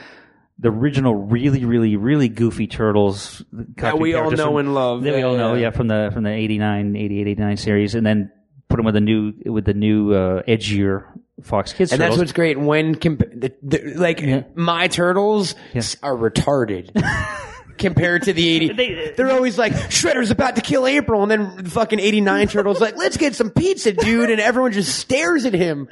[0.58, 5.02] the original, really, really, really goofy turtles That we all know and love.
[5.02, 5.62] That we all know, Yeah.
[5.62, 8.30] yeah, from the from the 89, 88, 89 series, and then
[8.70, 11.04] put them with the new with the new uh, edgier
[11.42, 16.14] Fox Kids And that's what's great when comp- the, the, like my turtles s- are
[16.14, 16.90] retarded.
[17.78, 21.30] Compared to the 80, They- they, are always like, Shredder's about to kill April, and
[21.30, 25.46] then the fucking 89 turtles like, let's get some pizza, dude, and everyone just stares
[25.46, 25.88] at him.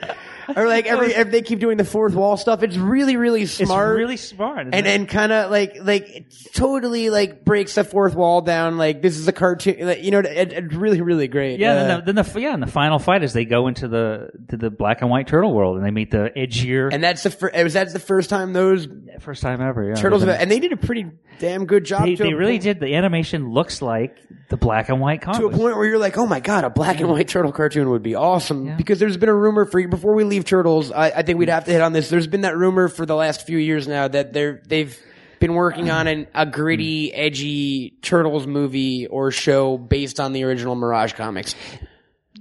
[0.57, 3.93] Or like every, if they keep doing the fourth wall stuff, it's really, really smart.
[3.93, 8.15] it's really smart, and and kind of like like it totally like breaks the fourth
[8.15, 8.79] wall down.
[8.79, 10.20] Like this is a cartoon, like, you know.
[10.20, 11.59] It, it's really really great.
[11.59, 13.89] Yeah, Uh, then, the, then the yeah, and the final fight is they go into
[13.89, 17.23] the to the black and white turtle world and they meet the edgier and that's
[17.23, 18.89] the fir- was that's the first time those
[19.20, 19.89] first time ever.
[19.89, 21.07] Yeah, turtles They've and they did a pretty
[21.39, 22.05] damn good job.
[22.05, 22.81] They, they really point, did.
[22.81, 24.16] The animation looks like
[24.49, 25.41] the black and white comics.
[25.41, 27.91] to a point where you're like, oh my god, a black and white turtle cartoon
[27.91, 28.77] would be awesome.
[28.77, 30.90] Because there's been a rumor for before we leave turtles.
[30.90, 32.09] I, I think we'd have to hit on this.
[32.09, 34.98] There's been that rumor for the last few years now that they're they've
[35.40, 40.74] been working on an, a gritty, edgy turtles movie or show based on the original
[40.74, 41.55] Mirage comics.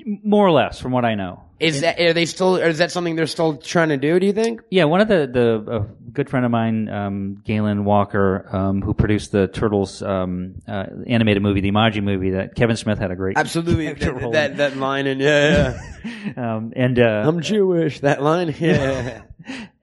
[0.05, 1.43] More or less, from what I know.
[1.59, 2.57] Is that are they still?
[2.57, 4.19] Or is that something they're still trying to do?
[4.19, 4.61] Do you think?
[4.69, 5.79] Yeah, one of the the a
[6.11, 11.41] good friend of mine, um, Galen Walker, um, who produced the Turtles um, uh, animated
[11.41, 15.07] movie, the Imagi movie, that Kevin Smith had a great Absolutely, that, that that line
[15.07, 16.31] and yeah, yeah.
[16.55, 18.01] um, and uh, I'm Jewish.
[18.01, 19.23] That line, yeah.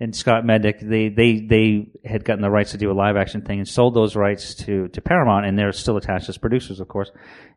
[0.01, 3.41] And Scott Mednick, they they they had gotten the rights to do a live action
[3.43, 6.89] thing and sold those rights to to Paramount, and they're still attached as producers, of
[6.89, 7.11] course.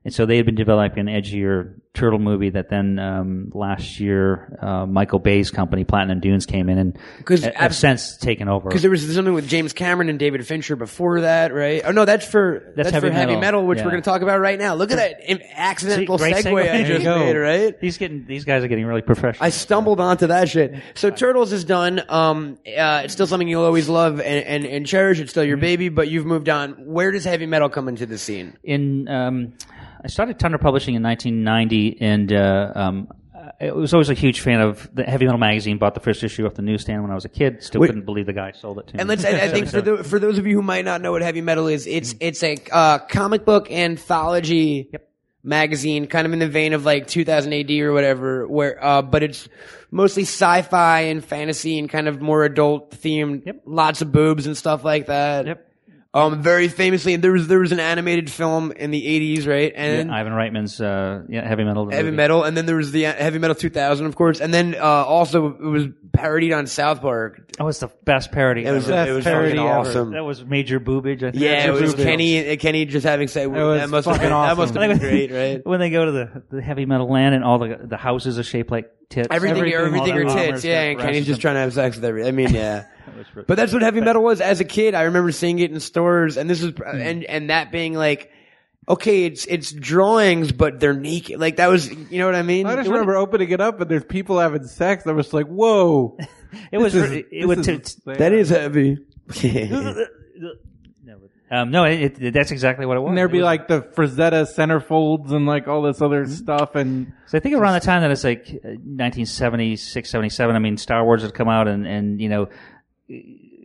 [0.06, 4.58] And so they had been developing an edgier turtle movie that then um, last year
[4.62, 8.70] uh, Michael Bay's company Platinum Dunes came in and 'Cause have since taken over.
[8.70, 11.82] Because there was something with James Cameron and David Fincher before that, right?
[11.84, 13.42] Oh no, that's for that's, Heavy for heavy Metal.
[13.42, 13.86] metal, which Yeah.
[13.86, 14.76] we're going to talk about right now.
[14.76, 15.20] Look at that
[15.58, 17.76] accidental Great segue, I just made, right?
[17.82, 19.44] He's getting these guys are getting really professional.
[19.46, 20.76] I stumbled onto that shit.
[20.94, 21.97] So Turtles is done.
[22.08, 25.20] Um, uh, it's still something you'll always love and, and, and cherish.
[25.20, 25.50] It's still Mm-hmm.
[25.50, 26.72] your baby, but you've moved on.
[26.74, 28.58] Where does heavy metal come into the scene?
[28.64, 29.54] in um,
[30.04, 33.08] I started Tundra Publishing in 1990, and uh, um,
[33.60, 35.78] I was always a huge fan of the Heavy Metal magazine.
[35.80, 37.64] Bought the first issue off the newsstand when I was a kid.
[37.64, 37.88] Still Wait.
[37.88, 39.00] couldn't believe the guy sold it to me.
[39.00, 41.12] And let's, I, I think for the, for those of you who might not know
[41.12, 44.92] what heavy metal is, it's it's a uh, comic book anthology
[45.44, 49.24] magazine, kind of in the vein of like 2000 AD or whatever, where uh, but
[49.24, 49.48] it's
[49.92, 53.46] mostly sci-fi and fantasy and kind of more adult themed.
[53.46, 53.62] Yep.
[53.66, 55.46] Lots of boobs and stuff like that.
[55.46, 55.67] Yep.
[56.18, 59.72] Um, very famously, and there was there was an animated film in the 80s, right?
[59.76, 61.90] And Ivan Reitman's uh, yeah, Heavy Metal.
[61.90, 62.18] heavy movie.
[62.18, 64.82] metal, and then there was the uh, heavy metal 2000, of course, and then uh,
[64.82, 67.52] also it was parodied on South Park.
[67.58, 68.66] That was the best parody.
[68.66, 69.12] It was ever.
[69.12, 69.80] it was parody fucking ever.
[69.80, 70.12] awesome.
[70.14, 71.18] that was Major Boobage.
[71.24, 71.36] I think.
[71.36, 72.04] Yeah, it was Boobage.
[72.04, 72.58] Kenny.
[72.58, 75.32] Kenny just having said was that must have fucking been, that must have been great,
[75.32, 75.62] right?
[75.66, 78.44] when they go to the, the heavy metal land and all the the houses are
[78.44, 79.28] shaped like tits.
[79.30, 80.64] Everything, Everything, everything, are tits.
[80.64, 82.26] Yeah, and Kenny's just trying to have sex with every.
[82.28, 82.86] I mean, yeah.
[83.18, 84.96] was really- but that's what heavy metal was as a kid.
[84.96, 86.84] I remember seeing it in stores, and this is Hmm.
[87.02, 88.32] and and that being like.
[88.90, 91.42] Okay, it's it's drawings, but they're naked.
[91.42, 92.66] Like that was, you know what I mean?
[92.68, 95.06] I just remember opening it up and there's people having sex.
[95.06, 96.18] I was like, whoa.
[96.72, 98.96] it was is- it, it this is t- That is heavy.
[101.52, 103.10] um, no, it, it, that's exactly what it was.
[103.10, 106.76] And there'd It be was- like the Frazetta centerfolds and like all this other stuff.
[106.76, 110.78] And So I think around the time that it's like uh, 1976, 77, I mean,
[110.78, 112.48] Star Wars had come out and, and, you know,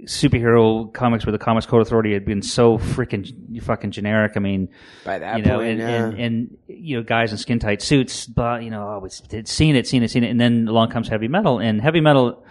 [0.04, 4.32] superhero comics where the Comics Code Authority had been so freaking fucking generic.
[4.36, 4.68] I mean,
[5.04, 5.88] By that you know, point, and, yeah.
[5.88, 9.52] and, and, you know, guys in skin tight suits, but, you know, oh, it's, it's
[9.52, 10.30] seen it, seen it, seen it.
[10.30, 12.44] And then along comes heavy metal and heavy metal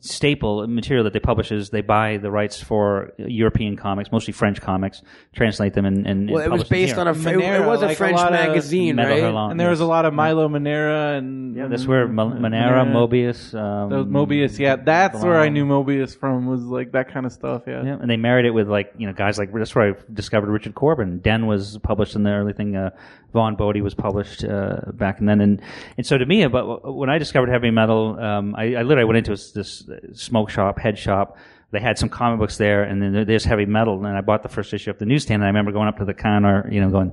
[0.00, 4.60] staple material that they publish is they buy the rights for European comics, mostly French
[4.60, 5.02] comics,
[5.34, 7.12] translate them and, and, well, and it was publish them based on a.
[7.12, 9.22] It, it was a like French lot of magazine, right?
[9.22, 9.52] Hurlant.
[9.52, 13.54] and there was a lot of Milo Manara and Yeah, that's where Mo- Manara, Moebius.
[13.54, 16.46] Um, Those Moebius, yeah, that's where I knew Moebius from.
[16.46, 17.62] Was like that kind of stuff.
[17.66, 17.84] Yeah.
[17.84, 20.50] Yeah, and they married it with like you know guys like that's where I discovered
[20.50, 21.18] Richard Corbin.
[21.20, 22.76] Den was published in the early thing.
[22.76, 22.90] Uh,
[23.32, 25.62] Vaughn Bodē was published uh, back and then, and
[25.96, 29.18] and so to me, but when I discovered heavy metal, um, I, I literally went
[29.18, 31.36] into this, this uh, smoke shop, head shop.
[31.72, 34.04] They had some comic books there, and then there's heavy metal.
[34.04, 36.04] And I bought the first issue of the newsstand, and I remember going up to
[36.04, 37.12] the counter, you know, going,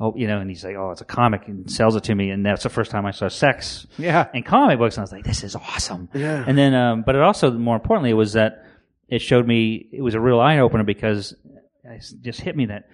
[0.00, 2.30] "Oh, you know," and he's like, "Oh, it's a comic," and sells it to me,
[2.30, 4.26] and that's the first time I saw sex Yeah.
[4.34, 6.42] in comic books, and I was like, "This is awesome." Yeah.
[6.44, 8.64] And then, um, but it also, more importantly, was that
[9.08, 11.36] it showed me it was a real eye opener because
[11.84, 12.88] it just hit me that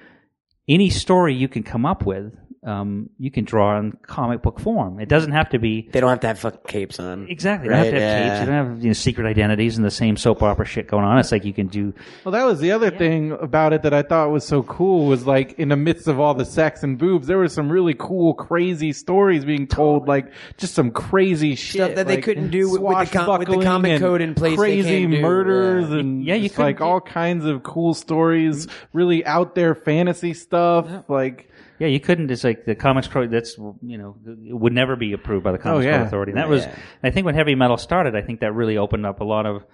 [0.68, 4.98] any story you can come up with, um, you can draw in comic book form.
[4.98, 7.26] It doesn't have to be They don't have to have fucking capes on.
[7.28, 7.66] exactly.
[7.66, 8.28] You don't have to Right, have yeah.
[8.28, 8.40] capes.
[8.40, 11.18] You don't have you know, secret identities and the same soap opera shit going on.
[11.18, 11.92] It's like you can do.
[12.24, 15.26] Well, that was the other thing about it that I thought was so cool was
[15.26, 18.34] like in the midst of all the sex and boobs, there were some really cool,
[18.34, 22.80] crazy stories being told, like just some crazy shit Stuff that they couldn't do with-
[22.80, 26.24] with the com- with the comic and code in place crazy can't do, murders and
[26.24, 30.86] Yeah, you just, couldn't like all kinds of cool stories, really out there fantasy stuff,
[31.08, 31.50] like.
[31.84, 32.30] Yeah, you couldn't.
[32.30, 33.30] It's like the comics code.
[33.30, 35.98] That's you know it would never be approved by the Comics Oh, yeah.
[35.98, 36.32] Code Authority.
[36.32, 36.66] And that was.
[37.02, 39.64] I think when heavy metal started, I think that really opened up a lot of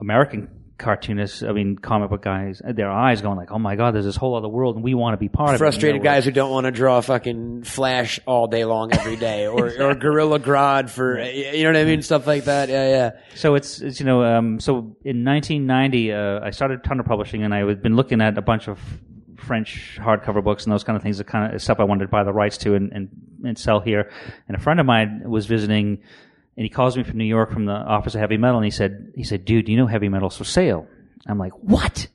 [0.00, 0.48] American
[0.78, 1.44] cartoonists.
[1.44, 2.60] I mean, comic book guys.
[2.64, 5.14] Their eyes going like, "Oh my God, there's this whole other world, and we want
[5.14, 7.62] to be part of it." Frustrated You know, guys who don't want to draw fucking
[7.62, 11.84] Flash all day long every day, or or Gorilla Grodd for you know what I
[11.84, 12.68] mean, stuff like that.
[12.68, 13.10] Yeah, yeah.
[13.36, 17.54] So it's, it's you know, um, so in 1990, uh, I started Tundra Publishing, and
[17.54, 18.80] I had been looking at a bunch of
[19.44, 22.10] French hardcover books and those kind of things, the kind of stuff I wanted to
[22.10, 23.08] buy the rights to and, and,
[23.44, 24.10] and sell here.
[24.48, 25.98] And a friend of mine was visiting,
[26.56, 28.70] and he calls me from New York from the Office of Heavy Metal, and he
[28.70, 30.86] said, he said, dude, do you know Heavy Metal's for sale?
[31.26, 32.06] I'm like, what?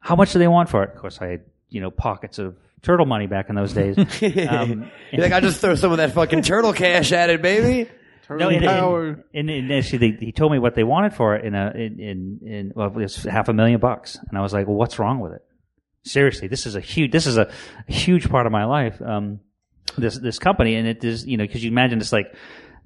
[0.00, 0.90] How much do they want for it?
[0.94, 1.40] Of course, I had,
[1.70, 3.96] you know, pockets of turtle money back in those days.
[4.48, 7.90] Um, You're like, I'll just throw some of that fucking turtle cash at it, baby.
[8.30, 9.06] no, and, power.
[9.06, 11.70] and, and, and actually, they, he told me what they wanted for it in a
[11.74, 14.76] in in, in well, it was half a million bucks, and I was like, "Well,
[14.76, 15.42] what's wrong with it?"
[16.04, 17.50] Seriously, this is a huge this is a,
[17.86, 19.00] huge part of my life.
[19.02, 19.40] Um,
[19.96, 22.34] this this company, and it is you know because you imagine it's like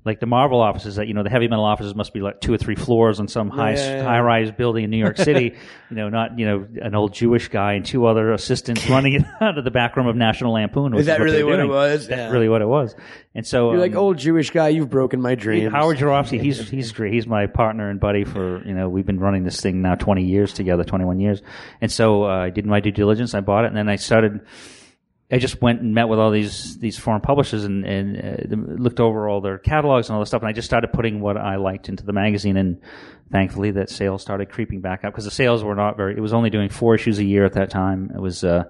[0.05, 2.53] like the Marvel offices that you know the heavy metal offices must be like two
[2.53, 4.03] or three floors on some high yeah, yeah.
[4.03, 5.55] high rise building in New York City.
[5.91, 9.23] you know, not you know an old Jewish guy and two other assistants running it
[9.41, 10.95] out of the back room of National Lampoon.
[10.97, 12.09] Is that what really what it was?
[12.09, 12.31] That's Yeah.
[12.31, 12.95] really what it was.
[13.35, 15.73] And so You're like, um, old Jewish guy, you've broken my dreams.
[15.73, 17.12] Howard Jurofsky, he's he's great.
[17.12, 20.24] He's my partner and buddy for you know we've been running this thing now twenty
[20.24, 21.43] years together, twenty one years,
[21.81, 23.35] and so uh, I did my due diligence.
[23.35, 24.41] I bought it, and then I started.
[25.33, 29.01] I just went and met with all these these foreign publishers and and uh, looked
[29.01, 31.57] over all their catalogs and all this stuff, and I just started putting what I
[31.57, 32.79] liked into the magazine, and
[33.31, 36.15] thankfully that sales started creeping back up because the sales were not very.
[36.15, 38.13] It was only doing four issues a year at that time.
[38.15, 38.65] It was uh,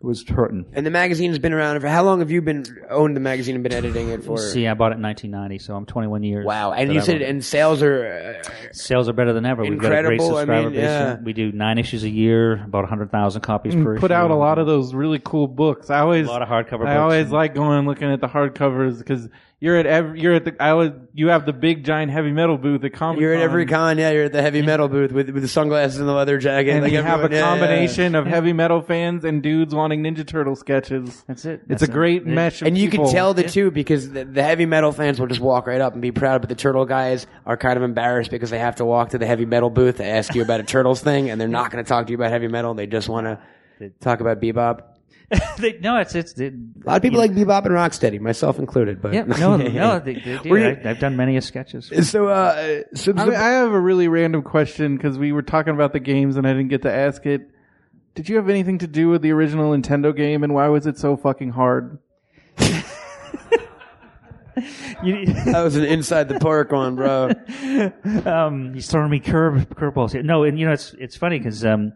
[0.00, 0.66] was hurting.
[0.74, 3.64] and the magazine's been around for how long have you been owned the magazine and
[3.64, 4.36] been editing it for?
[4.38, 6.44] See, I bought it in 1990, so I'm 21 years.
[6.46, 9.46] Wow, and that you I said wrote and sales are uh, Sales are better than
[9.46, 9.62] ever.
[9.62, 10.36] We've got a great Incredible.
[10.36, 11.18] I subscriber mean, base.
[11.24, 14.00] We do nine issues a year, about 100,000 copies per issue.
[14.00, 15.88] put out a lot of those really cool books.
[15.90, 16.98] I always A lot of hardcover I books.
[16.98, 19.28] always like going and looking at the hardcovers because
[19.58, 22.58] you're at every you're at the I always you have the big giant heavy metal
[22.58, 24.10] booth at Comic you're at every con, yeah.
[24.10, 26.72] You're at the heavy metal booth with with the sunglasses and the leather jacket.
[26.72, 27.58] and like you have a everyone- yeah, yeah, yeah.
[27.60, 31.24] combination of heavy metal fans and dudes wanting Ninja Turtle sketches.
[31.26, 31.60] That's it.
[31.60, 32.28] It's That's a great it.
[32.28, 32.60] mesh.
[32.60, 35.40] Of And you can tell the two because the, the heavy metal fans will just
[35.40, 38.50] walk right up and be proud, but the turtle guys are kind of embarrassed because
[38.50, 41.00] they have to walk to the heavy metal booth to ask you about a turtles
[41.00, 42.74] thing, and they're not going to talk to you about heavy metal.
[42.74, 44.80] They just want to talk about bebop.
[45.58, 46.38] They- no, it's it's.
[46.38, 49.00] It, A lot of people like bebop and rocksteady, myself included.
[49.02, 50.56] But yeah, no, no, they, they do.
[50.56, 51.90] I, I've done many a sketches.
[52.08, 55.74] So, uh, so I, the- I have a really random question because we were talking
[55.74, 57.50] about the games and I didn't get to ask it.
[58.14, 60.96] Did you have anything to do with the original Nintendo game and why was it
[60.98, 61.98] so fucking hard?
[65.02, 67.30] You- that was an inside the park one, bro.
[68.24, 70.22] um, he's throwing me curve curveballs here.
[70.22, 71.92] No, and you know it's it's funny because um,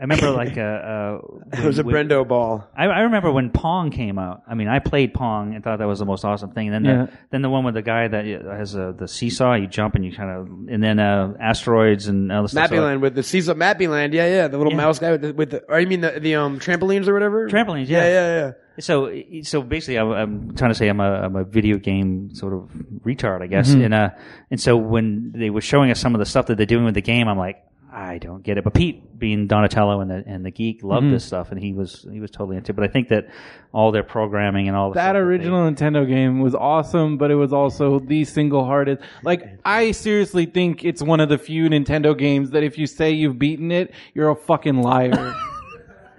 [0.00, 1.18] I remember like uh, uh,
[1.52, 2.66] It was a when- Brendo ball.
[2.74, 4.42] I, I remember when Pong came out.
[4.48, 6.72] I mean, I played Pong and thought that was the most awesome thing.
[6.72, 7.06] And then Yeah.
[7.06, 10.04] the, then the one with the guy that has uh, the seesaw, you jump and
[10.04, 12.70] you kind of, and then uh, asteroids and all this stuff.
[12.70, 14.76] So- with the Caesar Mappyland, yeah, yeah, the little Yeah.
[14.78, 17.48] mouse guy with the, with the, or you mean the, the um trampolines or whatever?
[17.48, 18.02] Trampolines, yeah.
[18.02, 18.52] yeah, yeah, yeah.
[18.80, 19.12] So,
[19.42, 22.70] so basically, I'm, I'm trying to say I'm a, I'm a video game sort of
[23.04, 23.68] retard, I guess.
[23.70, 23.82] Mm-hmm.
[23.84, 24.10] And, uh,
[24.50, 26.94] and so when they were showing us some of the stuff that they're doing with
[26.94, 28.64] the game, I'm like, I don't get it.
[28.64, 31.12] But Pete, being Donatello and the, and the geek, loved Mm-hmm.
[31.14, 32.76] this stuff and he was, he was totally into it.
[32.76, 33.28] But I think that
[33.72, 37.30] all their programming and all the That stuff they- original Nintendo game was awesome, but
[37.30, 39.02] it was also the single hardest.
[39.24, 43.10] Like, I seriously think it's one of the few Nintendo games that if you say
[43.10, 45.34] you've beaten it, you're a fucking liar.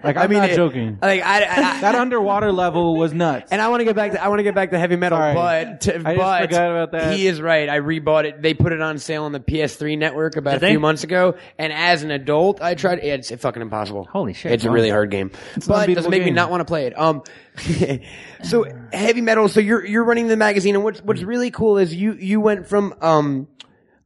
[0.04, 0.98] like, I'm not it- joking.
[1.02, 3.52] Like I, I, that underwater level was nuts.
[3.52, 5.18] and I want to get back to I want to get back to heavy metal,
[5.18, 5.34] Sorry.
[5.34, 7.16] but to, I just but forgot about that.
[7.16, 7.68] he is right.
[7.70, 8.42] I rebought it.
[8.42, 10.70] They put it on sale on the PS3 network about Did a they?
[10.72, 13.00] few months ago, and as an adult, I tried.
[13.00, 14.06] It's fucking impossible.
[14.12, 14.52] Holy shit.
[14.52, 14.74] It's a Wow.
[14.76, 16.36] really hard game, an but it doesn't make me game.
[16.36, 16.98] not want to play it.
[17.00, 17.24] Um,
[18.44, 19.48] so heavy metal.
[19.50, 22.68] So you're you're running the magazine, and what's what's really cool is you you went
[22.68, 23.48] from um.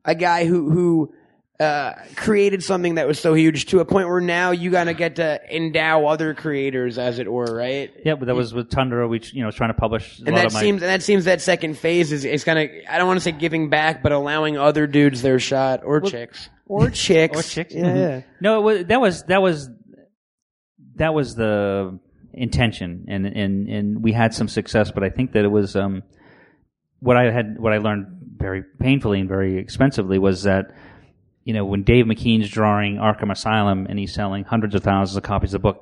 [0.03, 1.13] a guy who who
[1.59, 5.15] uh, created something that was so huge to a point where now you gotta get
[5.15, 7.91] to endow other creators, as it were, right?
[8.05, 9.07] Yeah, but that was with Tundra.
[9.07, 10.89] We you know was trying to publish a And lot that of my seems and
[10.89, 13.69] that seems that second phase is is kind of I don't want to say giving
[13.69, 17.73] back, but allowing other dudes their shot or chicks or chicks or chicks.
[17.73, 17.95] Yeah, Mhm.
[17.97, 18.21] yeah.
[18.41, 19.69] No, it was, that was that was
[20.95, 21.99] that was the
[22.33, 24.91] intention, and and and we had some success.
[24.91, 26.03] But I think that it was um,
[26.99, 28.07] what I had what I learned
[28.37, 30.73] very painfully and very expensively was that
[31.45, 35.23] you know when Dave McKean's drawing Arkham Asylum and he's selling hundreds of thousands of
[35.23, 35.81] copies of the book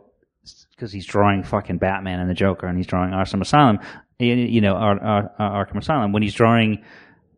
[0.76, 3.80] because he's drawing fucking Batman and the Joker and he's drawing Arkham Asylum,
[4.19, 6.84] you know Ar- Ar- Ar- Arkham Asylum when he's drawing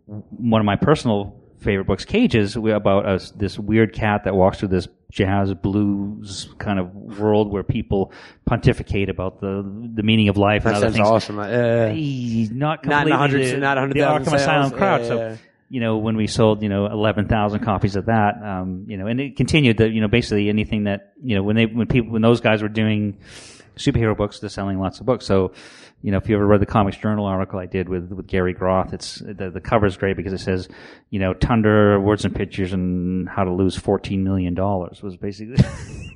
[0.08, 4.68] one of my personal favorite books, Cages, about us this weird cat that walks through
[4.68, 8.12] this jazz blues kind of world where people
[8.46, 11.08] pontificate about the the meaning of life and That other sounds things.
[11.08, 11.40] awesome.
[11.40, 15.02] Uh, He's not Not completely a hundred- not a hundred the thousand Arkham Asylum crowd.
[15.02, 15.36] Yeah, so yeah.
[15.70, 19.08] You know when we sold you know eleven thousand copies of that, um, you know,
[19.08, 22.12] and it continued that you know basically anything that you know when they when people
[22.12, 23.18] when those guys were doing
[23.76, 25.26] superhero books, they're selling lots of books.
[25.26, 25.52] So
[26.02, 28.54] you know if you ever read the Comics Journal article I did with with Gary
[28.54, 30.68] Groth, it's the the cover's great because it says
[31.10, 35.58] you know Tundra words and pictures and how to lose fourteen million dollars was basically.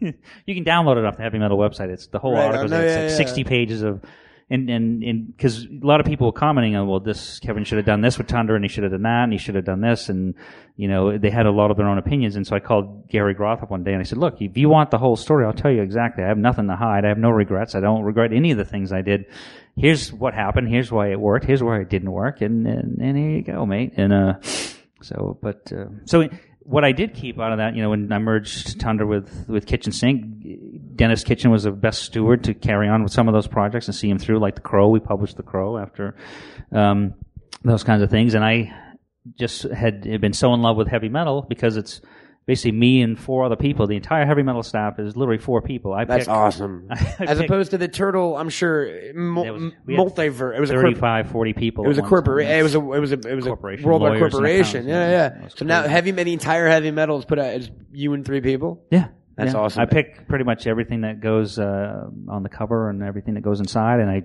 [0.45, 1.89] you can download it off the Heavy Metal website.
[1.89, 2.69] It's the whole Right, article.
[2.69, 3.17] Know, it's yeah, like yeah.
[3.17, 4.01] sixty pages of
[4.49, 7.85] and and because a lot of people were commenting on, well, this Kevin should have
[7.85, 9.81] done this with Tundra, and he should have done that, and he should have done
[9.81, 10.33] this, and
[10.75, 12.35] you know they had a lot of their own opinions.
[12.35, 14.69] And so I called Gary Groth up one day and I said, look, if you
[14.69, 16.23] want the whole story, I'll tell you exactly.
[16.23, 17.05] I have nothing to hide.
[17.05, 17.75] I have no regrets.
[17.75, 19.25] I don't regret any of the things I did.
[19.75, 20.69] Here's what happened.
[20.69, 21.45] Here's why it worked.
[21.45, 22.41] Here's why it didn't work.
[22.41, 23.93] And and, and here you go, mate.
[23.97, 24.33] And uh,
[25.01, 26.27] so, but uh, so
[26.69, 29.65] what I did keep out of that, you know, when I merged Tundra with with
[29.65, 33.47] Kitchen Sink, Denis Kitchen was the best steward to carry on with some of those
[33.47, 34.37] projects and see him through.
[34.37, 36.15] Like the Crow, we published the Crow after
[36.71, 37.15] um,
[37.63, 38.71] those kinds of things, and I
[39.39, 42.01] just had been so in love with heavy metal because it's
[42.49, 43.85] basically me and four other people.
[43.85, 45.93] The entire heavy metal staff is literally four people.
[45.93, 46.87] I That's picked awesome.
[46.89, 50.57] I As picked opposed to the turtle, I'm sure mul- There was- multiverse.
[50.57, 51.85] It was a corp- 40 people.
[51.85, 52.51] It was a at corporation.
[52.51, 54.87] It was a it was a it was Corporation, a worldwide corporation.
[54.87, 55.45] Yeah, yeah.
[55.45, 58.41] It So now heavy, the entire heavy metal is put out is you and three
[58.41, 58.83] people.
[58.89, 59.09] Yeah.
[59.35, 59.59] That's yeah.
[59.59, 59.81] awesome.
[59.83, 63.59] I pick pretty much everything that goes uh, on the cover and everything that goes
[63.59, 64.23] inside, and I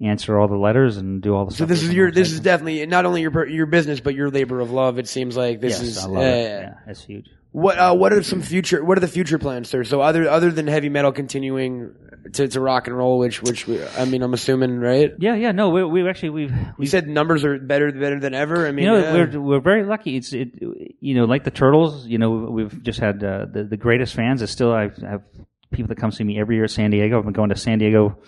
[0.00, 1.66] answer all the letters and do all the stuff.
[1.68, 4.60] So this is your this is definitely not only your your business but your labor
[4.60, 4.98] of love.
[4.98, 5.98] It seems like this yes, is.
[5.98, 6.48] I love uh, it.
[6.62, 7.30] Yeah, it's huge.
[7.56, 9.82] What uh, what are some future what are the future plans, sir?
[9.82, 11.94] So other other than heavy metal continuing
[12.34, 15.14] to, to rock and roll, which which we, I mean I'm assuming right.
[15.18, 15.52] Yeah, yeah.
[15.52, 18.66] No, we we actually we've You said numbers are better better than ever.
[18.66, 19.12] I mean, you know yeah.
[19.14, 20.16] we're we're very lucky.
[20.18, 20.50] It's it
[21.00, 22.06] you know like the turtles.
[22.06, 24.42] You know we've just had uh, the the greatest fans.
[24.42, 25.22] Is still I have
[25.72, 27.16] people that come see me every year at San Diego.
[27.16, 28.18] I've been going to San Diego.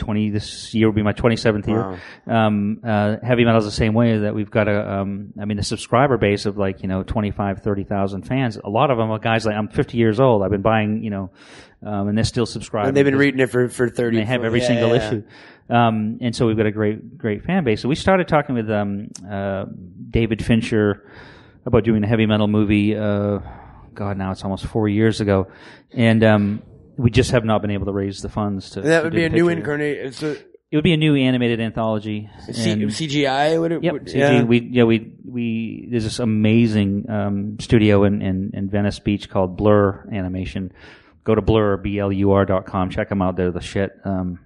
[0.00, 2.00] Twenty this year will be my twenty seventh year.
[2.26, 5.00] Um, uh, heavy metal's the same way that we've got a.
[5.00, 8.56] Um, I mean, a subscriber base of like you know 25, 30,000 fans.
[8.56, 10.42] A lot of them are guys like I'm fifty years old.
[10.42, 11.30] I've been buying you know,
[11.84, 12.88] um, and they're still subscribing.
[12.88, 14.16] and they've been reading it for for thirty.
[14.16, 15.06] they have every yeah, single yeah.
[15.06, 15.22] issue.
[15.70, 17.80] Um, and so we've got a great, great fan base.
[17.80, 19.66] So we started talking with um, uh,
[20.10, 21.08] David Fincher
[21.64, 22.96] about doing a heavy metal movie.
[22.96, 23.38] Uh,
[23.94, 25.48] God, now it's almost four years ago,
[25.92, 26.62] and um,
[26.96, 28.80] we just have not been able to raise the funds to.
[28.80, 29.58] And that to would do be the a new picture.
[29.60, 29.98] incarnate.
[29.98, 32.30] It's It would be a new animated anthology.
[32.52, 33.58] C- and- CGI.
[33.60, 33.82] Would it?
[33.82, 34.14] Yep, would, CG.
[34.14, 34.42] yeah.
[34.44, 39.56] We yeah we we there's this amazing um, studio in, in in Venice Beach called
[39.56, 40.72] Blur Animation.
[41.24, 42.88] Go to blur b l u r dot com.
[42.90, 43.36] Check them out.
[43.36, 43.92] They're the shit.
[44.04, 44.38] Um,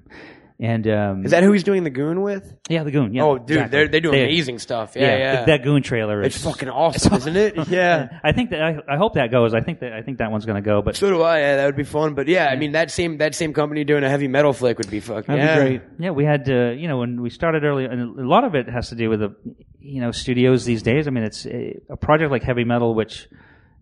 [0.61, 2.55] and um, Is that who he's doing the goon with?
[2.69, 3.13] yeah the Goon?
[3.13, 3.71] Yeah, oh, dude, exactly.
[3.71, 4.95] they're, they do amazing stuff.
[4.95, 5.45] Yeah, Yeah, yeah.
[5.47, 7.69] that Goon trailer is it's fucking awesome, isn't it?
[7.75, 8.21] Yeah.
[8.23, 9.53] I think that I, I hope that goes.
[9.53, 10.81] I think that I think that one's going to go.
[10.81, 11.41] But So do I.
[11.41, 12.15] Yeah, that would be fun.
[12.15, 14.91] But yeah, I mean that same that same company doing a heavy metal flick would
[14.91, 15.35] be fucking.
[15.35, 15.59] That'd yeah.
[15.59, 15.83] be great.
[15.99, 18.69] Yeah, we had uh, you know when we started early, and a lot of it
[18.69, 19.35] has to do with the
[19.81, 21.09] you know studios these days.
[21.09, 23.29] I mean, it's a, a project like Heavy Metal, which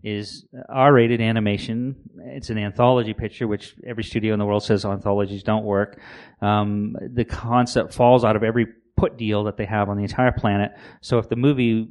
[0.03, 1.95] is R-rated animation.
[2.25, 5.99] It's an anthology picture, which every studio in the world says anthologies don't work.
[6.41, 8.67] Um, the concept falls out of every
[8.97, 10.71] put deal that they have on the entire planet.
[11.01, 11.89] So if the movie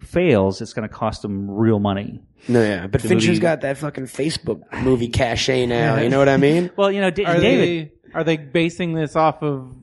[0.00, 2.20] fails, it's going to cost them real money.
[2.48, 2.86] No, yeah.
[2.86, 5.96] But The Fincher's movie- got that fucking Facebook movie cachet now.
[5.96, 6.70] You know what I mean?
[6.76, 7.90] Well, you know, D- Are David.
[8.04, 9.74] they are they basing this off of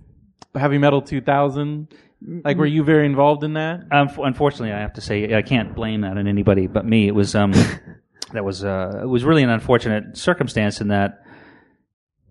[0.56, 1.88] Heavy Metal 2000?
[2.44, 3.82] Like, were you very involved in that?
[3.92, 7.08] Um, unfortunately, I have to say I can't blame that on anybody but me.
[7.08, 7.52] It was um,
[8.34, 11.20] that was uh, it was really an unfortunate circumstance in that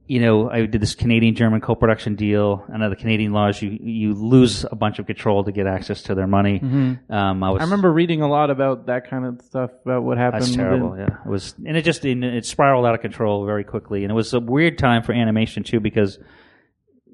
[0.07, 2.65] you know I did this Canadian German co-production deal.
[2.67, 6.03] And under the Canadian laws, you you lose a bunch of control to get access
[6.05, 6.61] to their money.
[7.11, 10.19] Um, I was I remember reading a lot about that kind of stuff about what
[10.19, 10.43] happened.
[10.43, 10.97] that's terrible.
[10.97, 14.15] Yeah, it was, and it just it spiraled out of control very quickly, and it
[14.15, 16.19] was a weird time for animation too because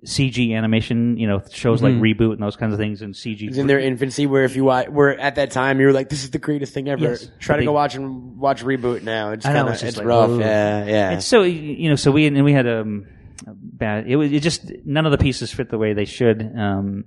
[0.04, 3.48] CG animation, you know, shows like Reboot and those kinds of things, and CG.
[3.48, 6.08] It's in their infancy where if you watch, where at that time you were like,
[6.08, 7.02] this is the greatest thing ever.
[7.04, 7.30] Yes.
[7.38, 9.32] Try to They- go watch and watch reboot now.
[9.32, 10.30] It's I know, kind of it's it's, like, rough.
[10.30, 10.38] ooh.
[10.40, 11.10] Yeah, yeah.
[11.10, 13.06] And so you know, so we and we had um
[13.46, 14.06] bad.
[14.06, 16.42] It was it just none of the pieces fit the way they should.
[16.56, 17.04] Um,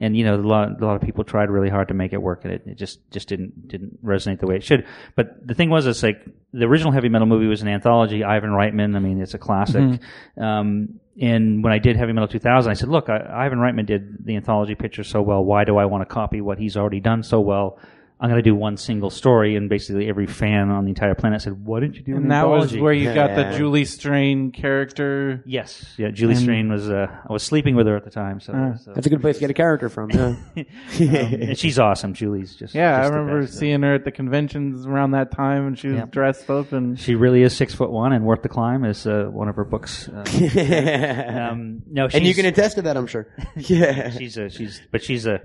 [0.00, 2.22] and you know, a lot a lot of people tried really hard to make it
[2.22, 4.86] work, and it, it just just didn't didn't resonate the way it should.
[5.16, 8.24] But the thing was, it's like the original heavy metal movie was an anthology.
[8.24, 10.00] Ivan Reitman, I mean, it's a classic.
[10.38, 14.24] Um, and when I did Heavy Metal 2000, I said, look, I, Ivan Reitman did
[14.24, 15.44] the anthology picture so well.
[15.44, 17.78] Why do I want to copy what he's already done so well?
[18.20, 21.40] I'm going to do one single story, and basically every fan on the entire planet
[21.42, 24.50] said, "Why didn't you do an And that was where you got the Julie Strain
[24.50, 25.42] character.
[25.46, 26.10] Yes, yeah.
[26.10, 26.90] Julie Strain was.
[26.90, 28.52] Uh, I was sleeping with her at the time, so.
[28.52, 28.76] Uh.
[28.76, 30.10] so- That's a good place to get a character from.
[30.10, 30.34] Yeah.
[30.98, 32.12] and she's awesome.
[32.12, 32.74] Julie's just.
[32.74, 33.58] Yeah, I just the remember best.
[33.58, 36.06] seeing her at the conventions around that time, and she was Yeah.
[36.06, 39.26] dressed up and She really is six foot one and worth the climb, is uh,
[39.30, 40.08] one of her books.
[40.08, 40.24] Uh,
[41.52, 43.28] um, no, she's, and you can attest to that, I'm sure.
[43.56, 44.10] Yeah.
[44.10, 45.40] She's a she's, but she's a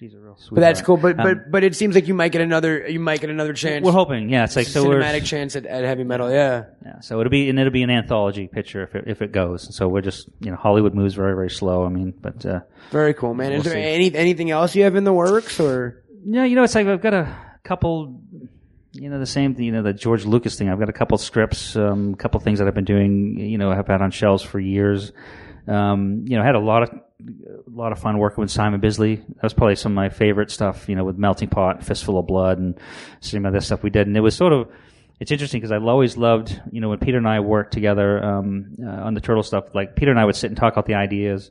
[0.00, 0.56] she's a real sweet.
[0.56, 0.96] But that's cool.
[0.96, 2.88] But Um, but but it seems like you might get another.
[2.88, 3.84] You might get another chance.
[3.84, 4.44] we're hoping, yeah.
[4.44, 6.30] It's like so cinematic chance at, at heavy metal.
[6.30, 6.64] Yeah.
[6.84, 9.76] Yeah, so it'll be and it'll be an anthology picture if it, if it goes.
[9.76, 11.84] So we're just you know Hollywood moves very very slow.
[11.84, 12.60] I mean, but uh,
[12.90, 13.52] Very cool, man.
[13.52, 13.88] Is We'll there see.
[13.94, 16.02] any anything else you have in the works or?
[16.24, 18.20] yeah, you know it's like I've got a couple.
[18.92, 20.68] You know the same, you know the George Lucas thing.
[20.68, 23.38] I've got a couple scripts, um, a couple things that I've been doing.
[23.38, 25.12] You know, I've had on shelves for years.
[25.66, 28.80] Um, you know, I had a lot of a lot of fun working with Simon
[28.80, 29.16] Bisley.
[29.16, 30.88] That was probably some of my favorite stuff.
[30.88, 32.78] You know, with Melting Pot, Fistful of Blood, and
[33.20, 34.06] some of the stuff we did.
[34.06, 34.68] And it was sort of
[35.20, 38.74] it's interesting because I always loved, you know, when Peter and I worked together um,
[38.82, 39.74] uh, on the turtle stuff.
[39.74, 41.50] Like Peter and I would sit and talk out the ideas,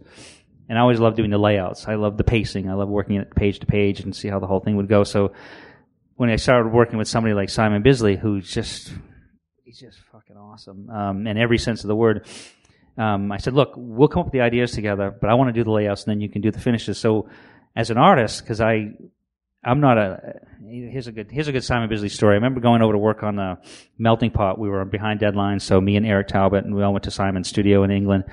[0.67, 1.87] and I always loved doing the layouts.
[1.87, 2.67] I loved the pacing.
[2.67, 5.03] I loved working it page to page and see how the whole thing would go.
[5.03, 5.33] So
[6.15, 8.91] when I started working with somebody like Simon Bisley, who's just
[9.63, 12.27] he's just fucking awesome um, in every sense of the word.
[12.99, 15.53] Um, I said, look, we'll come up with the ideas together, but I want to
[15.53, 16.97] do the layouts, and then you can do the finishes.
[16.97, 17.29] So,
[17.75, 18.91] as an artist, because I,
[19.63, 20.41] I'm not a.
[20.61, 21.31] Here's a good.
[21.31, 22.33] Here's a good Simon Bisley story.
[22.33, 23.57] I remember going over to work on the
[23.97, 24.59] Melting Pot.
[24.59, 27.47] We were behind deadlines, so me and Eric Talbot, and we all went to Simon's
[27.47, 28.25] studio in England.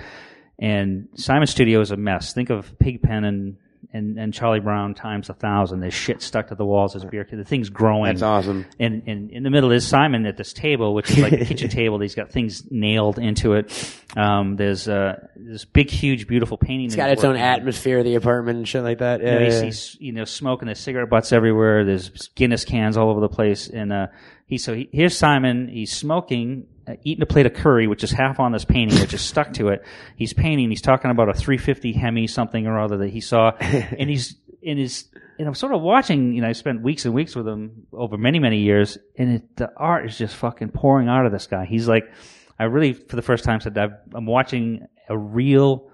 [0.59, 2.33] And Simon's studio is a mess.
[2.33, 3.57] Think of Pigpen and
[3.93, 5.81] and, and Charlie Brown times a thousand.
[5.81, 6.93] There's shit stuck to the walls.
[6.93, 7.27] There's beer.
[7.31, 8.05] The thing's growing.
[8.13, 8.67] That's awesome.
[8.79, 11.69] And, and in the middle is Simon at this table, which is like a kitchen
[11.71, 11.99] table.
[12.01, 13.95] He's got things nailed into it.
[14.17, 16.87] Um, there's uh, this big, huge, beautiful painting.
[16.87, 19.21] It's got its own atmosphere, the apartment and shit like that.
[19.21, 19.35] You Yeah.
[19.35, 20.67] know, yeah, he's, he's, you know, smoking.
[20.67, 21.85] There's cigarette butts everywhere.
[21.85, 23.69] There's Guinness cans all over the place.
[23.69, 24.07] And uh,
[24.47, 25.69] he so he, here's Simon.
[25.69, 26.67] He's smoking,
[27.03, 29.69] eating a plate of curry, which is half on this painting, which is stuck to
[29.69, 29.85] it.
[30.17, 30.71] He's painting.
[30.71, 34.79] He's talking about a 350 Hemi something or other that he saw, and he's in
[34.79, 35.09] his.
[35.39, 36.33] And I'm sort of watching.
[36.33, 39.57] You know, I spent weeks and weeks with him over many many years, and it,
[39.57, 41.67] the art is just fucking pouring out of this guy.
[41.67, 42.11] He's like,
[42.59, 45.91] I really for the first time said I've, I'm watching a real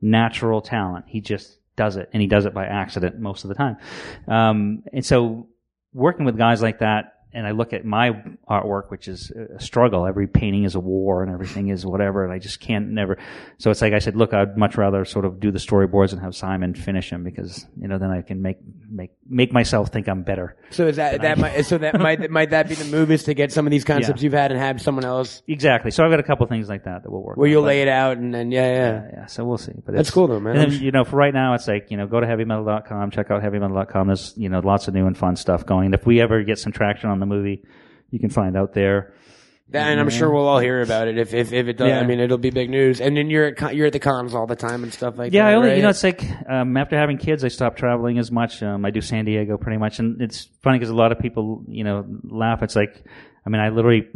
[0.00, 1.06] natural talent.
[1.08, 3.76] He just does it, and he does it by accident most of the time.
[4.28, 5.48] Um, and so,
[5.92, 10.06] working with guys like that, and I look at my artwork, which is a struggle.
[10.06, 13.18] Every painting is a war, and everything is whatever, and I just can't never.
[13.58, 16.20] So it's like I said, look, I'd much rather sort of do the storyboards and
[16.22, 18.58] have Simon finish them because you know then I can make
[18.90, 20.56] make make myself think I'm better.
[20.70, 23.34] So is that that might so that might might that be the move is to
[23.34, 24.24] get some of these concepts Yeah.
[24.26, 25.90] you've had and have someone else Exactly.
[25.90, 27.36] So I've got a couple things like that that will work.
[27.36, 28.74] where you'll lay it out and then yeah yeah.
[28.74, 29.26] yeah, yeah.
[29.26, 29.72] So we'll see.
[29.84, 30.56] But That's cool though, man.
[30.56, 33.30] And then, you know, for right now, it's like you know, go to heavymetal.com, check
[33.30, 34.06] out heavymetal.com.
[34.06, 35.86] There's you know lots of new and fun stuff going.
[35.86, 37.64] And if we ever get some traction on the movie,
[38.10, 39.14] you can find out there.
[39.72, 41.88] And I'm sure we'll all hear about it if if, if it does.
[41.88, 41.98] Yeah.
[41.98, 43.00] I mean, it'll be big news.
[43.00, 45.32] And then you're at con- you're at the cons all the time and stuff like
[45.32, 45.52] Yeah, that.
[45.52, 45.76] I only right?
[45.78, 48.62] you know it's like um, after having kids, I stopped traveling as much.
[48.62, 51.64] Um, I do San Diego pretty much, and it's funny because a lot of people
[51.66, 52.62] you know laugh.
[52.62, 53.04] It's like,
[53.44, 54.06] I mean, I literally,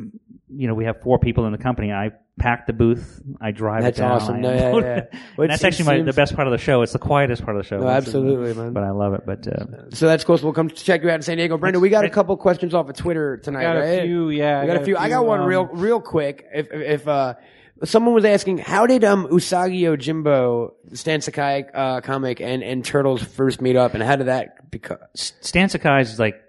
[0.48, 1.92] you know, we have four people in the company.
[1.92, 4.12] I pack the booth, I drive That's it down.
[4.12, 4.40] awesome.
[4.40, 4.70] No, yeah, yeah.
[4.70, 6.82] Well, And it's- that's it actually my, the best part of the show.
[6.82, 7.78] It's the quietest part of the show.
[7.80, 8.72] No, absolutely, man.
[8.72, 9.22] But I love it.
[9.26, 10.38] But uh, So that's cool.
[10.38, 11.80] So we'll come check you out in San Diego, Brenda.
[11.80, 12.14] We got a Thanks.
[12.14, 13.62] couple questions off of Twitter tonight.
[13.62, 14.96] got a few, yeah, we got, a few.
[14.96, 16.46] I got one um, real real quick.
[16.54, 17.34] If if uh,
[17.84, 23.22] someone was asking, how did um Usagi Yojimbo, Stan Sakai uh, comic, and and Turtles
[23.22, 24.98] first meet up, and how did that become?
[25.14, 26.40] Stan Sakai is like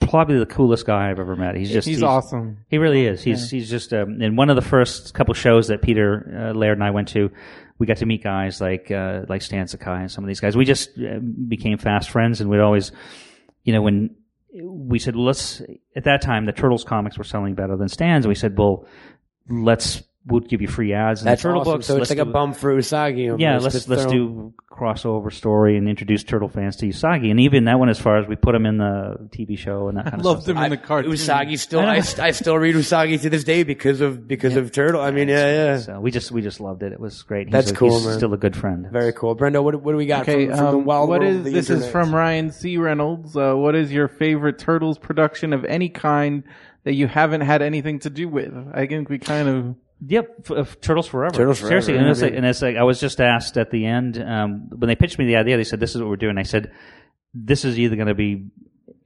[0.00, 1.54] probably the coolest guy I've ever met.
[1.54, 2.58] He's just He's awesome.
[2.68, 3.22] He really is.
[3.22, 6.78] He's he's just um, in one of the first couple shows that Peter uh, Laird
[6.78, 7.30] and I went to.
[7.78, 10.56] We got to meet guys like uh, like Stan Sakai and some of these guys.
[10.56, 12.92] We just uh, became fast friends, and we'd always,
[13.64, 14.16] you know, when
[14.62, 15.60] we said, well, let's
[15.94, 18.86] at that time the Turtles comics were selling better than Stan's, and we said, well,
[19.48, 21.20] let's we'll give you free ads.
[21.20, 21.72] In That's the turtle awesome.
[21.74, 21.86] books.
[21.86, 23.38] So it's Let's like a do- bump for Usagi.
[23.38, 27.64] Yeah, let's let's throw- do crossover story and introduce turtle fans to Usagi, and even
[27.64, 30.16] that went as far as we put him in the TV show and that kind
[30.18, 30.56] of Loved stuff.
[30.56, 31.12] him in the cartoon.
[31.12, 31.80] Usagi still.
[31.80, 35.00] I, I still read Usagi to this day because of because of Turtle.
[35.00, 35.78] I mean, yeah, yeah.
[35.78, 36.92] So we just we just loved it.
[36.92, 37.46] It was great.
[37.46, 38.16] He's That's a- cool, he's man.
[38.18, 38.86] Still a good friend.
[38.92, 39.62] Very cool, Brendo.
[39.64, 41.44] What what do we got Okay, from, from the um, wild what world is of
[41.44, 41.70] the this?
[41.70, 42.76] Is from Ryan C.
[42.76, 43.34] Reynolds.
[43.36, 46.42] Uh, what is your favorite Turtles production of any kind
[46.84, 48.52] that you haven't had anything to do with?
[48.74, 49.74] I think we kind of
[50.04, 51.34] Yep, f- f- Turtles Forever.
[51.34, 53.70] Turtles Forever, Seriously, and, yeah, it's like, and it's like I was just asked at
[53.70, 55.56] the end um, when they pitched me the idea.
[55.56, 56.70] They said, "This is what we're doing." I said,
[57.32, 58.50] "This is either going to be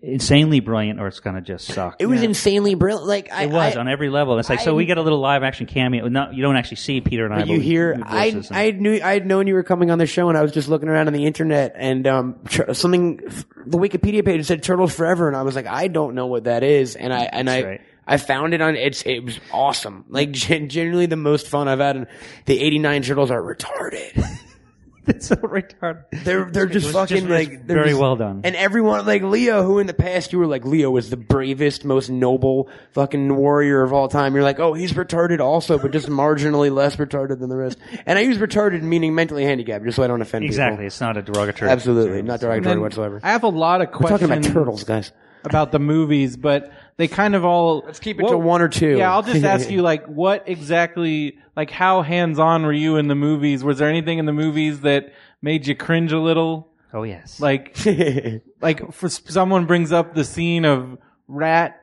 [0.02, 3.06] insanely brilliant or it's going to just suck." It was insanely brilliant.
[3.06, 4.36] Like I, It was I, on every level.
[4.40, 6.08] It's like so we get a little live action cameo.
[6.08, 7.38] No, you don't actually see Peter and I.
[7.40, 10.06] But you we- hear, I, I knew, I had known you were coming on the
[10.06, 13.18] show, and I was just looking around on the internet, and um, tr- something,
[13.64, 16.64] the Wikipedia page said "Turtles Forever," and I was like, I don't know what that
[16.64, 17.80] is, and I, and I, right.
[18.10, 18.74] I found it on.
[18.76, 20.04] It's, it was awesome.
[20.08, 21.96] Like gen- genuinely the most fun I've had.
[21.96, 22.06] And
[22.46, 24.22] the '89 Turtles are retarded.
[25.06, 26.04] it's so retarded.
[26.24, 28.40] They're, they're just was fucking just- like they're very just- well done.
[28.44, 31.84] And everyone like Leo, who in the past you were like Leo was the bravest,
[31.84, 34.34] most noble fucking warrior of all time.
[34.34, 37.78] You're like, oh, he's retarded also, but just marginally less retarded than the rest.
[38.06, 40.86] And I use retarded meaning mentally handicapped, just so I don't offend Exactly, people.
[40.88, 41.70] it's not a derogatory.
[41.70, 43.20] Absolutely, not derogatory whatsoever.
[43.22, 45.12] I have a lot of We're questions talking about turtles, guys.
[45.44, 47.82] about the movies, but they kind of all.
[47.86, 48.96] Let's keep it to one or two.
[48.98, 53.08] Yeah, I'll just ask you, like, what exactly, like, how hands on were you in
[53.08, 53.64] the movies?
[53.64, 55.12] Was there anything in the movies that
[55.42, 56.68] made you cringe a little?
[56.92, 57.76] Oh yes, Like,
[58.60, 60.98] like for someone brings up the scene of
[61.28, 61.76] Rat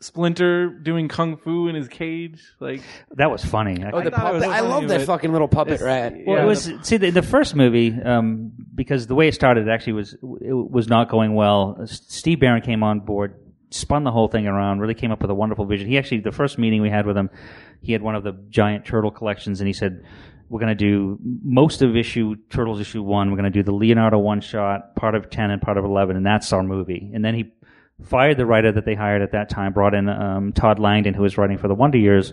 [0.00, 2.82] Splinter doing kung fu in his cage, like.
[3.16, 3.82] that was funny.
[3.84, 4.56] I- Oh, the thought was puppet!
[4.56, 6.12] I funny, love that fucking little puppet rat.
[6.26, 9.68] Well, Yeah, it was see the, the first movie um, because the way it started
[9.68, 11.80] it actually was it was not going well.
[11.86, 13.34] Steve Barron came on board,
[13.70, 15.88] spun the whole thing around, really came up with a wonderful vision.
[15.88, 17.30] He actually the first meeting we had with him,
[17.80, 20.04] he had one of the giant turtle collections, and he said.
[20.48, 23.32] We're going to do most of issue Turtles issue one.
[23.32, 26.16] We're going to do the Leonardo one shot, part of ten and part of eleven,
[26.16, 27.10] and that's our movie.
[27.12, 27.52] And then he
[28.04, 31.22] fired the writer that they hired at that time, brought in um, Todd Langen, who
[31.22, 32.32] was writing for the Wonder Years,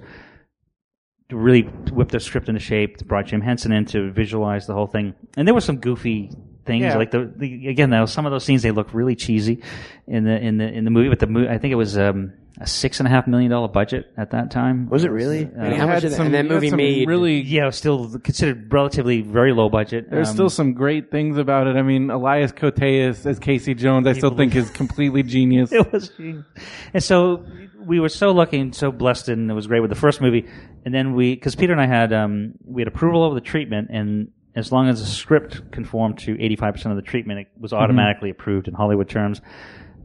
[1.32, 3.00] really whipped the script into shape.
[3.08, 6.30] Brought Jim Henson in to visualize the whole thing, and there were some goofy
[6.66, 6.98] things Yeah.
[6.98, 9.62] like the, the again though some of those scenes they look really cheesy
[10.08, 11.10] in the in the in the movie.
[11.10, 13.68] But the movie I think it was um, a six and a half million dollar
[13.68, 14.88] budget at that time.
[14.90, 15.40] Was it really?
[15.58, 17.08] I mean, Uh, how much had did that, some- and that movie made?
[17.08, 20.10] really yeah, it was still considered relatively very low budget.
[20.12, 21.76] There's Um, still some great things about it.
[21.76, 25.72] I mean, Elias Koteas as Casey Jones, I still think is completely genius.
[25.72, 26.46] it was genius.
[26.94, 27.44] And so
[27.86, 30.46] we were so lucky and so blessed, and it was great with the first movie.
[30.86, 33.90] And then we, because Peter and I had, um, we had approval of the treatment,
[33.92, 37.84] and as long as the script conformed to 85% of the treatment, it was mm-hmm.
[37.84, 39.42] automatically approved in Hollywood terms.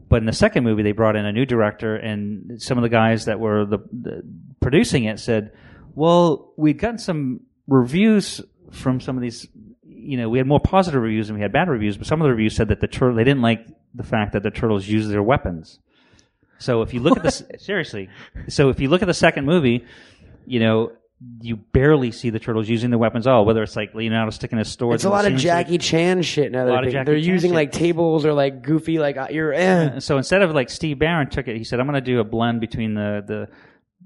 [0.09, 2.89] But in the second movie, they brought in a new director, and some of the
[2.89, 4.23] guys that were the, the
[4.59, 5.51] producing it said,
[5.93, 9.47] "Well, we'd gotten some reviews from some of these.
[9.83, 12.25] You know, we had more positive reviews than we had bad reviews, but some of
[12.25, 15.07] the reviews said that the turtle they didn't like the fact that the turtles use
[15.07, 15.79] their weapons.
[16.57, 18.09] So if you look at this seriously,
[18.47, 19.85] so if you look at the second movie,
[20.47, 20.91] you know."
[21.41, 23.43] You barely see the turtles using their weapons at all.
[23.43, 24.95] Whether it's like Leonardo sticking his sword.
[24.95, 26.63] It's a the lot of Jackie Chan shit now.
[26.63, 26.93] A that lot I of think.
[26.93, 27.55] Jackie They're Chan using shit.
[27.55, 29.53] like tables or like goofy like uh, you're.
[29.53, 29.99] Eh.
[29.99, 32.23] so instead of like Steve Barron took it, he said, "I'm going to do a
[32.23, 33.47] blend between the the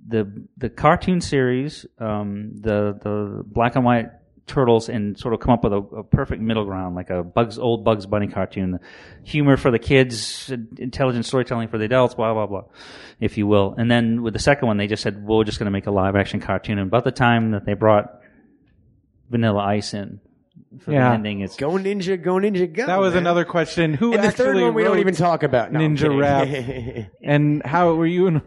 [0.07, 4.07] the the cartoon series, um, the the black and white
[4.48, 7.57] turtles, and sort of come up with a, a perfect middle ground, like a Bugs
[7.57, 8.80] old Bugs Bunny cartoon,
[9.24, 12.64] humor for the kids, intelligent storytelling for the adults, blah blah blah,
[13.20, 13.74] if you will.
[13.78, 15.88] And then with the second one, they just said, "Well, we're just going to make
[15.88, 18.20] a live action cartoon." And about the time that they brought
[19.30, 20.20] Vanilla Ice in
[20.82, 21.10] for Yeah.
[21.10, 22.86] the ending, it's Go ninja, go ninja, go.
[22.86, 23.24] That was man.
[23.24, 23.94] another question.
[23.94, 25.72] Who And the actually third one we don't even talk about.
[25.72, 27.07] No, Ninja kidding.
[27.24, 28.28] And how were you?
[28.28, 28.41] In,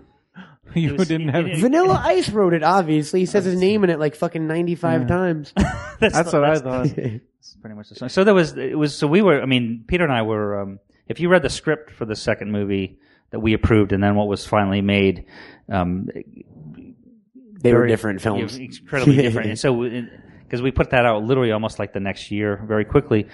[0.82, 1.46] you was- didn't have.
[1.46, 2.62] it- Vanilla Ice wrote it.
[2.62, 5.52] Obviously, he says his name in it like fucking ninety-five times.
[6.00, 6.86] that's what I thought.
[6.96, 8.08] It's pretty much the same.
[8.08, 10.78] So there was it was so we were I mean Peter and I were um,
[11.08, 12.98] if you read the script for the second movie
[13.30, 15.26] that we approved and then what was finally made
[15.68, 16.08] um,
[17.60, 18.58] They were very- different films.
[18.58, 19.88] yeah, incredibly different and so
[20.44, 23.26] because we put that out literally almost like the next year very quickly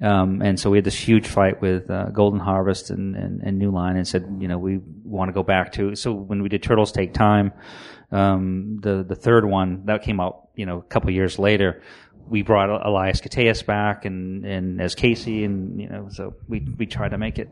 [0.00, 3.58] um, and so we had this huge fight with uh, Golden Harvest and, and, and
[3.58, 6.48] New Line and said you know we want to go back to so when we
[6.48, 7.52] did Turtles Take Time
[8.12, 11.82] um, the the third one that came out you know a couple years later
[12.28, 16.86] we brought Elias Koteas back and, and as Casey and you know so we we
[16.86, 17.48] tried to make it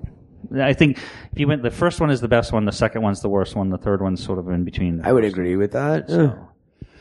[0.55, 0.99] I think
[1.33, 3.57] if you went the first one is the best one the second one's the worst
[3.57, 6.09] one the third one's sort of in between I would agree with that.
[6.09, 6.35] Yeah.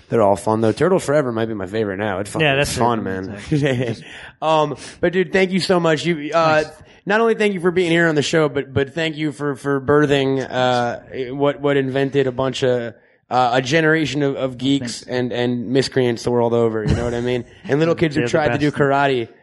[0.09, 0.71] They're all fun though.
[0.71, 2.19] Turtles Forever might be my favorite now.
[2.19, 2.41] It's fun.
[2.41, 3.39] Yeah, that's it's fun, man.
[4.41, 6.05] um, but dude, thank you so much.
[6.05, 6.63] You, uh,
[7.05, 9.55] not only thank you for being here on the show, but but thank you for
[9.55, 12.95] for birthing uh what what invented a bunch of
[13.29, 16.83] uh, a generation of, of geeks and, and miscreants the world over.
[16.83, 17.45] You know what I mean?
[17.63, 19.29] And little kids who tried to do karate.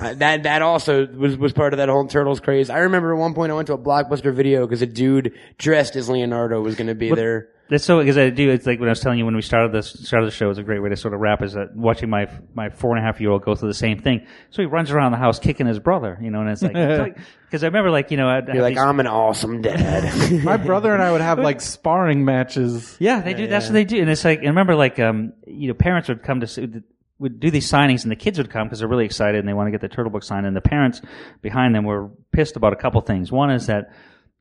[0.00, 2.70] Uh, that that also was was part of that whole turtles craze.
[2.70, 5.96] I remember at one point I went to a blockbuster video because a dude dressed
[5.96, 7.50] as Leonardo was going to be there.
[7.70, 8.50] That's so because I do.
[8.50, 10.50] It's like when I was telling you when we started this started the show.
[10.50, 11.40] It's a great way to sort of wrap.
[11.40, 14.00] Is that watching my my four and a half year old go through the same
[14.00, 14.26] thing.
[14.50, 17.62] So he runs around the house kicking his brother, you know, and it's like because
[17.62, 20.42] I remember like you know I'd, You're like, I'm an awesome dad.
[20.44, 22.96] My brother and I would have like sparring matches.
[22.98, 23.46] Yeah, they do.
[23.46, 24.00] That's what they do.
[24.00, 26.82] And it's like, and remember, like, um, you know, parents would come to
[27.20, 29.52] would do these signings, and the kids would come because they're really excited and they
[29.52, 30.46] want to get the turtle book signed.
[30.46, 31.02] And the parents
[31.42, 33.30] behind them were pissed about a couple things.
[33.30, 33.92] One is that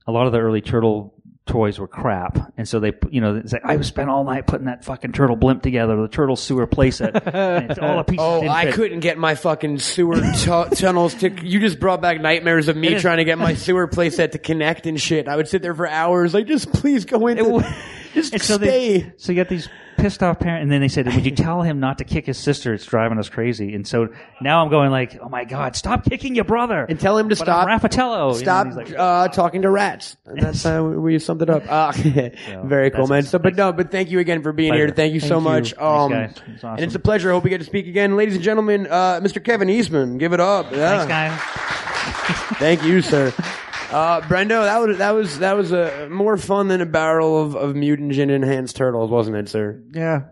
[0.07, 1.14] a lot of the early turtle
[1.50, 4.68] toys were crap, and so they, you know, it's like I spent all night putting
[4.68, 8.20] that fucking turtle blimp together, the turtle sewer playset, and it's all a piece.
[8.22, 11.30] Oh, I couldn't get my fucking sewer tu- tunnels to.
[11.46, 14.86] You just brought back nightmares of me trying to get my sewer playset to connect
[14.86, 15.28] and shit.
[15.28, 17.38] I would sit there for hours, like, just please go in.
[18.14, 19.02] Just And so stay.
[19.02, 19.70] they, so you got these
[20.00, 22.38] pissed off parent, and then they said, "Would you tell him not to kick his
[22.38, 22.74] sister?
[22.74, 24.10] It's driving us crazy." And so
[24.42, 27.36] now I'm going like, "Oh my god, stop kicking your brother!" and tell him to
[27.36, 27.68] But stop.
[27.68, 28.34] I'm Raffatello.
[28.34, 30.18] you know, Stop like, uh, talking to rats.
[30.26, 31.64] And that's how we summed it up.
[31.70, 31.92] Uh,
[32.64, 33.24] very cool, man.
[33.24, 34.90] So, but no, but thank you again for being here.
[34.90, 35.42] Thank you so you.
[35.42, 35.78] much.
[35.78, 36.32] Um, guys.
[36.48, 36.70] It's awesome.
[36.72, 37.30] And it's a pleasure.
[37.30, 38.88] I hope we get to speak again, ladies and gentlemen.
[38.88, 39.44] Uh, Mr.
[39.44, 40.72] Kevin Eastman, give it up.
[40.72, 41.06] Yeah.
[41.06, 42.58] Thanks, guys.
[42.58, 43.34] Thank you, sir.
[43.91, 47.56] Uh, Brendo, that was that was that was a more fun than a barrel of,
[47.56, 49.82] of mutagen enhanced turtles, wasn't it, sir?
[49.94, 50.24] Yeah.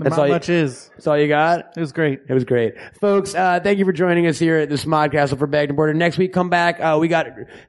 [0.00, 0.90] That's Not all you- much is.
[0.94, 1.72] That's all you got.
[1.76, 2.20] It was great.
[2.28, 2.74] It was great.
[3.00, 5.96] Folks, uh, thank you for joining us here at the Smodcastle for Bagged and Boarded.
[5.96, 6.78] Next week, come back.
[6.80, 7.26] Uh, we got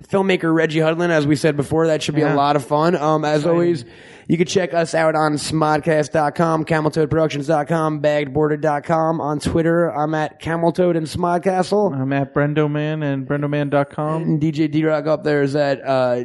[0.08, 1.88] filmmaker Reggie Hudlin, as we said before.
[1.88, 2.36] That should be a Yeah.
[2.36, 2.96] lot of fun.
[2.96, 3.84] Um, as always,
[4.30, 9.20] you can check us out on smodcast.com, cameltoadproductions.com, baggedborder.com.
[9.22, 12.00] On Twitter, I'm at cameltoad and smodcastle.
[12.00, 14.22] I'm at Brendoman and brendoman.com.
[14.22, 16.24] And DJ D-Rock up there is at, uh,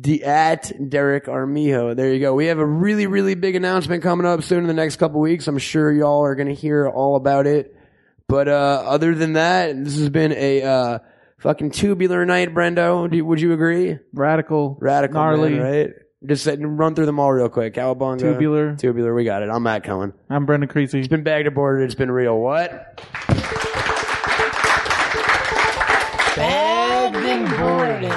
[0.00, 1.94] D- at Derek Armijo.
[1.94, 2.34] There you go.
[2.34, 5.48] We have a really, really big announcement coming up soon in the next couple weeks.
[5.48, 7.74] I'm sure y'all are going to hear all about it.
[8.28, 10.98] But, uh, other than that, this has been a, uh,
[11.38, 13.10] fucking tubular night, Brendo.
[13.10, 13.98] Do would you agree?
[14.12, 14.76] Radical.
[14.80, 15.50] Radical, Gnarly.
[15.54, 15.90] man, right?
[16.26, 17.74] Just sit run through them all real quick.
[17.74, 18.18] Cowabunga.
[18.18, 18.74] Tubular.
[18.76, 19.14] Tubular.
[19.14, 19.48] We got it.
[19.48, 20.12] I'm Matt Cohen.
[20.28, 20.98] I'm Brendan Creasy.
[20.98, 21.84] It's been bagged and boarded.
[21.84, 22.38] It's been real.
[22.40, 23.00] What?
[26.36, 28.12] Bagged and boarded.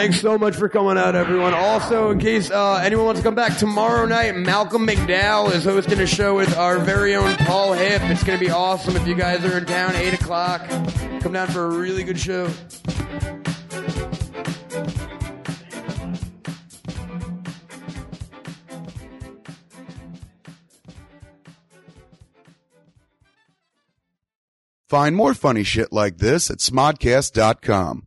[0.00, 1.52] Thanks so much for coming out, everyone.
[1.52, 6.00] Also, in case uh, anyone wants to come back tomorrow night, Malcolm McDowell is hosting
[6.00, 8.00] a show with our very own Paul Hip.
[8.04, 10.66] It's going to be awesome if you guys are in town, 8 o'clock.
[11.20, 12.48] Come down for a really good show.
[24.88, 28.06] Find more funny shit like this at smodcast.com.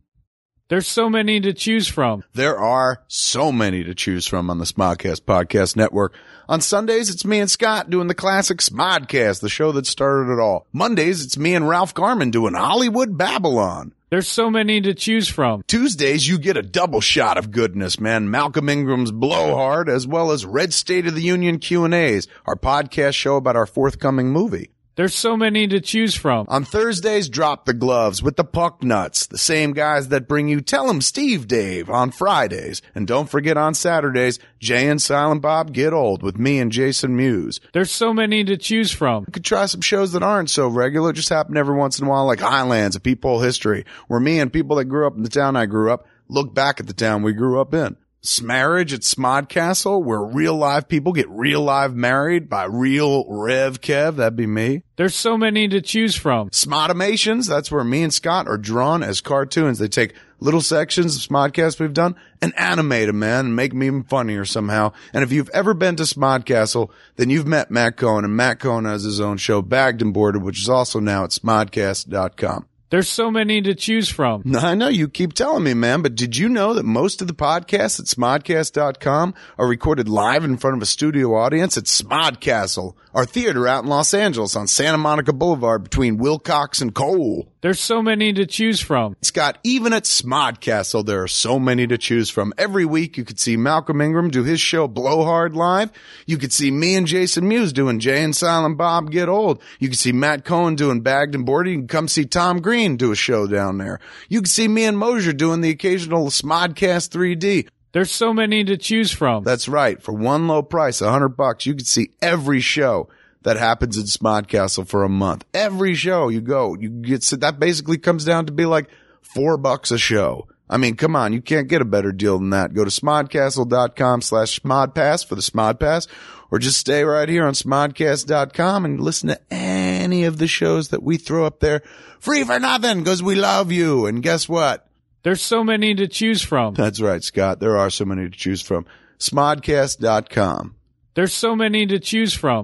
[0.68, 2.24] There's so many to choose from.
[2.32, 6.14] There are so many to choose from on the Smodcast Podcast Network.
[6.48, 10.40] On Sundays, it's me and Scott doing the classic Smodcast, the show that started it
[10.40, 10.66] all.
[10.72, 13.92] Mondays, it's me and Ralph Garman doing Hollywood Babylon.
[14.08, 15.64] There's so many to choose from.
[15.66, 18.30] Tuesdays, you get a double shot of goodness, man.
[18.30, 23.36] Malcolm Ingram's Blowhard, as well as Red State of the Union Q&As, our podcast show
[23.36, 24.70] about our forthcoming movie.
[24.96, 26.46] There's so many to choose from.
[26.48, 30.60] On Thursdays, drop the gloves with the puck nuts, the same guys that bring you
[30.60, 32.80] Tell 'em Steve Dave on Fridays.
[32.94, 37.16] And don't forget on Saturdays, Jay and Silent Bob Get Old with me and Jason
[37.16, 37.60] Mewes.
[37.72, 39.24] There's so many to choose from.
[39.26, 42.10] You could try some shows that aren't so regular, just happen every once in a
[42.10, 45.28] while, like Highlands, a Peephole History, where me and people that grew up in the
[45.28, 47.96] town I grew up look back at the town we grew up in.
[48.26, 54.16] Smarriage at Smodcastle, where real live people get real live married by real Rev Kev,
[54.16, 54.82] that'd be me.
[54.96, 56.48] There's so many to choose from.
[56.48, 59.78] Smodimations, that's where me and Scott are drawn as cartoons.
[59.78, 63.82] They take little sections of Smodcast we've done and animate them, man, and make them
[63.82, 64.92] even funnier somehow.
[65.12, 68.86] And if you've ever been to Smodcastle, then you've met Matt Cohen, and Matt Cohen
[68.86, 72.68] has his own show, Bagged and Boarded, which is also now at smodcast.com.
[72.94, 74.44] There's so many to choose from.
[74.54, 74.86] I know.
[74.86, 78.06] You keep telling me, man, but did you know that most of the podcasts at
[78.06, 81.76] smodcast.com are recorded live in front of a studio audience?
[81.76, 86.94] At Smodcastle, our theater out in Los Angeles on Santa Monica Boulevard between Wilcox and
[86.94, 87.48] Cole?
[87.60, 89.16] There's so many to choose from.
[89.22, 92.52] Scott, even at Smodcastle, there are so many to choose from.
[92.58, 95.90] Every week, you could see Malcolm Ingram do his show Blowhard live.
[96.26, 99.62] You could see me and Jason Mewes doing Jay and Silent Bob Get Old.
[99.78, 101.72] You could see Matt Cohen doing Bagged and Boarded.
[101.72, 103.98] You can come see Tom Green do a show down there.
[104.28, 107.68] You can see me and Mosier doing the occasional Smodcast 3D.
[107.94, 109.44] There's so many to choose from.
[109.44, 110.02] That's right.
[110.02, 113.08] For one low price, a hundred bucks, you can see every show.
[113.44, 115.44] that happens in Smodcastle for a month.
[115.54, 118.88] Every show you go, you get, that basically comes down to be like
[119.20, 120.48] four bucks a show.
[120.68, 122.72] I mean, come on, you can't get a better deal than that.
[122.72, 126.08] Go to smodcastle.com slash smodpass for the smodpass
[126.50, 131.02] or just stay right here on smodcast.com and listen to any of the shows that
[131.02, 131.82] we throw up there
[132.18, 134.06] free for nothing because we love you.
[134.06, 134.88] And guess what?
[135.24, 136.74] There's so many to choose from.
[136.74, 137.58] That's right, Scott.
[137.58, 138.86] There are so many to choose from.
[139.18, 140.76] Smodcast.com.
[141.14, 142.62] There's so many to choose from.